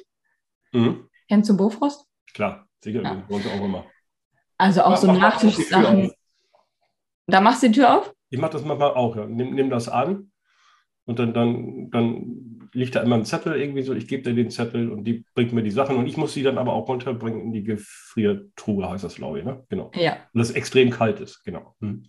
Mhm. 0.72 1.10
Kennst 1.28 1.50
du 1.50 1.58
Bofrost? 1.58 2.06
Klar, 2.34 2.68
sicher, 2.84 3.02
ja. 3.02 3.24
bei 3.28 3.36
uns 3.36 3.46
auch 3.48 3.64
immer. 3.64 3.86
Also 4.58 4.82
auch 4.82 4.92
mach, 4.92 4.98
so 4.98 5.12
Nachtischsachen. 5.12 6.12
Da 7.28 7.42
machst 7.42 7.64
du 7.64 7.68
die 7.68 7.74
Tür 7.76 7.98
auf? 7.98 8.14
Ich 8.30 8.40
mache 8.40 8.52
das 8.52 8.64
manchmal 8.64 8.92
auch, 8.92 9.16
ja. 9.16 9.26
Nimm, 9.26 9.56
nimm 9.56 9.70
das 9.70 9.90
an 9.90 10.32
und 11.06 11.18
dann, 11.18 11.34
dann, 11.34 11.90
dann 11.92 12.70
liegt 12.74 12.96
da 12.96 13.02
immer 13.02 13.16
ein 13.16 13.26
Zettel 13.26 13.56
irgendwie 13.56 13.82
so, 13.82 13.94
ich 13.94 14.08
gebe 14.08 14.24
dir 14.24 14.36
den 14.36 14.52
Zettel 14.52 14.92
und 14.92 15.06
die 15.06 15.26
bringt 15.34 15.54
mir 15.54 15.64
die 15.64 15.72
Sachen 15.72 15.98
und 15.98 16.06
ich 16.06 16.18
muss 16.18 16.34
sie 16.34 16.44
dann 16.44 16.58
aber 16.58 16.74
auch 16.74 16.88
runterbringen 16.88 17.42
in 17.42 17.52
die 17.52 17.64
Gefriertruhe, 17.64 18.90
heißt 18.90 19.04
das, 19.04 19.16
glaube 19.16 19.40
ich, 19.40 19.46
ne? 19.46 19.64
Genau. 19.70 19.92
Ja. 19.96 20.18
Und 20.34 20.40
das 20.40 20.52
extrem 20.52 20.92
kalt 20.92 21.20
ist, 21.20 21.44
genau. 21.44 21.76
Hm. 21.82 22.04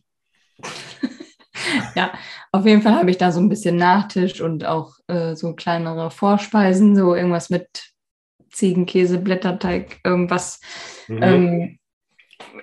ja, 1.94 2.12
auf 2.52 2.66
jeden 2.66 2.82
Fall 2.82 2.94
habe 2.94 3.10
ich 3.10 3.16
da 3.16 3.32
so 3.32 3.40
ein 3.40 3.48
bisschen 3.48 3.76
Nachtisch 3.76 4.40
und 4.40 4.66
auch 4.66 4.92
äh, 5.06 5.34
so 5.34 5.54
kleinere 5.54 6.10
Vorspeisen, 6.10 6.94
so 6.94 7.14
irgendwas 7.14 7.48
mit 7.48 7.89
Ziegenkäse, 8.50 9.18
Blätterteig, 9.18 10.00
irgendwas. 10.04 10.60
Mhm. 11.08 11.22
Ähm, 11.22 11.78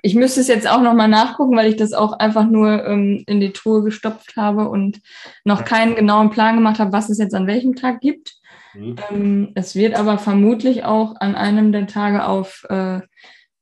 ich 0.02 0.16
müsste 0.16 0.42
es 0.42 0.48
jetzt 0.48 0.70
auch 0.70 0.82
nochmal 0.82 1.08
nachgucken, 1.08 1.56
weil 1.56 1.70
ich 1.70 1.76
das 1.76 1.94
auch 1.94 2.14
einfach 2.14 2.46
nur 2.46 2.86
ähm, 2.86 3.24
in 3.28 3.40
die 3.40 3.54
Truhe 3.54 3.84
gestopft 3.84 4.36
habe 4.36 4.70
und 4.70 5.02
noch 5.44 5.66
keinen 5.66 5.96
genauen 5.96 6.30
Plan 6.30 6.56
gemacht 6.56 6.80
habe, 6.80 6.92
was 6.92 7.10
es 7.10 7.18
jetzt 7.18 7.36
an 7.36 7.48
welchem 7.48 7.76
Tag 7.76 8.02
gibt. 8.02 8.36
Mhm. 8.74 8.96
Ähm, 9.10 9.52
es 9.56 9.76
wird 9.76 9.96
aber 9.96 10.18
vermutlich 10.18 10.84
auch 10.84 11.16
an 11.20 11.36
einem 11.36 11.72
der 11.72 11.88
Tage 11.88 12.26
auf 12.26 12.66
äh, 12.70 13.02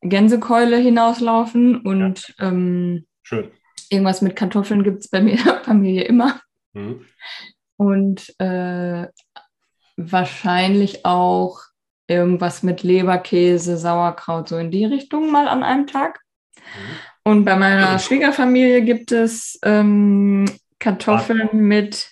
Gänsekeule 0.01 0.77
hinauslaufen 0.77 1.81
und 1.81 2.33
ja. 2.39 2.49
ähm, 2.49 3.05
irgendwas 3.89 4.21
mit 4.21 4.35
Kartoffeln 4.35 4.83
gibt 4.83 4.99
es 4.99 5.09
bei 5.09 5.21
mir 5.21 5.37
in 5.37 5.43
der 5.43 5.63
Familie 5.63 6.03
immer. 6.03 6.39
Mhm. 6.73 7.05
Und 7.77 8.39
äh, 8.39 9.07
wahrscheinlich 9.97 11.05
auch 11.05 11.59
irgendwas 12.07 12.63
mit 12.63 12.83
Leberkäse, 12.83 13.77
Sauerkraut, 13.77 14.49
so 14.49 14.57
in 14.57 14.71
die 14.71 14.85
Richtung 14.85 15.31
mal 15.31 15.47
an 15.47 15.63
einem 15.63 15.87
Tag. 15.87 16.21
Mhm. 16.55 16.61
Und 17.27 17.45
bei 17.45 17.55
meiner 17.55 17.97
Schwiegerfamilie 17.97 18.83
gibt 18.83 19.11
es 19.11 19.59
ähm, 19.63 20.45
Kartoffeln 20.77 21.49
ah. 21.51 21.55
mit 21.55 22.11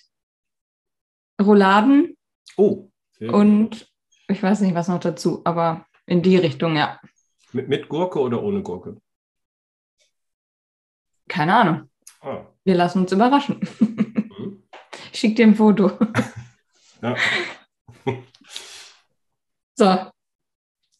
Rouladen. 1.40 2.16
Oh. 2.56 2.88
Und 3.20 3.88
ich 4.28 4.42
weiß 4.42 4.60
nicht, 4.60 4.74
was 4.74 4.88
noch 4.88 5.00
dazu, 5.00 5.42
aber 5.44 5.86
in 6.06 6.22
die 6.22 6.36
Richtung, 6.36 6.76
ja. 6.76 7.00
Mit, 7.52 7.68
mit 7.68 7.88
Gurke 7.88 8.20
oder 8.20 8.42
ohne 8.42 8.62
Gurke? 8.62 9.00
Keine 11.28 11.54
Ahnung. 11.54 11.90
Ah. 12.20 12.46
Wir 12.64 12.74
lassen 12.74 13.00
uns 13.00 13.12
überraschen. 13.12 13.60
Mhm. 13.80 13.90
Ich 15.12 15.20
schicke 15.20 15.36
dir 15.36 15.46
ein 15.46 15.54
Foto. 15.54 15.92
ja. 17.02 17.14
So. 19.74 20.10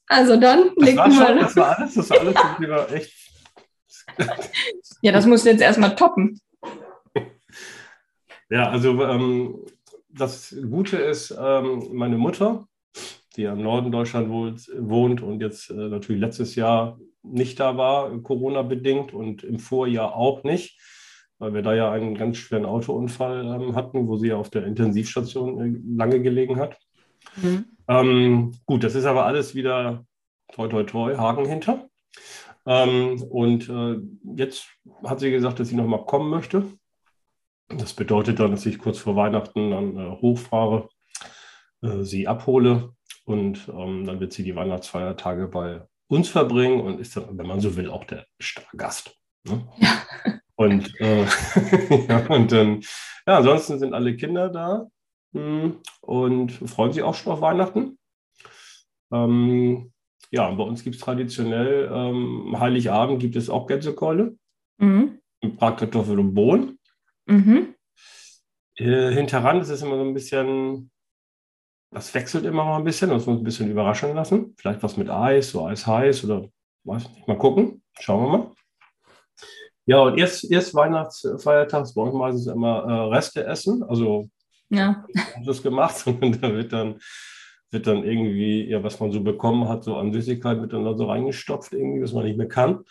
Also 0.07 0.37
dann 0.39 0.71
das 0.77 0.97
war 0.97 1.11
schon, 1.11 1.39
Das 1.39 1.57
war 1.57 1.79
alles, 1.79 1.95
das 1.95 2.11
war 2.11 2.21
alles 2.21 2.35
wieder 2.59 2.93
echt. 2.93 3.13
ja, 5.03 5.13
das 5.13 5.27
musst 5.27 5.47
du 5.47 5.51
jetzt 5.51 5.63
erstmal 5.63 5.95
toppen. 5.95 6.41
Ja, 8.51 8.69
also 8.71 9.03
ähm, 9.03 9.65
das 10.11 10.55
Gute 10.71 10.99
ist, 10.99 11.35
ähm, 11.39 11.89
meine 11.93 12.19
Mutter, 12.19 12.69
die 13.37 13.45
im 13.45 13.63
Norden 13.63 13.91
Deutschland 13.91 14.29
wohnt 14.29 15.23
und 15.23 15.41
jetzt 15.41 15.71
äh, 15.71 15.75
natürlich 15.75 16.21
letztes 16.21 16.55
Jahr 16.55 16.99
nicht 17.23 17.59
da 17.59 17.77
war, 17.77 18.17
Corona-bedingt 18.23 19.13
und 19.13 19.43
im 19.43 19.59
Vorjahr 19.59 20.15
auch 20.15 20.45
nicht, 20.45 20.79
weil 21.39 21.55
wir 21.55 21.63
da 21.63 21.75
ja 21.75 21.91
einen 21.91 22.15
ganz 22.15 22.37
schweren 22.37 22.67
Autounfall 22.67 23.45
ähm, 23.45 23.75
hatten, 23.75 24.07
wo 24.07 24.17
sie 24.17 24.29
ja 24.29 24.37
auf 24.37 24.51
der 24.51 24.67
Intensivstation 24.67 25.61
äh, 25.61 25.97
lange 25.97 26.21
gelegen 26.21 26.61
hat. 26.61 26.79
Mhm. 27.37 27.74
Ähm, 27.89 28.57
gut, 28.67 28.85
das 28.85 28.95
ist 28.95 29.05
aber 29.05 29.27
alles 29.27 29.55
wieder 29.55 30.05
toi 30.53 30.69
toi 30.69 30.85
toi, 30.85 31.17
Haken 31.17 31.47
hinter. 31.47 31.89
Ähm, 32.67 33.23
und 33.23 33.69
äh, 33.69 33.97
jetzt 34.37 34.67
hat 35.05 35.21
sie 35.21 35.31
gesagt, 35.31 35.61
dass 35.61 35.69
sie 35.69 35.77
nochmal 35.77 36.05
kommen 36.07 36.31
möchte. 36.31 36.65
Das 37.69 37.95
bedeutet 37.95 38.41
dann, 38.41 38.53
dass 38.53 38.67
ich 38.67 38.79
kurz 38.79 38.99
vor 38.99 39.17
Weihnachten 39.17 39.71
dann 39.71 39.97
äh, 39.97 40.11
hochfahre, 40.21 40.89
äh, 41.83 42.03
sie 42.03 42.29
abhole 42.29 42.95
und 43.25 43.69
ähm, 43.69 44.05
dann 44.07 44.21
wird 44.21 44.33
sie 44.33 44.45
die 44.45 44.57
Weihnachtsfeiertage 44.57 45.49
bei 45.49 45.87
uns 46.09 46.29
verbringen 46.29 46.81
und 46.81 47.01
ist 47.01 47.17
dann, 47.17 47.37
wenn 47.39 47.47
man 47.47 47.61
so 47.61 47.77
will, 47.77 47.91
auch 47.91 48.05
der 48.05 48.27
Stargast. 48.39 49.17
Ne? 49.45 49.67
Ja. 49.79 50.03
Und, 50.57 51.01
äh, 51.01 51.25
ja, 52.09 52.27
und 52.29 52.53
dann, 52.53 52.83
ja, 53.27 53.39
ansonsten 53.39 53.79
sind 53.79 53.95
alle 53.95 54.17
Kinder 54.17 54.51
da. 54.51 54.87
Hm, 55.35 55.81
und 56.01 56.53
freuen 56.53 56.93
sich 56.93 57.03
auch 57.03 57.15
schon 57.15 57.33
auf 57.33 57.41
Weihnachten. 57.41 57.99
Ähm, 59.13 59.93
ja, 60.31 60.51
bei 60.51 60.63
uns 60.63 60.85
gibt 60.85 60.97
es 60.97 61.03
traditionell 61.03 61.91
ähm, 61.93 62.57
Heiligabend 62.59 63.21
gibt 63.21 63.37
es 63.37 63.51
auch 63.51 63.67
Gänsekeule, 63.67 64.37
mhm. 64.79 65.19
Bratkartoffel 65.41 66.19
und 66.19 66.35
Bohnen. 66.35 66.79
Mhm. 67.27 67.75
Äh, 68.77 69.11
hinteran 69.13 69.61
ist 69.61 69.71
es 69.71 69.83
immer 69.83 69.97
so 69.97 70.03
ein 70.03 70.15
bisschen, 70.15 70.91
das 71.91 72.15
wechselt 72.15 72.45
immer 72.45 72.65
mal 72.65 72.79
ein 72.79 72.85
bisschen, 72.85 73.11
das 73.11 73.27
muss 73.27 73.39
ein 73.39 73.45
bisschen 73.45 73.71
überraschen 73.71 74.15
lassen. 74.15 74.55
Vielleicht 74.57 74.83
was 74.83 74.97
mit 74.97 75.11
Eis, 75.11 75.51
so 75.51 75.67
Eis 75.67 75.87
heiß 75.87 76.25
oder 76.25 76.49
weiß 76.85 77.09
nicht. 77.09 77.27
Mal 77.27 77.39
gucken, 77.39 77.83
schauen 77.99 78.25
wir 78.25 78.39
mal. 78.39 78.51
Ja, 79.87 80.01
und 80.01 80.17
erst, 80.17 80.51
erst 80.51 80.75
Weihnachtsfeiertags 80.75 81.93
bei 81.95 82.03
uns 82.03 82.15
meistens 82.15 82.47
immer 82.47 82.85
äh, 82.85 83.15
Reste 83.15 83.45
essen, 83.45 83.83
also 83.83 84.29
ja. 84.77 85.05
das 85.45 85.63
gemacht, 85.63 86.07
und 86.07 86.43
da 86.43 86.53
wird 86.53 86.73
dann, 86.73 86.99
wird 87.71 87.87
dann 87.87 88.05
irgendwie, 88.05 88.69
ja, 88.69 88.83
was 88.83 89.01
man 89.01 89.13
so 89.13 89.23
bekommen 89.23 89.69
hat, 89.69 89.85
so 89.85 89.97
an 89.97 90.13
Süßigkeit 90.13 90.61
wird 90.61 90.73
dann 90.73 90.85
da 90.85 90.97
so 90.97 91.07
reingestopft, 91.07 91.73
irgendwie, 91.73 92.03
was 92.03 92.13
man 92.13 92.25
nicht 92.25 92.39
mehr 92.39 92.49
kann. 92.49 92.85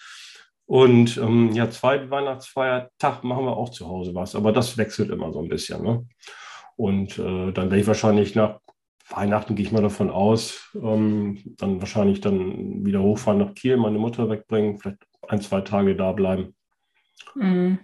Und 0.65 1.17
ähm, 1.17 1.51
ja, 1.53 1.69
zweiten 1.69 2.09
Weihnachtsfeiertag 2.09 3.23
machen 3.23 3.45
wir 3.45 3.57
auch 3.57 3.69
zu 3.69 3.87
Hause 3.87 4.15
was, 4.15 4.35
aber 4.35 4.51
das 4.51 4.77
wechselt 4.77 5.09
immer 5.09 5.31
so 5.31 5.39
ein 5.39 5.49
bisschen. 5.49 5.83
Ne? 5.83 6.05
Und 6.75 7.19
äh, 7.19 7.51
dann 7.51 7.69
werde 7.69 7.79
ich 7.79 7.87
wahrscheinlich 7.87 8.33
nach 8.35 8.59
Weihnachten, 9.09 9.55
gehe 9.55 9.65
ich 9.65 9.71
mal 9.71 9.81
davon 9.81 10.09
aus, 10.09 10.71
ähm, 10.75 11.37
dann 11.57 11.79
wahrscheinlich 11.81 12.21
dann 12.21 12.85
wieder 12.85 13.01
hochfahren 13.01 13.39
nach 13.39 13.53
Kiel, 13.53 13.77
meine 13.77 13.99
Mutter 13.99 14.29
wegbringen, 14.29 14.79
vielleicht 14.79 15.05
ein, 15.27 15.41
zwei 15.41 15.61
Tage 15.61 15.95
da 15.95 16.11
bleiben. 16.13 16.55
Mhm. 17.35 17.79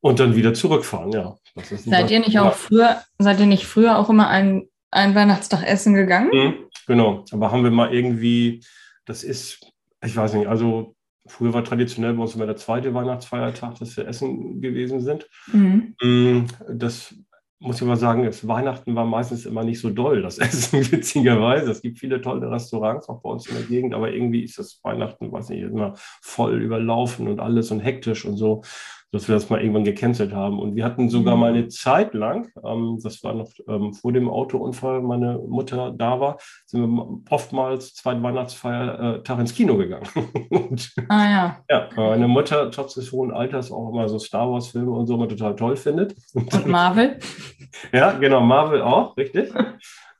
Und 0.00 0.20
dann 0.20 0.36
wieder 0.36 0.54
zurückfahren, 0.54 1.12
ja. 1.12 1.36
Seid 1.64 2.10
ihr 2.10 2.20
nicht 2.20 2.38
auch 2.38 2.54
früher, 2.54 3.02
seid 3.18 3.40
ihr 3.40 3.46
nicht 3.46 3.66
früher 3.66 3.98
auch 3.98 4.10
immer 4.10 4.28
ein, 4.28 4.68
ein 4.90 5.14
Weihnachtstag 5.14 5.64
essen 5.64 5.94
gegangen? 5.94 6.30
Mhm, 6.32 6.54
genau, 6.86 7.24
aber 7.32 7.50
haben 7.52 7.64
wir 7.64 7.70
mal 7.70 7.92
irgendwie, 7.92 8.64
das 9.04 9.24
ist, 9.24 9.72
ich 10.04 10.16
weiß 10.16 10.34
nicht, 10.34 10.46
also 10.46 10.94
früher 11.26 11.52
war 11.52 11.64
traditionell 11.64 12.14
bei 12.14 12.22
uns 12.22 12.34
immer 12.34 12.46
der 12.46 12.56
zweite 12.56 12.94
Weihnachtsfeiertag, 12.94 13.78
dass 13.78 13.96
wir 13.96 14.06
essen 14.06 14.60
gewesen 14.60 15.00
sind. 15.00 15.28
Mhm. 15.52 15.94
Mm, 16.02 16.46
das 16.72 17.14
muss 17.60 17.80
ich 17.80 17.86
mal 17.86 17.96
sagen, 17.96 18.24
das 18.24 18.46
Weihnachten 18.46 18.94
war 18.94 19.04
meistens 19.04 19.44
immer 19.44 19.64
nicht 19.64 19.80
so 19.80 19.90
doll, 19.90 20.22
das 20.22 20.38
Essen, 20.38 20.80
witzigerweise. 20.92 21.70
Es 21.70 21.82
gibt 21.82 21.98
viele 21.98 22.20
tolle 22.20 22.50
Restaurants 22.50 23.08
auch 23.08 23.20
bei 23.20 23.30
uns 23.30 23.46
in 23.46 23.56
der 23.56 23.64
Gegend, 23.64 23.94
aber 23.94 24.12
irgendwie 24.12 24.44
ist 24.44 24.58
das 24.58 24.80
Weihnachten, 24.82 25.32
weiß 25.32 25.48
nicht, 25.50 25.62
immer 25.62 25.94
voll 26.22 26.62
überlaufen 26.62 27.28
und 27.28 27.40
alles 27.40 27.70
und 27.70 27.80
hektisch 27.80 28.24
und 28.24 28.36
so 28.36 28.62
dass 29.12 29.28
wir 29.28 29.34
das 29.34 29.48
mal 29.48 29.60
irgendwann 29.60 29.84
gecancelt 29.84 30.32
haben. 30.32 30.58
Und 30.58 30.76
wir 30.76 30.84
hatten 30.84 31.08
sogar 31.08 31.34
mhm. 31.34 31.40
mal 31.40 31.50
eine 31.52 31.68
Zeit 31.68 32.14
lang, 32.14 32.50
ähm, 32.64 32.98
das 33.02 33.22
war 33.24 33.34
noch 33.34 33.50
ähm, 33.66 33.94
vor 33.94 34.12
dem 34.12 34.28
Autounfall, 34.28 35.00
meine 35.00 35.38
Mutter 35.38 35.92
da 35.96 36.20
war, 36.20 36.38
sind 36.66 36.86
wir 36.86 37.20
oftmals 37.30 37.94
zweiten 37.94 38.22
Weihnachtsfeiertag 38.22 39.38
ins 39.38 39.54
Kino 39.54 39.76
gegangen. 39.76 40.06
und, 40.50 40.92
ah 41.08 41.30
ja. 41.30 41.58
Ja, 41.70 41.88
meine 41.96 42.28
Mutter 42.28 42.70
trotz 42.70 42.94
des 42.94 43.12
hohen 43.12 43.32
Alters 43.32 43.72
auch 43.72 43.90
immer 43.90 44.08
so 44.08 44.18
Star 44.18 44.50
Wars-Filme 44.50 44.90
und 44.90 45.06
so 45.06 45.14
immer 45.14 45.28
total 45.28 45.56
toll 45.56 45.76
findet. 45.76 46.14
Und 46.34 46.66
Marvel? 46.66 47.18
ja, 47.92 48.12
genau, 48.12 48.40
Marvel 48.40 48.82
auch, 48.82 49.16
richtig. 49.16 49.52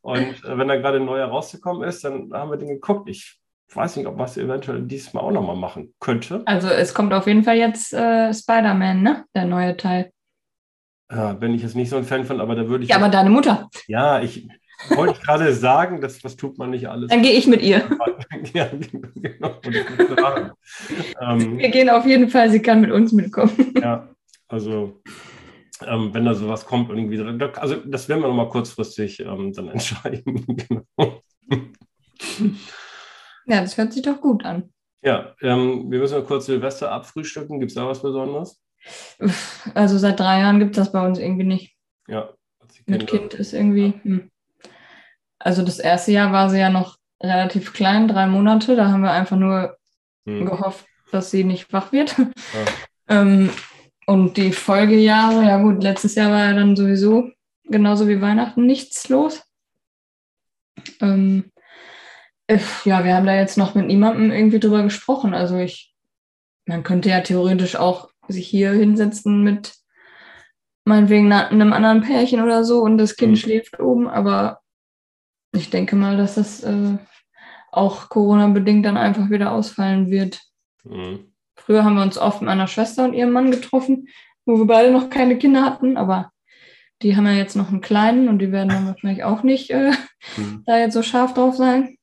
Und 0.01 0.45
äh, 0.45 0.57
wenn 0.57 0.69
da 0.69 0.77
gerade 0.77 0.99
ein 0.99 1.05
neuer 1.05 1.27
rausgekommen 1.27 1.87
ist, 1.87 2.05
dann 2.05 2.33
haben 2.33 2.51
wir 2.51 2.57
den 2.57 2.69
geguckt. 2.69 3.09
Ich 3.11 3.39
weiß 3.75 3.97
nicht, 3.97 4.07
ob 4.07 4.17
man 4.17 4.27
es 4.27 4.37
eventuell 4.37 4.83
diesmal 4.83 5.25
auch 5.25 5.31
nochmal 5.31 5.57
machen 5.57 5.95
könnte. 6.01 6.43
Also 6.47 6.69
es 6.69 6.95
kommt 6.95 7.13
auf 7.13 7.27
jeden 7.27 7.45
Fall 7.45 7.57
jetzt 7.57 7.93
äh, 7.93 8.33
Spider-Man, 8.33 9.03
ne? 9.03 9.25
Der 9.35 9.45
neue 9.45 9.77
Teil. 9.77 10.11
Ja, 11.11 11.33
bin 11.33 11.55
ich 11.55 11.63
jetzt 11.63 11.77
nicht 11.77 11.89
so 11.89 11.97
ein 11.97 12.05
Fan 12.05 12.25
von, 12.25 12.41
aber 12.41 12.55
da 12.55 12.69
würde 12.69 12.85
ich. 12.85 12.91
Ja, 12.91 12.97
aber 12.97 13.09
deine 13.09 13.31
Mutter. 13.31 13.69
Ja, 13.87 14.21
ich 14.21 14.49
wollte 14.91 15.21
gerade 15.25 15.53
sagen, 15.55 16.01
das, 16.01 16.19
das 16.21 16.37
tut 16.37 16.59
man 16.59 16.71
nicht 16.71 16.89
alles. 16.89 17.11
Dann 17.11 17.23
gehe 17.23 17.33
ich 17.33 17.47
mit 17.47 17.63
ihr. 17.63 17.83
ja, 18.55 18.69
genau. 19.15 19.61
ähm, 21.21 21.59
Wir 21.59 21.71
gehen 21.71 21.89
auf 21.91 22.07
jeden 22.07 22.29
Fall, 22.29 22.51
sie 22.51 22.61
kann 22.61 22.81
mit 22.81 22.91
uns 22.91 23.13
mitkommen. 23.13 23.75
ja, 23.83 24.09
also 24.49 25.01
ähm, 25.87 26.13
wenn 26.13 26.25
da 26.25 26.35
sowas 26.35 26.67
kommt, 26.67 26.91
irgendwie, 26.91 27.21
also 27.57 27.77
das 27.87 28.09
werden 28.09 28.23
wir 28.23 28.29
nochmal 28.29 28.49
kurzfristig 28.49 29.21
ähm, 29.21 29.53
dann 29.53 29.69
entscheiden. 29.69 30.45
genau. 30.47 31.23
Ja, 33.49 33.61
das 33.61 33.77
hört 33.77 33.93
sich 33.93 34.03
doch 34.03 34.21
gut 34.21 34.45
an. 34.45 34.73
Ja, 35.03 35.35
ähm, 35.41 35.91
wir 35.91 35.99
müssen 35.99 36.19
mal 36.19 36.25
kurz 36.25 36.47
Silvester 36.47 36.93
abfrühstücken. 36.93 37.61
Gibt 37.61 37.71
es 37.71 37.77
da 37.77 37.87
was 37.87 38.03
Besonderes? 38.03 38.61
Also 39.75 39.99
seit 39.99 40.21
drei 40.21 40.41
Jahren 40.41 40.59
gibt 40.59 40.77
es 40.77 40.85
das 40.85 40.93
bei 40.93 41.05
uns 41.05 41.19
irgendwie 41.19 41.45
nicht. 41.45 41.77
Ja. 42.07 42.31
Mit 42.87 43.07
Kind 43.07 43.35
ist 43.35 43.53
irgendwie. 43.53 43.95
Hm. 44.03 44.31
Also 45.39 45.63
das 45.63 45.79
erste 45.79 46.13
Jahr 46.13 46.33
war 46.33 46.51
sie 46.51 46.59
ja 46.59 46.71
noch 46.71 46.97
relativ 47.23 47.73
klein, 47.73 48.09
drei 48.09 48.27
Monate. 48.27 48.77
Da 48.77 48.91
haben 48.91 49.03
wir 49.03 49.13
einfach 49.13 49.37
nur 49.37 49.77
hm. 50.27 50.47
gehofft, 50.47 50.87
dass 51.11 51.31
sie 51.31 51.45
nicht 51.45 51.73
wach 51.73 51.93
wird. 51.93 52.17
Ja. 52.19 52.25
ähm, 53.21 53.51
und 54.07 54.37
die 54.37 54.53
Folgejahre, 54.53 55.45
ja 55.45 55.63
gut, 55.63 55.83
letztes 55.83 56.15
Jahr 56.15 56.31
war 56.31 56.47
ja 56.47 56.55
dann 56.55 56.77
sowieso 56.77 57.31
genauso 57.65 58.09
wie 58.09 58.21
Weihnachten 58.21 58.67
nichts 58.67 59.09
los. 59.09 59.43
Ähm, 61.01 61.51
äh, 61.57 61.58
ja, 62.85 63.05
wir 63.05 63.15
haben 63.15 63.27
da 63.27 63.35
jetzt 63.35 63.59
noch 63.59 63.75
mit 63.75 63.87
niemandem 63.87 64.31
irgendwie 64.31 64.61
drüber 64.61 64.83
gesprochen. 64.83 65.35
Also 65.35 65.59
ich, 65.59 65.95
man 66.67 66.83
könnte 66.83 67.11
ja 67.11 67.21
theoretisch 67.21 67.77
auch 67.77 68.11
sich 68.29 68.47
hier 68.49 68.73
hinsetzen 68.73 69.43
mit 69.43 69.75
meinetwegen 70.85 71.31
einem 71.33 71.73
anderen 71.73 72.01
Pärchen 72.01 72.43
oder 72.43 72.65
so 72.65 72.81
und 72.81 72.99
das 72.99 73.17
Kind 73.17 73.33
mhm. 73.33 73.37
schläft 73.37 73.79
oben, 73.79 74.09
aber 74.09 74.61
ich 75.55 75.71
denke 75.71 75.97
mal, 75.97 76.17
dass 76.17 76.37
das 76.37 76.63
äh, 76.65 76.97
auch 77.71 78.09
Corona-bedingt 78.09 78.85
dann 78.87 78.97
einfach 78.97 79.29
wieder 79.31 79.53
ausfallen 79.53 80.11
wird. 80.11 80.41
Mhm. 80.85 81.33
Früher 81.57 81.85
haben 81.85 81.97
wir 81.97 82.03
uns 82.03 82.17
oft 82.17 82.41
mit 82.41 82.49
meiner 82.49 82.69
Schwester 82.69 83.05
und 83.05 83.13
ihrem 83.13 83.33
Mann 83.33 83.51
getroffen, 83.51 84.09
wo 84.47 84.57
wir 84.57 84.67
beide 84.67 84.91
noch 84.91 85.11
keine 85.11 85.37
Kinder 85.37 85.65
hatten, 85.65 85.99
aber 85.99 86.33
die 87.03 87.17
haben 87.17 87.27
ja 87.27 87.33
jetzt 87.33 87.57
noch 87.57 87.69
einen 87.69 87.83
kleinen 87.83 88.29
und 88.29 88.39
die 88.39 88.51
werden 88.51 88.71
dann 88.71 88.87
wahrscheinlich 88.87 89.25
auch 89.25 89.43
nicht 89.43 89.71
äh, 89.71 89.93
mhm. 90.37 90.63
da 90.67 90.79
jetzt 90.79 90.95
so 90.95 91.03
scharf 91.03 91.35
drauf 91.35 91.55
sein. 91.55 91.98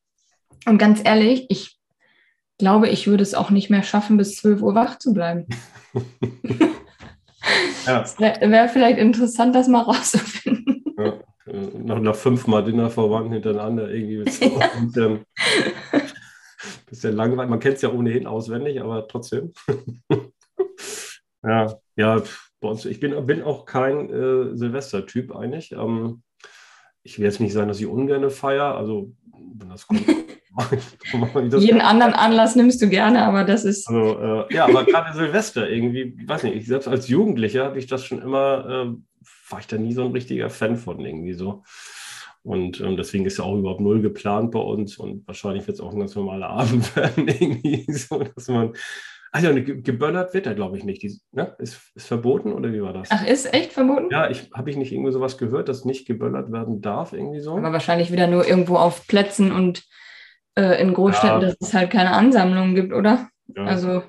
Und 0.66 0.78
ganz 0.78 1.02
ehrlich, 1.04 1.46
ich 1.50 1.78
glaube, 2.58 2.90
ich 2.90 3.08
würde 3.08 3.24
es 3.24 3.34
auch 3.34 3.50
nicht 3.50 3.70
mehr 3.70 3.84
schaffen, 3.84 4.18
bis 4.18 4.38
12 4.38 4.62
Uhr 4.62 4.76
wach 4.76 4.98
zu 5.00 5.14
bleiben. 5.14 5.48
ja. 7.86 8.06
Wäre 8.18 8.52
wär 8.52 8.70
vielleicht 8.70 8.98
interessant, 8.98 9.56
das 9.56 9.68
mal 9.68 9.82
rauszufinden. 9.82 10.84
Ja. 10.98 11.20
Äh, 11.48 11.68
nach, 11.84 12.00
nach 12.00 12.16
fünfmal 12.16 12.64
Dinnerverwandten 12.64 13.34
hintereinander 13.34 13.90
irgendwie 13.90 14.24
ja. 14.46 14.72
ein 14.74 14.92
bisschen, 14.92 15.26
bisschen 16.88 17.16
langweilig. 17.16 17.50
Man 17.50 17.60
kennt 17.60 17.76
es 17.76 17.82
ja 17.82 17.92
ohnehin 17.92 18.28
auswendig, 18.28 18.82
aber 18.82 19.08
trotzdem. 19.08 19.54
ja, 21.44 21.76
ja, 21.96 22.24
bei 22.60 22.68
uns, 22.68 22.86
ich 22.86 23.00
bin, 23.00 23.26
bin 23.26 23.44
auch 23.44 23.66
kein 23.66 24.10
äh, 24.10 24.56
Silvester-Typ 24.56 25.36
eigentlich. 25.36 25.72
Ähm, 25.74 26.24
ich 27.04 27.20
will 27.20 27.26
jetzt 27.26 27.40
nicht 27.40 27.54
sagen, 27.54 27.68
dass 27.68 27.80
ich 27.80 27.86
ungern 27.86 28.30
feiere. 28.32 28.76
Also, 28.76 29.14
wenn 29.32 29.70
das 29.70 29.86
kommt, 29.86 30.04
Jeden 31.58 31.82
anderen 31.82 32.14
Anlass 32.14 32.56
nimmst 32.56 32.82
du 32.82 32.90
gerne, 32.90 33.24
aber 33.24 33.44
das 33.44 33.66
ist. 33.66 33.88
Also, 33.88 34.20
äh, 34.20 34.54
ja, 34.54 34.66
aber 34.66 34.86
gerade 34.86 35.14
Silvester 35.14 35.70
irgendwie, 35.70 36.16
weiß 36.26 36.44
nicht, 36.44 36.56
ich 36.56 36.68
selbst 36.68 36.88
als 36.88 37.08
Jugendlicher 37.08 37.66
habe 37.66 37.80
ich 37.80 37.88
das 37.88 38.06
schon 38.06 38.22
immer, 38.22 38.66
äh, 38.66 39.22
war 39.50 39.60
ich 39.60 39.68
da 39.68 39.78
nie 39.78 39.94
so 39.94 40.06
ein 40.06 40.12
richtiger 40.12 40.50
Fan 40.50 40.78
von 40.78 41.00
irgendwie 41.00 41.34
so. 41.34 41.64
Und 42.46 42.80
ähm, 42.80 42.96
deswegen 42.96 43.26
ist 43.26 43.40
ja 43.40 43.44
auch 43.44 43.58
überhaupt 43.58 43.82
null 43.82 44.02
geplant 44.02 44.52
bei 44.52 44.60
uns 44.60 44.98
und 44.98 45.28
wahrscheinlich 45.28 45.66
wird 45.66 45.76
es 45.76 45.82
auch 45.82 45.94
ein 45.94 46.00
ganz 46.00 46.14
normaler 46.16 46.50
Abend 46.50 46.96
werden, 46.96 47.28
irgendwie 47.28 47.92
so, 47.92 48.20
dass 48.20 48.48
man. 48.48 48.74
Also 49.32 49.54
geböllert 49.54 50.34
wird 50.34 50.48
er, 50.48 50.54
glaube 50.54 50.78
ich, 50.78 50.86
nicht. 50.86 51.02
Die, 51.02 51.20
ne? 51.34 51.54
ist, 51.58 51.92
ist 51.94 52.08
verboten 52.08 52.54
oder 52.54 52.72
wie 52.72 52.82
war 52.82 52.94
das? 52.94 53.10
Ach, 53.12 53.26
ist 53.28 53.54
echt 53.54 53.74
verboten? 53.74 54.08
Ja, 54.10 54.30
ich 54.30 54.50
habe 54.54 54.70
ich 54.70 54.78
nicht 54.78 54.94
irgendwie 54.94 55.12
sowas 55.12 55.38
gehört, 55.38 55.68
dass 55.68 55.84
nicht 55.84 56.08
geböllert 56.08 56.54
werden 56.54 56.80
darf, 56.82 57.12
irgendwie 57.12 57.42
so. 57.42 57.58
Aber 57.58 57.74
wahrscheinlich 57.74 58.14
wieder 58.14 58.28
nur 58.28 58.48
irgendwo 58.48 58.78
auf 58.78 59.08
Plätzen 59.08 59.52
und 59.52 59.84
äh, 60.56 60.82
in 60.82 60.94
Großstädten, 60.94 61.42
ja. 61.42 61.48
dass 61.48 61.58
es 61.60 61.74
halt 61.74 61.92
keine 61.92 62.12
Ansammlungen 62.12 62.76
gibt, 62.76 62.94
oder? 62.94 63.30
Ja. 63.48 63.66
Also. 63.66 64.04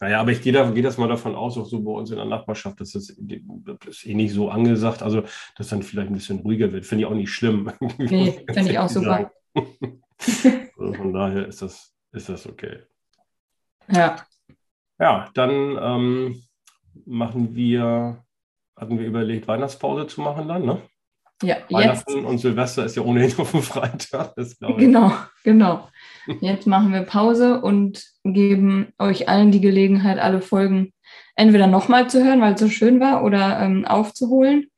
Naja, 0.00 0.20
aber 0.20 0.32
ich 0.32 0.42
gehe, 0.42 0.52
da, 0.52 0.68
gehe 0.70 0.82
das 0.82 0.98
mal 0.98 1.08
davon 1.08 1.36
aus, 1.36 1.56
auch 1.56 1.66
so 1.66 1.80
bei 1.80 1.92
uns 1.92 2.10
in 2.10 2.16
der 2.16 2.24
Nachbarschaft, 2.24 2.80
dass 2.80 2.92
das, 2.92 3.14
das 3.16 3.76
ist 3.86 4.06
eh 4.06 4.14
nicht 4.14 4.32
so 4.32 4.50
angesagt, 4.50 5.00
also 5.02 5.22
dass 5.56 5.68
dann 5.68 5.82
vielleicht 5.82 6.10
ein 6.10 6.14
bisschen 6.14 6.40
ruhiger 6.40 6.72
wird. 6.72 6.86
Finde 6.86 7.04
ich 7.04 7.06
auch 7.06 7.14
nicht 7.14 7.30
schlimm. 7.30 7.70
Nee, 7.98 8.44
finde 8.52 8.72
ich 8.72 8.78
auch 8.78 8.88
super. 8.88 9.30
also 9.54 10.92
von 10.94 11.12
daher 11.12 11.46
ist 11.46 11.62
das, 11.62 11.94
ist 12.10 12.28
das 12.28 12.48
okay. 12.48 12.80
Ja. 13.88 14.16
Ja, 14.98 15.30
dann 15.34 15.78
ähm, 15.80 16.42
machen 17.06 17.54
wir, 17.54 18.24
hatten 18.76 18.98
wir 18.98 19.06
überlegt, 19.06 19.46
Weihnachtspause 19.46 20.08
zu 20.08 20.20
machen 20.20 20.48
dann, 20.48 20.64
ne? 20.64 20.82
Ja, 21.42 21.56
Weihnachten 21.70 22.16
jetzt. 22.16 22.26
und 22.26 22.38
Silvester 22.38 22.84
ist 22.84 22.96
ja 22.96 23.02
ohnehin 23.02 23.38
auf 23.38 23.50
dem 23.50 23.62
Freitag. 23.62 24.34
Das 24.36 24.58
genau, 24.58 25.12
genau. 25.44 25.88
Jetzt 26.40 26.66
machen 26.66 26.92
wir 26.92 27.02
Pause 27.02 27.60
und 27.60 28.04
geben 28.24 28.92
euch 28.98 29.28
allen 29.28 29.50
die 29.50 29.60
Gelegenheit, 29.60 30.18
alle 30.18 30.40
Folgen 30.40 30.92
entweder 31.34 31.66
nochmal 31.66 32.08
zu 32.08 32.24
hören, 32.24 32.40
weil 32.40 32.54
es 32.54 32.60
so 32.60 32.68
schön 32.68 33.00
war, 33.00 33.24
oder 33.24 33.60
ähm, 33.60 33.84
aufzuholen, 33.84 34.70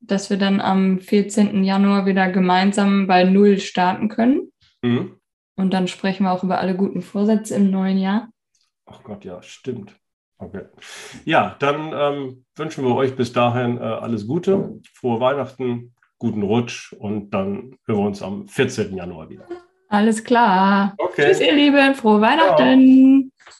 dass 0.00 0.30
wir 0.30 0.36
dann 0.36 0.60
am 0.60 1.00
14. 1.00 1.64
Januar 1.64 2.06
wieder 2.06 2.30
gemeinsam 2.30 3.06
bei 3.06 3.24
Null 3.24 3.58
starten 3.58 4.08
können. 4.08 4.52
Mhm. 4.82 5.16
Und 5.56 5.72
dann 5.72 5.88
sprechen 5.88 6.24
wir 6.24 6.32
auch 6.32 6.44
über 6.44 6.58
alle 6.58 6.76
guten 6.76 7.02
Vorsätze 7.02 7.54
im 7.54 7.70
neuen 7.70 7.98
Jahr. 7.98 8.28
Ach 8.84 9.02
Gott, 9.02 9.24
ja, 9.24 9.42
stimmt. 9.42 9.96
Okay. 10.38 10.64
Ja, 11.24 11.56
dann 11.58 11.92
ähm, 11.94 12.44
wünschen 12.56 12.84
wir 12.84 12.94
euch 12.94 13.16
bis 13.16 13.32
dahin 13.32 13.78
äh, 13.78 13.80
alles 13.80 14.26
Gute, 14.26 14.80
frohe 14.92 15.18
Weihnachten, 15.18 15.94
guten 16.18 16.42
Rutsch 16.42 16.92
und 16.92 17.30
dann 17.30 17.76
hören 17.86 17.98
wir 17.98 18.06
uns 18.06 18.22
am 18.22 18.48
14. 18.48 18.96
Januar 18.96 19.28
wieder. 19.28 19.46
Alles 19.88 20.24
klar. 20.24 20.94
Okay. 20.98 21.26
Tschüss, 21.28 21.40
ihr 21.40 21.54
Lieben. 21.54 21.94
Frohe 21.94 22.20
Weihnachten. 22.20 23.30
Ciao. 23.38 23.56